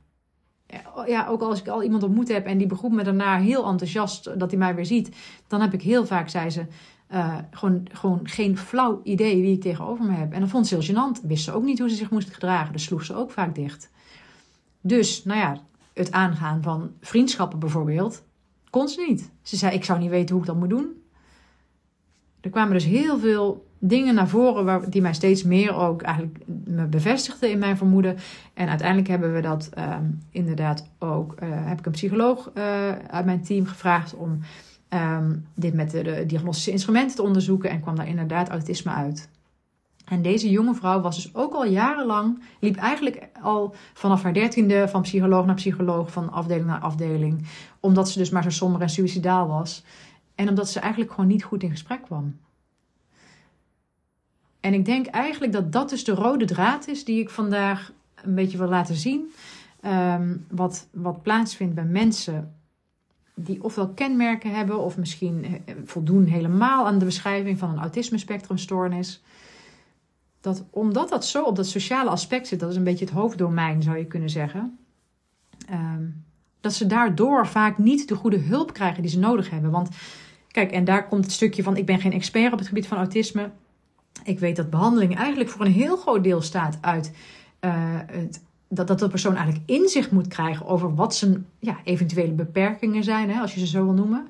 Ja, 1.07 1.27
ook 1.27 1.41
als 1.41 1.61
ik 1.61 1.69
al 1.69 1.83
iemand 1.83 2.03
ontmoet 2.03 2.29
heb 2.29 2.47
en 2.47 2.59
die 2.59 2.67
begroet 2.67 2.93
me 2.93 3.05
daarna 3.05 3.39
heel 3.39 3.67
enthousiast 3.67 4.39
dat 4.39 4.51
hij 4.51 4.59
mij 4.59 4.75
weer 4.75 4.87
ziet, 4.87 5.17
dan 5.47 5.61
heb 5.61 5.73
ik 5.73 5.83
heel 5.83 6.07
vaak, 6.07 6.29
zei 6.29 6.51
ze, 6.51 6.67
uh, 7.13 7.39
gewoon, 7.51 7.87
gewoon 7.93 8.21
geen 8.23 8.59
flauw 8.59 9.01
idee 9.05 9.41
wie 9.41 9.55
ik 9.55 9.61
tegenover 9.61 10.05
me 10.05 10.13
heb. 10.13 10.33
En 10.33 10.41
dat 10.41 10.49
vond 10.49 10.67
ze 10.67 10.75
heel 10.75 10.85
gênant. 10.85 11.27
Wist 11.27 11.45
ze 11.45 11.53
ook 11.53 11.63
niet 11.63 11.79
hoe 11.79 11.89
ze 11.89 11.97
zich 11.97 12.11
moest 12.11 12.35
gedragen. 12.35 12.73
Dus 12.73 12.85
sloeg 12.85 13.05
ze 13.05 13.15
ook 13.15 13.31
vaak 13.31 13.55
dicht. 13.55 13.91
Dus, 14.81 15.25
nou 15.25 15.39
ja, 15.41 15.61
het 15.99 16.13
aangaan 16.13 16.63
van 16.63 16.91
vriendschappen 17.01 17.59
bijvoorbeeld, 17.59 18.25
kon 18.71 18.89
ze 18.89 19.05
niet. 19.09 19.31
Ze 19.43 19.57
zei, 19.57 19.75
ik 19.75 19.85
zou 19.85 19.99
niet 19.99 20.11
weten 20.11 20.35
hoe 20.35 20.41
ik 20.41 20.49
dat 20.49 20.59
moet 20.59 20.69
doen. 20.69 21.03
Er 22.41 22.51
kwamen 22.51 22.73
dus 22.73 22.85
heel 22.85 23.19
veel 23.19 23.67
dingen 23.79 24.15
naar 24.15 24.29
voren 24.29 24.65
waar, 24.65 24.91
die 24.91 25.03
mij 25.03 25.15
steeds 25.15 25.43
meer 25.43 25.75
ook 25.75 26.03
eigenlijk 26.03 26.39
me 26.65 26.87
bevestigden 26.87 27.51
in 27.51 27.59
mijn 27.59 27.77
vermoeden. 27.77 28.17
En 28.55 28.69
uiteindelijk 28.69 29.09
hebben 29.09 29.35
we 29.35 29.41
dat 29.41 29.71
uh, 29.79 29.97
inderdaad 30.31 30.91
ook, 30.99 31.35
uh, 31.43 31.49
heb 31.51 31.79
ik 31.79 31.87
een 31.87 31.93
psycholoog 31.93 32.51
uh, 32.55 32.89
uit 32.91 33.25
mijn 33.25 33.43
team 33.43 33.67
gevraagd 33.67 34.15
om 34.15 34.39
um, 34.95 35.47
dit 35.55 35.75
met 35.75 35.91
de, 35.91 36.25
diagnostische 36.27 36.71
instrumenten 36.71 37.17
te 37.17 37.23
onderzoeken 37.23 37.71
en 37.71 37.81
kwam 37.81 37.97
daar 37.97 38.09
inderdaad 38.09 38.49
autisme 38.49 38.91
uit. 38.91 39.29
En 40.11 40.23
deze 40.23 40.51
jonge 40.51 40.75
vrouw 40.75 41.01
was 41.01 41.17
dus 41.17 41.35
ook 41.35 41.55
al 41.55 41.65
jarenlang, 41.65 42.43
liep 42.61 42.77
eigenlijk 42.77 43.29
al 43.43 43.75
vanaf 43.95 44.23
haar 44.23 44.33
dertiende 44.33 44.89
van 44.89 45.03
psycholoog 45.03 45.47
naar 45.47 45.55
psycholoog, 45.55 46.13
van 46.13 46.33
afdeling 46.33 46.67
naar 46.67 46.81
afdeling, 46.81 47.47
omdat 47.81 48.11
ze 48.11 48.19
dus 48.19 48.31
maar 48.31 48.43
zo 48.43 48.51
somber 48.51 48.81
en 48.81 48.89
suicidaal 48.89 49.49
was. 49.49 49.85
En 50.35 50.49
omdat 50.49 50.69
ze 50.69 50.81
eigenlijk 50.81 51.13
gewoon 51.13 51.31
niet 51.31 51.45
goed 51.45 51.63
in 51.63 51.71
gesprek 51.71 52.03
kwam. 52.03 52.37
En 54.61 54.75
ik 54.75 54.85
denk 54.85 55.07
eigenlijk 55.07 55.53
dat 55.53 55.73
dat 55.73 55.89
dus 55.89 56.05
de 56.05 56.15
rode 56.15 56.45
draad 56.45 56.89
is 56.89 57.05
die 57.05 57.21
ik 57.21 57.31
vandaag 57.31 57.93
een 58.15 58.35
beetje 58.35 58.59
wil 58.59 58.69
laten 58.69 58.95
zien. 58.95 59.33
Um, 59.85 60.47
wat, 60.51 60.89
wat 60.93 61.23
plaatsvindt 61.23 61.75
bij 61.75 61.85
mensen 61.85 62.55
die 63.35 63.63
ofwel 63.63 63.89
kenmerken 63.89 64.55
hebben 64.55 64.79
of 64.79 64.97
misschien 64.97 65.45
eh, 65.45 65.75
voldoen 65.85 66.25
helemaal 66.25 66.87
aan 66.87 66.99
de 66.99 67.05
beschrijving 67.05 67.59
van 67.59 67.71
een 67.71 67.79
autisme-spectrumstoornis. 67.79 69.23
Dat 70.49 70.65
omdat 70.71 71.09
dat 71.09 71.27
zo 71.27 71.45
op 71.45 71.57
dat 71.57 71.67
sociale 71.67 72.11
aspect 72.11 72.47
zit, 72.47 72.61
dat 72.61 72.71
is 72.71 72.77
een 72.77 72.85
beetje 72.85 73.05
het 73.05 73.15
hoofddomein 73.15 73.83
zou 73.83 73.97
je 73.97 74.05
kunnen 74.05 74.31
zeggen. 74.31 74.79
Um, 75.71 76.25
dat 76.61 76.73
ze 76.73 76.87
daardoor 76.87 77.47
vaak 77.47 77.79
niet 77.79 78.09
de 78.09 78.15
goede 78.15 78.39
hulp 78.39 78.73
krijgen 78.73 79.03
die 79.03 79.11
ze 79.11 79.19
nodig 79.19 79.51
hebben. 79.51 79.71
Want 79.71 79.89
kijk, 80.51 80.73
en 80.73 80.85
daar 80.85 81.09
komt 81.09 81.25
het 81.25 81.33
stukje 81.33 81.63
van: 81.63 81.77
ik 81.77 81.87
ben 81.87 82.01
geen 82.01 82.13
expert 82.13 82.53
op 82.53 82.59
het 82.59 82.69
gebied 82.69 82.87
van 82.87 82.97
autisme. 82.97 83.51
Ik 84.25 84.39
weet 84.39 84.57
dat 84.57 84.71
behandeling 84.71 85.17
eigenlijk 85.17 85.51
voor 85.51 85.65
een 85.65 85.73
heel 85.73 85.97
groot 85.97 86.25
deel 86.25 86.41
staat 86.41 86.79
uit 86.81 87.13
uh, 87.61 87.73
het 88.07 88.41
dat, 88.69 88.87
dat 88.87 88.99
de 88.99 89.09
persoon 89.09 89.37
eigenlijk 89.37 89.71
inzicht 89.71 90.11
moet 90.11 90.29
krijgen 90.29 90.67
over 90.67 90.95
wat 90.95 91.15
zijn 91.15 91.47
ja, 91.59 91.77
eventuele 91.85 92.33
beperkingen 92.33 93.05
zijn, 93.05 93.31
hè, 93.31 93.41
als 93.41 93.55
je 93.55 93.61
ze 93.61 93.67
zo 93.67 93.85
wil 93.85 93.93
noemen. 93.93 94.29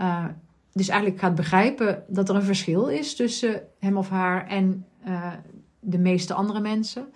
Uh, 0.00 0.24
dus 0.72 0.88
eigenlijk 0.88 1.20
gaat 1.20 1.34
begrijpen 1.34 2.04
dat 2.08 2.28
er 2.28 2.34
een 2.34 2.42
verschil 2.42 2.86
is 2.86 3.16
tussen 3.16 3.62
hem 3.78 3.96
of 3.96 4.08
haar 4.08 4.46
en 4.46 4.86
uh, 5.06 5.32
de 5.80 5.98
meeste 5.98 6.34
andere 6.34 6.60
mensen. 6.60 7.06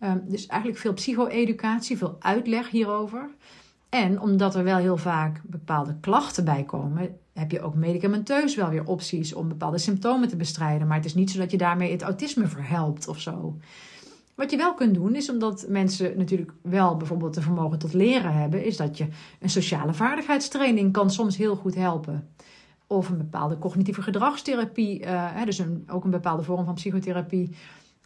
Uh, 0.00 0.12
dus 0.24 0.46
eigenlijk 0.46 0.80
veel 0.80 0.92
psycho-educatie, 0.92 1.98
veel 1.98 2.16
uitleg 2.18 2.70
hierover. 2.70 3.30
En 3.88 4.20
omdat 4.20 4.54
er 4.54 4.64
wel 4.64 4.76
heel 4.76 4.96
vaak 4.96 5.40
bepaalde 5.44 5.96
klachten 6.00 6.44
bij 6.44 6.64
komen, 6.64 7.16
heb 7.32 7.50
je 7.50 7.60
ook 7.60 7.74
medicamenteus 7.74 8.54
wel 8.54 8.68
weer 8.68 8.86
opties 8.86 9.34
om 9.34 9.48
bepaalde 9.48 9.78
symptomen 9.78 10.28
te 10.28 10.36
bestrijden. 10.36 10.86
Maar 10.86 10.96
het 10.96 11.06
is 11.06 11.14
niet 11.14 11.30
zo 11.30 11.38
dat 11.38 11.50
je 11.50 11.56
daarmee 11.56 11.92
het 11.92 12.02
autisme 12.02 12.46
verhelpt 12.46 13.08
of 13.08 13.20
zo. 13.20 13.56
Wat 14.34 14.50
je 14.50 14.56
wel 14.56 14.74
kunt 14.74 14.94
doen, 14.94 15.14
is 15.14 15.30
omdat 15.30 15.66
mensen 15.68 16.18
natuurlijk 16.18 16.52
wel 16.62 16.96
bijvoorbeeld 16.96 17.34
de 17.34 17.40
vermogen 17.40 17.78
tot 17.78 17.92
leren 17.92 18.32
hebben, 18.32 18.64
is 18.64 18.76
dat 18.76 18.98
je 18.98 19.08
een 19.40 19.50
sociale 19.50 19.94
vaardigheidstraining 19.94 20.92
kan 20.92 21.10
soms 21.10 21.36
heel 21.36 21.56
goed 21.56 21.74
helpen. 21.74 22.28
Of 22.94 23.08
een 23.08 23.18
bepaalde 23.18 23.58
cognitieve 23.58 24.02
gedragstherapie, 24.02 25.04
uh, 25.04 25.44
dus 25.44 25.58
een, 25.58 25.84
ook 25.90 26.04
een 26.04 26.10
bepaalde 26.10 26.42
vorm 26.42 26.64
van 26.64 26.74
psychotherapie. 26.74 27.56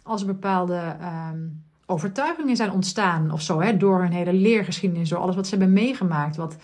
Als 0.02 0.20
er 0.20 0.26
bepaalde 0.26 0.96
um, 1.32 1.62
overtuigingen 1.86 2.56
zijn 2.56 2.72
ontstaan 2.72 3.30
of 3.30 3.42
zo, 3.42 3.60
hè, 3.60 3.76
door 3.76 4.00
hun 4.00 4.12
hele 4.12 4.32
leergeschiedenis, 4.32 5.08
door 5.08 5.18
alles 5.18 5.34
wat 5.34 5.46
ze 5.46 5.56
hebben 5.56 5.72
meegemaakt. 5.72 6.36
Wat 6.36 6.56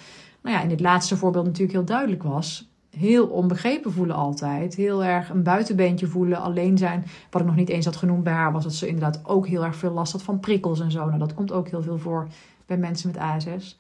nou 0.43 0.57
ja, 0.57 0.63
in 0.63 0.69
dit 0.69 0.81
laatste 0.81 1.17
voorbeeld 1.17 1.45
natuurlijk 1.45 1.73
heel 1.73 1.85
duidelijk 1.85 2.23
was 2.23 2.69
heel 2.97 3.27
onbegrepen 3.27 3.93
voelen 3.93 4.17
altijd. 4.17 4.75
Heel 4.75 5.05
erg 5.05 5.29
een 5.29 5.43
buitenbeentje 5.43 6.07
voelen, 6.07 6.39
alleen 6.39 6.79
zijn. 6.79 7.05
Wat 7.31 7.41
ik 7.41 7.47
nog 7.47 7.57
niet 7.57 7.69
eens 7.69 7.85
had 7.85 7.97
genoemd 7.97 8.25
bij 8.25 8.33
haar 8.33 8.53
was 8.53 8.63
dat 8.63 8.75
ze 8.75 8.87
inderdaad 8.87 9.21
ook 9.25 9.47
heel 9.47 9.65
erg 9.65 9.77
veel 9.77 9.93
last 9.93 10.13
had 10.13 10.23
van 10.23 10.41
prikkels 10.41 10.81
en 10.81 10.91
zo. 10.91 11.07
Nou, 11.07 11.19
dat 11.19 11.35
komt 11.35 11.53
ook 11.53 11.69
heel 11.69 11.83
veel 11.83 11.99
voor 11.99 12.29
bij 12.67 12.77
mensen 12.77 13.11
met 13.11 13.21
ASS. 13.21 13.79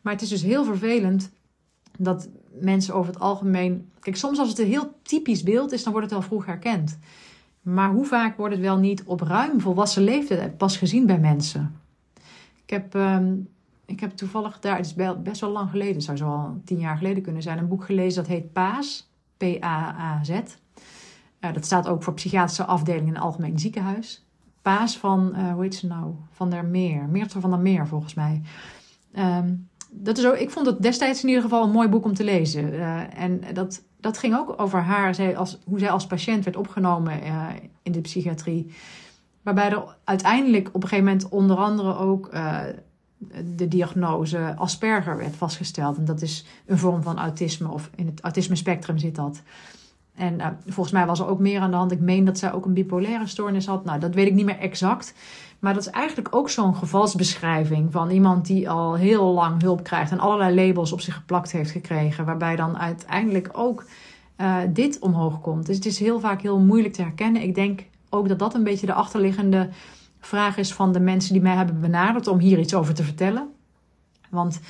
Maar 0.00 0.12
het 0.12 0.22
is 0.22 0.28
dus 0.28 0.42
heel 0.42 0.64
vervelend 0.64 1.30
dat 1.98 2.28
mensen 2.60 2.94
over 2.94 3.12
het 3.12 3.22
algemeen. 3.22 3.90
Kijk, 4.00 4.16
soms 4.16 4.38
als 4.38 4.48
het 4.48 4.58
een 4.58 4.66
heel 4.66 4.92
typisch 5.02 5.42
beeld 5.42 5.72
is, 5.72 5.82
dan 5.82 5.92
wordt 5.92 6.10
het 6.10 6.18
wel 6.18 6.28
vroeg 6.28 6.46
herkend. 6.46 6.98
Maar 7.62 7.90
hoe 7.90 8.04
vaak 8.04 8.36
wordt 8.36 8.54
het 8.54 8.62
wel 8.62 8.78
niet 8.78 9.02
op 9.04 9.20
ruim 9.20 9.60
volwassen 9.60 10.02
leeftijd 10.02 10.56
pas 10.56 10.76
gezien 10.76 11.06
bij 11.06 11.18
mensen? 11.18 11.80
Ik 12.64 12.70
heb 12.70 12.94
um, 12.94 13.48
ik 13.88 14.00
heb 14.00 14.10
toevallig 14.10 14.60
daar, 14.60 14.76
het 14.76 14.86
is 14.86 14.94
best 15.22 15.40
wel 15.40 15.50
lang 15.50 15.70
geleden, 15.70 15.94
het 15.94 16.04
zou 16.04 16.16
zo 16.16 16.26
al 16.26 16.60
tien 16.64 16.78
jaar 16.78 16.96
geleden 16.96 17.22
kunnen 17.22 17.42
zijn, 17.42 17.58
een 17.58 17.68
boek 17.68 17.84
gelezen 17.84 18.22
dat 18.22 18.32
heet 18.32 18.52
Paas, 18.52 19.10
P-A-A-Z. 19.36 20.30
Uh, 20.30 21.52
dat 21.52 21.64
staat 21.64 21.88
ook 21.88 22.02
voor 22.02 22.14
psychiatrische 22.14 22.64
afdeling 22.64 23.06
in 23.06 23.14
een 23.14 23.20
algemeen 23.20 23.58
ziekenhuis. 23.58 24.26
Paas 24.62 24.98
van, 24.98 25.32
uh, 25.36 25.52
hoe 25.52 25.62
heet 25.62 25.74
ze 25.74 25.86
nou? 25.86 26.14
Van 26.30 26.50
der 26.50 26.64
Meer. 26.64 27.08
Meertje 27.08 27.40
van 27.40 27.50
der 27.50 27.58
Meer, 27.58 27.86
volgens 27.86 28.14
mij. 28.14 28.42
Um, 29.16 29.68
dat 29.90 30.18
is 30.18 30.26
ook, 30.26 30.36
ik 30.36 30.50
vond 30.50 30.66
het 30.66 30.82
destijds 30.82 31.22
in 31.22 31.28
ieder 31.28 31.42
geval 31.42 31.64
een 31.64 31.70
mooi 31.70 31.88
boek 31.88 32.04
om 32.04 32.14
te 32.14 32.24
lezen. 32.24 32.74
Uh, 32.74 33.18
en 33.18 33.40
dat, 33.52 33.82
dat 34.00 34.18
ging 34.18 34.36
ook 34.36 34.60
over 34.60 34.80
haar, 34.80 35.14
zij 35.14 35.36
als, 35.36 35.58
hoe 35.64 35.78
zij 35.78 35.90
als 35.90 36.06
patiënt 36.06 36.44
werd 36.44 36.56
opgenomen 36.56 37.12
in 37.82 37.92
de 37.92 38.00
psychiatrie. 38.00 38.74
Waarbij 39.42 39.70
er 39.70 39.96
uiteindelijk 40.04 40.68
op 40.68 40.82
een 40.82 40.88
gegeven 40.88 41.04
moment 41.04 41.28
onder 41.28 41.56
andere 41.56 41.96
ook 41.96 42.30
de 43.56 43.68
diagnose 43.68 44.54
Asperger 44.56 45.16
werd 45.16 45.36
vastgesteld. 45.36 45.96
En 45.96 46.04
dat 46.04 46.22
is 46.22 46.46
een 46.66 46.78
vorm 46.78 47.02
van 47.02 47.18
autisme, 47.18 47.68
of 47.68 47.90
in 47.94 48.06
het 48.06 48.20
autisme-spectrum 48.20 48.98
zit 48.98 49.14
dat. 49.14 49.42
En 50.14 50.58
volgens 50.66 50.94
mij 50.94 51.06
was 51.06 51.20
er 51.20 51.26
ook 51.26 51.38
meer 51.38 51.60
aan 51.60 51.70
de 51.70 51.76
hand. 51.76 51.92
Ik 51.92 52.00
meen 52.00 52.24
dat 52.24 52.38
zij 52.38 52.52
ook 52.52 52.64
een 52.64 52.74
bipolaire 52.74 53.26
stoornis 53.26 53.66
had. 53.66 53.84
Nou, 53.84 54.00
dat 54.00 54.14
weet 54.14 54.26
ik 54.26 54.34
niet 54.34 54.44
meer 54.44 54.58
exact. 54.58 55.14
Maar 55.58 55.74
dat 55.74 55.86
is 55.86 55.92
eigenlijk 55.92 56.34
ook 56.34 56.50
zo'n 56.50 56.74
gevalsbeschrijving 56.74 57.92
van 57.92 58.10
iemand 58.10 58.46
die 58.46 58.70
al 58.70 58.94
heel 58.94 59.24
lang 59.24 59.62
hulp 59.62 59.82
krijgt 59.82 60.10
en 60.10 60.18
allerlei 60.18 60.66
labels 60.66 60.92
op 60.92 61.00
zich 61.00 61.14
geplakt 61.14 61.52
heeft 61.52 61.70
gekregen. 61.70 62.24
Waarbij 62.24 62.56
dan 62.56 62.78
uiteindelijk 62.78 63.48
ook 63.52 63.84
uh, 64.40 64.56
dit 64.68 64.98
omhoog 64.98 65.40
komt. 65.40 65.66
Dus 65.66 65.76
het 65.76 65.86
is 65.86 65.98
heel 65.98 66.20
vaak 66.20 66.42
heel 66.42 66.58
moeilijk 66.58 66.94
te 66.94 67.02
herkennen. 67.02 67.42
Ik 67.42 67.54
denk 67.54 67.84
ook 68.08 68.28
dat 68.28 68.38
dat 68.38 68.54
een 68.54 68.64
beetje 68.64 68.86
de 68.86 68.92
achterliggende 68.92 69.68
vraag 70.20 70.56
is 70.56 70.72
van 70.72 70.92
de 70.92 71.00
mensen 71.00 71.32
die 71.32 71.42
mij 71.42 71.56
hebben 71.56 71.80
benaderd 71.80 72.26
om 72.26 72.38
hier 72.38 72.58
iets 72.58 72.74
over 72.74 72.94
te 72.94 73.04
vertellen. 73.04 73.48
Want 74.28 74.60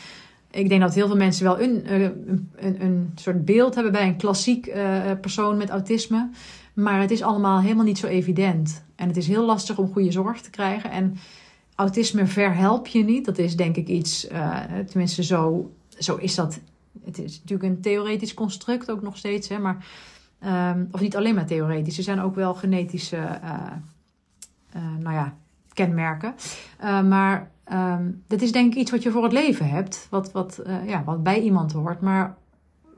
ik 0.50 0.68
denk 0.68 0.80
dat 0.80 0.94
heel 0.94 1.06
veel 1.06 1.16
mensen 1.16 1.44
wel 1.44 1.60
een, 1.60 1.86
eh, 1.86 2.02
een, 2.02 2.48
een, 2.56 3.12
soort 3.14 3.44
beeld 3.44 3.74
hebben 3.74 3.92
bij 3.92 4.06
een 4.06 4.16
klassiek 4.16 4.66
uh, 4.66 5.00
persoon 5.20 5.56
met 5.56 5.70
autisme. 5.70 6.30
Maar 6.78 7.00
het 7.00 7.10
is 7.10 7.22
allemaal 7.22 7.60
helemaal 7.60 7.84
niet 7.84 7.98
zo 7.98 8.06
evident. 8.06 8.84
En 8.94 9.08
het 9.08 9.16
is 9.16 9.28
heel 9.28 9.44
lastig 9.44 9.78
om 9.78 9.92
goede 9.92 10.12
zorg 10.12 10.40
te 10.40 10.50
krijgen. 10.50 10.90
En 10.90 11.16
autisme 11.74 12.26
verhelp 12.26 12.86
je 12.86 13.04
niet. 13.04 13.24
Dat 13.24 13.38
is 13.38 13.56
denk 13.56 13.76
ik 13.76 13.88
iets, 13.88 14.30
uh, 14.30 14.60
tenminste 14.86 15.22
zo, 15.22 15.72
zo 15.88 16.16
is 16.16 16.34
dat. 16.34 16.60
Het 17.04 17.18
is 17.18 17.40
natuurlijk 17.40 17.68
een 17.68 17.80
theoretisch 17.80 18.34
construct 18.34 18.90
ook 18.90 19.02
nog 19.02 19.16
steeds. 19.16 19.48
Hè, 19.48 19.58
maar, 19.58 19.86
um, 20.74 20.88
of 20.90 21.00
niet 21.00 21.16
alleen 21.16 21.34
maar 21.34 21.46
theoretisch. 21.46 21.98
Er 21.98 22.02
zijn 22.02 22.20
ook 22.20 22.34
wel 22.34 22.54
genetische 22.54 23.40
uh, 23.44 24.82
nou 24.98 25.14
ja, 25.14 25.36
kenmerken. 25.72 26.34
Maar 27.08 27.50
um, 27.72 28.22
dat 28.26 28.40
is 28.40 28.52
denk 28.52 28.72
ik 28.72 28.78
iets 28.78 28.90
wat 28.90 29.02
je 29.02 29.10
voor 29.10 29.22
het 29.22 29.32
leven 29.32 29.68
hebt, 29.68 30.06
wat, 30.10 30.32
wat, 30.32 30.62
ja, 30.86 31.04
wat 31.04 31.22
bij 31.22 31.40
iemand 31.40 31.72
hoort. 31.72 32.00
Maar 32.00 32.36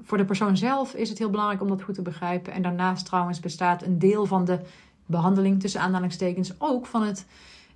voor 0.03 0.18
de 0.18 0.24
persoon 0.24 0.57
zelf 0.57 0.94
is 0.94 1.09
het 1.09 1.18
heel 1.18 1.30
belangrijk 1.30 1.62
om 1.62 1.68
dat 1.68 1.82
goed 1.82 1.94
te 1.94 2.03
begrijpen. 2.03 2.53
En 2.53 2.62
daarnaast 2.62 3.07
trouwens 3.07 3.40
bestaat 3.40 3.82
een 3.82 3.98
deel 3.98 4.26
van 4.26 4.44
de 4.44 4.61
behandeling 5.07 5.61
tussen 5.61 5.80
aanhalingstekens 5.80 6.53
ook 6.59 6.86
van 6.86 7.03
het 7.03 7.26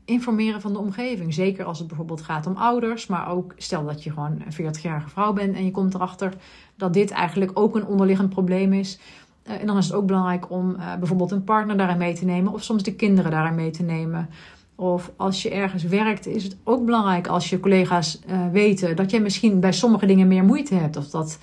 informeren 0.05 0.61
van 0.61 0.73
de 0.73 0.79
omgeving. 0.79 1.35
Zeker 1.35 1.65
als 1.65 1.79
het 1.79 1.89
bijvoorbeeld 1.89 2.23
gaat 2.23 2.47
om 2.47 2.57
ouders, 2.57 3.07
maar 3.07 3.29
ook 3.29 3.53
stel 3.57 3.85
dat 3.85 4.03
je 4.03 4.11
gewoon 4.11 4.43
een 4.47 4.75
40-jarige 4.75 5.09
vrouw 5.09 5.33
bent 5.33 5.57
en 5.57 5.65
je 5.65 5.71
komt 5.71 5.95
erachter 5.95 6.35
dat 6.77 6.93
dit 6.93 7.11
eigenlijk 7.11 7.51
ook 7.55 7.77
een 7.77 7.87
onderliggend 7.87 8.29
probleem 8.29 8.73
is 8.73 8.99
Eh, 9.45 9.61
en 9.61 9.67
dan 9.67 9.77
is 9.77 9.85
het 9.85 9.95
ook 9.95 10.07
belangrijk 10.07 10.51
om 10.51 10.77
eh, 10.77 10.95
bijvoorbeeld 10.95 11.31
een 11.31 11.45
partner 11.45 11.77
daarin 11.77 11.99
mee 11.99 12.15
te 12.15 12.25
nemen, 12.25 12.53
of 12.53 12.63
soms 12.63 12.83
de 12.83 12.95
kinderen 12.95 13.31
daarin 13.31 13.55
mee 13.55 13.71
te 13.71 13.83
nemen. 13.83 14.29
Of 14.75 15.11
als 15.17 15.43
je 15.43 15.51
ergens 15.51 15.83
werkt, 15.83 16.27
is 16.27 16.45
het 16.45 16.57
ook 16.65 16.85
belangrijk 16.85 17.27
als 17.27 17.51
je 17.51 17.61
collega's 17.61 18.21
uh, 18.27 18.49
weten 18.53 18.97
dat 18.97 19.11
jij 19.11 19.21
misschien 19.21 19.61
bij 19.61 19.73
sommige 19.73 20.07
dingen 20.07 20.29
meer 20.29 20.45
moeite 20.45 20.75
hebt. 20.75 20.97
Of 20.97 21.11
dat, 21.11 21.39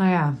nou 0.00 0.12
ja, 0.12 0.34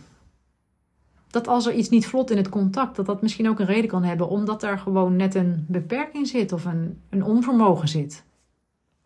dat 1.30 1.48
als 1.48 1.66
er 1.66 1.74
iets 1.74 1.88
niet 1.88 2.06
vlot 2.06 2.30
in 2.30 2.36
het 2.36 2.48
contact, 2.48 2.96
dat 2.96 3.06
dat 3.06 3.22
misschien 3.22 3.48
ook 3.48 3.58
een 3.58 3.66
reden 3.66 3.90
kan 3.90 4.02
hebben, 4.02 4.28
omdat 4.28 4.62
er 4.62 4.78
gewoon 4.78 5.16
net 5.16 5.34
een 5.34 5.64
beperking 5.68 6.26
zit 6.26 6.52
of 6.52 6.64
een, 6.64 7.00
een 7.08 7.24
onvermogen 7.24 7.88
zit. 7.88 8.24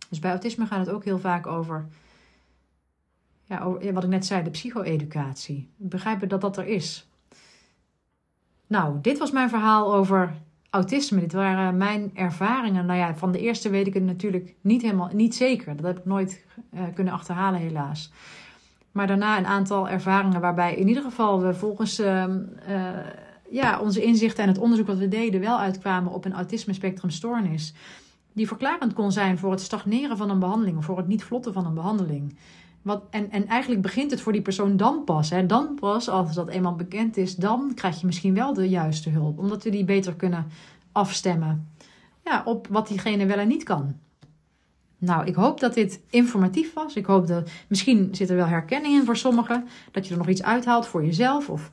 Dus 0.08 0.18
bij 0.18 0.30
autisme 0.30 0.66
gaat 0.66 0.86
het 0.86 0.94
ook 0.94 1.04
heel 1.04 1.18
vaak 1.18 1.46
over, 1.46 1.86
ja, 3.44 3.60
over 3.60 3.92
wat 3.92 4.02
ik 4.02 4.08
net 4.08 4.26
zei, 4.26 4.42
de 4.42 4.50
psycho-educatie. 4.50 5.70
Begrijpen 5.76 6.28
dat 6.28 6.40
dat 6.40 6.56
er 6.56 6.66
is. 6.66 7.08
Nou, 8.66 8.98
dit 9.00 9.18
was 9.18 9.30
mijn 9.30 9.48
verhaal 9.48 9.94
over 9.94 10.34
autisme. 10.70 11.20
Dit 11.20 11.32
waren 11.32 11.76
mijn 11.76 12.10
ervaringen. 12.14 12.86
Nou 12.86 12.98
ja, 12.98 13.14
van 13.14 13.32
de 13.32 13.40
eerste 13.40 13.70
weet 13.70 13.86
ik 13.86 13.94
het 13.94 14.02
natuurlijk 14.02 14.54
niet 14.60 14.82
helemaal, 14.82 15.10
niet 15.12 15.34
zeker. 15.34 15.76
Dat 15.76 15.86
heb 15.86 15.98
ik 15.98 16.04
nooit 16.04 16.44
uh, 16.74 16.80
kunnen 16.94 17.12
achterhalen, 17.12 17.60
helaas. 17.60 18.12
Maar 18.94 19.06
daarna 19.06 19.38
een 19.38 19.46
aantal 19.46 19.88
ervaringen 19.88 20.40
waarbij 20.40 20.74
in 20.74 20.88
ieder 20.88 21.02
geval 21.02 21.40
we 21.40 21.54
volgens 21.54 22.00
uh, 22.00 22.24
uh, 22.68 22.88
ja, 23.50 23.80
onze 23.80 24.02
inzichten 24.02 24.42
en 24.42 24.48
het 24.48 24.58
onderzoek 24.58 24.86
wat 24.86 24.98
we 24.98 25.08
deden 25.08 25.40
wel 25.40 25.58
uitkwamen 25.58 26.12
op 26.12 26.24
een 26.24 26.32
autisme 26.32 26.72
spectrumstoornis. 26.72 27.74
Die 28.32 28.46
verklarend 28.46 28.92
kon 28.92 29.12
zijn 29.12 29.38
voor 29.38 29.50
het 29.50 29.60
stagneren 29.60 30.16
van 30.16 30.30
een 30.30 30.38
behandeling 30.38 30.76
of 30.76 30.84
voor 30.84 30.96
het 30.96 31.06
niet 31.06 31.24
vlotten 31.24 31.52
van 31.52 31.66
een 31.66 31.74
behandeling. 31.74 32.36
Wat, 32.82 33.02
en, 33.10 33.30
en 33.30 33.46
eigenlijk 33.46 33.82
begint 33.82 34.10
het 34.10 34.20
voor 34.20 34.32
die 34.32 34.42
persoon 34.42 34.76
dan 34.76 35.04
pas. 35.04 35.30
Hè. 35.30 35.46
Dan 35.46 35.74
pas, 35.74 36.08
als 36.08 36.34
dat 36.34 36.48
eenmaal 36.48 36.74
bekend 36.74 37.16
is, 37.16 37.36
dan 37.36 37.72
krijg 37.74 38.00
je 38.00 38.06
misschien 38.06 38.34
wel 38.34 38.54
de 38.54 38.68
juiste 38.68 39.10
hulp. 39.10 39.38
Omdat 39.38 39.62
we 39.62 39.70
die 39.70 39.84
beter 39.84 40.14
kunnen 40.14 40.46
afstemmen 40.92 41.68
ja, 42.24 42.42
op 42.44 42.66
wat 42.70 42.88
diegene 42.88 43.26
wel 43.26 43.38
en 43.38 43.48
niet 43.48 43.62
kan. 43.62 43.94
Nou, 45.04 45.26
ik 45.26 45.34
hoop 45.34 45.60
dat 45.60 45.74
dit 45.74 46.00
informatief 46.10 46.72
was. 46.72 46.94
Ik 46.94 47.06
hoop 47.06 47.26
dat 47.26 47.50
misschien 47.68 48.08
zit 48.12 48.30
er 48.30 48.36
wel 48.36 48.46
herkenning 48.46 48.94
in 48.94 49.04
voor 49.04 49.16
sommigen. 49.16 49.68
Dat 49.92 50.06
je 50.06 50.12
er 50.12 50.18
nog 50.18 50.28
iets 50.28 50.42
uithaalt 50.42 50.86
voor 50.86 51.04
jezelf. 51.04 51.48
Of, 51.48 51.70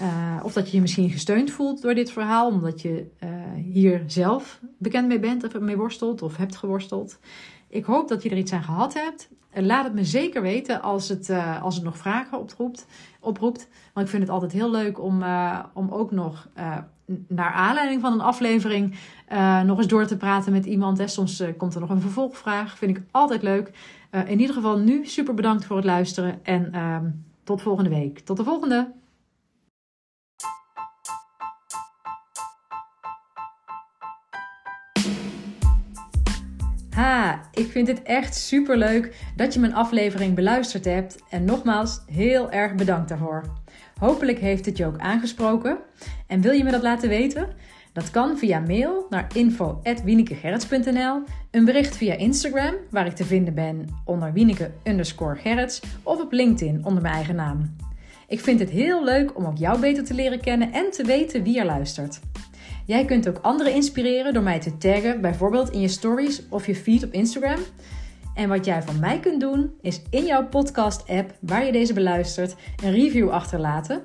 uh, 0.00 0.40
of 0.42 0.52
dat 0.52 0.68
je 0.68 0.76
je 0.76 0.80
misschien 0.80 1.10
gesteund 1.10 1.50
voelt 1.50 1.82
door 1.82 1.94
dit 1.94 2.10
verhaal. 2.10 2.48
Omdat 2.48 2.82
je 2.82 3.06
uh, 3.24 3.30
hier 3.72 4.02
zelf 4.06 4.60
bekend 4.78 5.08
mee 5.08 5.18
bent 5.18 5.44
of 5.44 5.60
mee 5.60 5.76
worstelt 5.76 6.22
of 6.22 6.36
hebt 6.36 6.56
geworsteld. 6.56 7.18
Ik 7.68 7.84
hoop 7.84 8.08
dat 8.08 8.22
je 8.22 8.30
er 8.30 8.36
iets 8.36 8.52
aan 8.52 8.62
gehad 8.62 8.94
hebt. 8.94 9.28
Laat 9.52 9.84
het 9.84 9.94
me 9.94 10.04
zeker 10.04 10.42
weten 10.42 10.82
als 10.82 11.08
het, 11.08 11.32
als 11.62 11.74
het 11.74 11.84
nog 11.84 11.96
vragen 11.96 12.38
oproept, 12.38 12.86
oproept. 13.20 13.68
Want 13.92 14.06
ik 14.06 14.12
vind 14.12 14.22
het 14.22 14.32
altijd 14.32 14.52
heel 14.52 14.70
leuk 14.70 15.00
om, 15.00 15.24
om 15.72 15.90
ook 15.90 16.10
nog 16.10 16.48
naar 17.28 17.52
aanleiding 17.52 18.00
van 18.00 18.12
een 18.12 18.20
aflevering 18.20 18.94
nog 19.64 19.78
eens 19.78 19.86
door 19.86 20.06
te 20.06 20.16
praten 20.16 20.52
met 20.52 20.66
iemand. 20.66 20.98
Hè. 20.98 21.06
Soms 21.06 21.42
komt 21.56 21.74
er 21.74 21.80
nog 21.80 21.90
een 21.90 22.00
vervolgvraag. 22.00 22.78
Vind 22.78 22.96
ik 22.96 23.02
altijd 23.10 23.42
leuk. 23.42 23.70
in 24.26 24.40
ieder 24.40 24.54
geval 24.54 24.78
nu 24.78 25.06
super 25.06 25.34
bedankt 25.34 25.64
voor 25.64 25.76
het 25.76 25.84
luisteren. 25.84 26.38
En 26.42 26.72
ehm, 26.72 27.04
tot 27.44 27.62
volgende 27.62 27.90
week. 27.90 28.18
Tot 28.18 28.36
de 28.36 28.44
volgende! 28.44 28.92
Ha, 36.96 37.40
ik 37.52 37.70
vind 37.70 37.88
het 37.88 38.02
echt 38.02 38.34
super 38.34 38.76
leuk 38.76 39.32
dat 39.36 39.54
je 39.54 39.60
mijn 39.60 39.74
aflevering 39.74 40.34
beluisterd 40.34 40.84
hebt. 40.84 41.22
En 41.30 41.44
nogmaals, 41.44 42.02
heel 42.06 42.50
erg 42.50 42.74
bedankt 42.74 43.08
daarvoor. 43.08 43.44
Hopelijk 43.98 44.38
heeft 44.38 44.66
het 44.66 44.76
je 44.76 44.86
ook 44.86 44.98
aangesproken. 44.98 45.78
En 46.26 46.40
wil 46.40 46.52
je 46.52 46.64
me 46.64 46.70
dat 46.70 46.82
laten 46.82 47.08
weten? 47.08 47.48
Dat 47.96 48.10
kan 48.10 48.38
via 48.38 48.58
mail 48.58 49.06
naar 49.10 49.26
info.wienekegerrits.nl, 49.34 51.22
een 51.50 51.64
bericht 51.64 51.96
via 51.96 52.14
Instagram, 52.14 52.74
waar 52.90 53.06
ik 53.06 53.12
te 53.12 53.24
vinden 53.24 53.54
ben 53.54 53.86
onder 54.04 54.32
Wieneke 54.32 54.70
underscore 54.84 55.36
Gerrits, 55.36 55.82
of 56.02 56.20
op 56.20 56.32
LinkedIn 56.32 56.84
onder 56.84 57.02
mijn 57.02 57.14
eigen 57.14 57.34
naam. 57.34 57.76
Ik 58.28 58.40
vind 58.40 58.60
het 58.60 58.70
heel 58.70 59.04
leuk 59.04 59.36
om 59.36 59.44
ook 59.44 59.56
jou 59.56 59.80
beter 59.80 60.04
te 60.04 60.14
leren 60.14 60.40
kennen 60.40 60.72
en 60.72 60.90
te 60.90 61.04
weten 61.04 61.42
wie 61.42 61.58
er 61.58 61.64
luistert. 61.64 62.20
Jij 62.86 63.04
kunt 63.04 63.28
ook 63.28 63.38
anderen 63.42 63.74
inspireren 63.74 64.32
door 64.32 64.42
mij 64.42 64.60
te 64.60 64.76
taggen, 64.76 65.20
bijvoorbeeld 65.20 65.70
in 65.70 65.80
je 65.80 65.88
stories 65.88 66.42
of 66.48 66.66
je 66.66 66.74
feed 66.74 67.04
op 67.04 67.12
Instagram. 67.12 67.60
En 68.34 68.48
wat 68.48 68.64
jij 68.64 68.82
van 68.82 69.00
mij 69.00 69.20
kunt 69.20 69.40
doen, 69.40 69.70
is 69.80 70.02
in 70.10 70.24
jouw 70.24 70.48
podcast-app 70.48 71.34
waar 71.40 71.64
je 71.64 71.72
deze 71.72 71.92
beluistert, 71.92 72.56
een 72.84 72.92
review 72.92 73.30
achterlaten. 73.30 74.04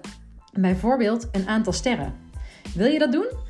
Bijvoorbeeld 0.54 1.30
een 1.32 1.48
aantal 1.48 1.74
sterren. 1.74 2.14
Wil 2.76 2.88
je 2.88 3.00
dat 3.00 3.12
doen? 3.12 3.50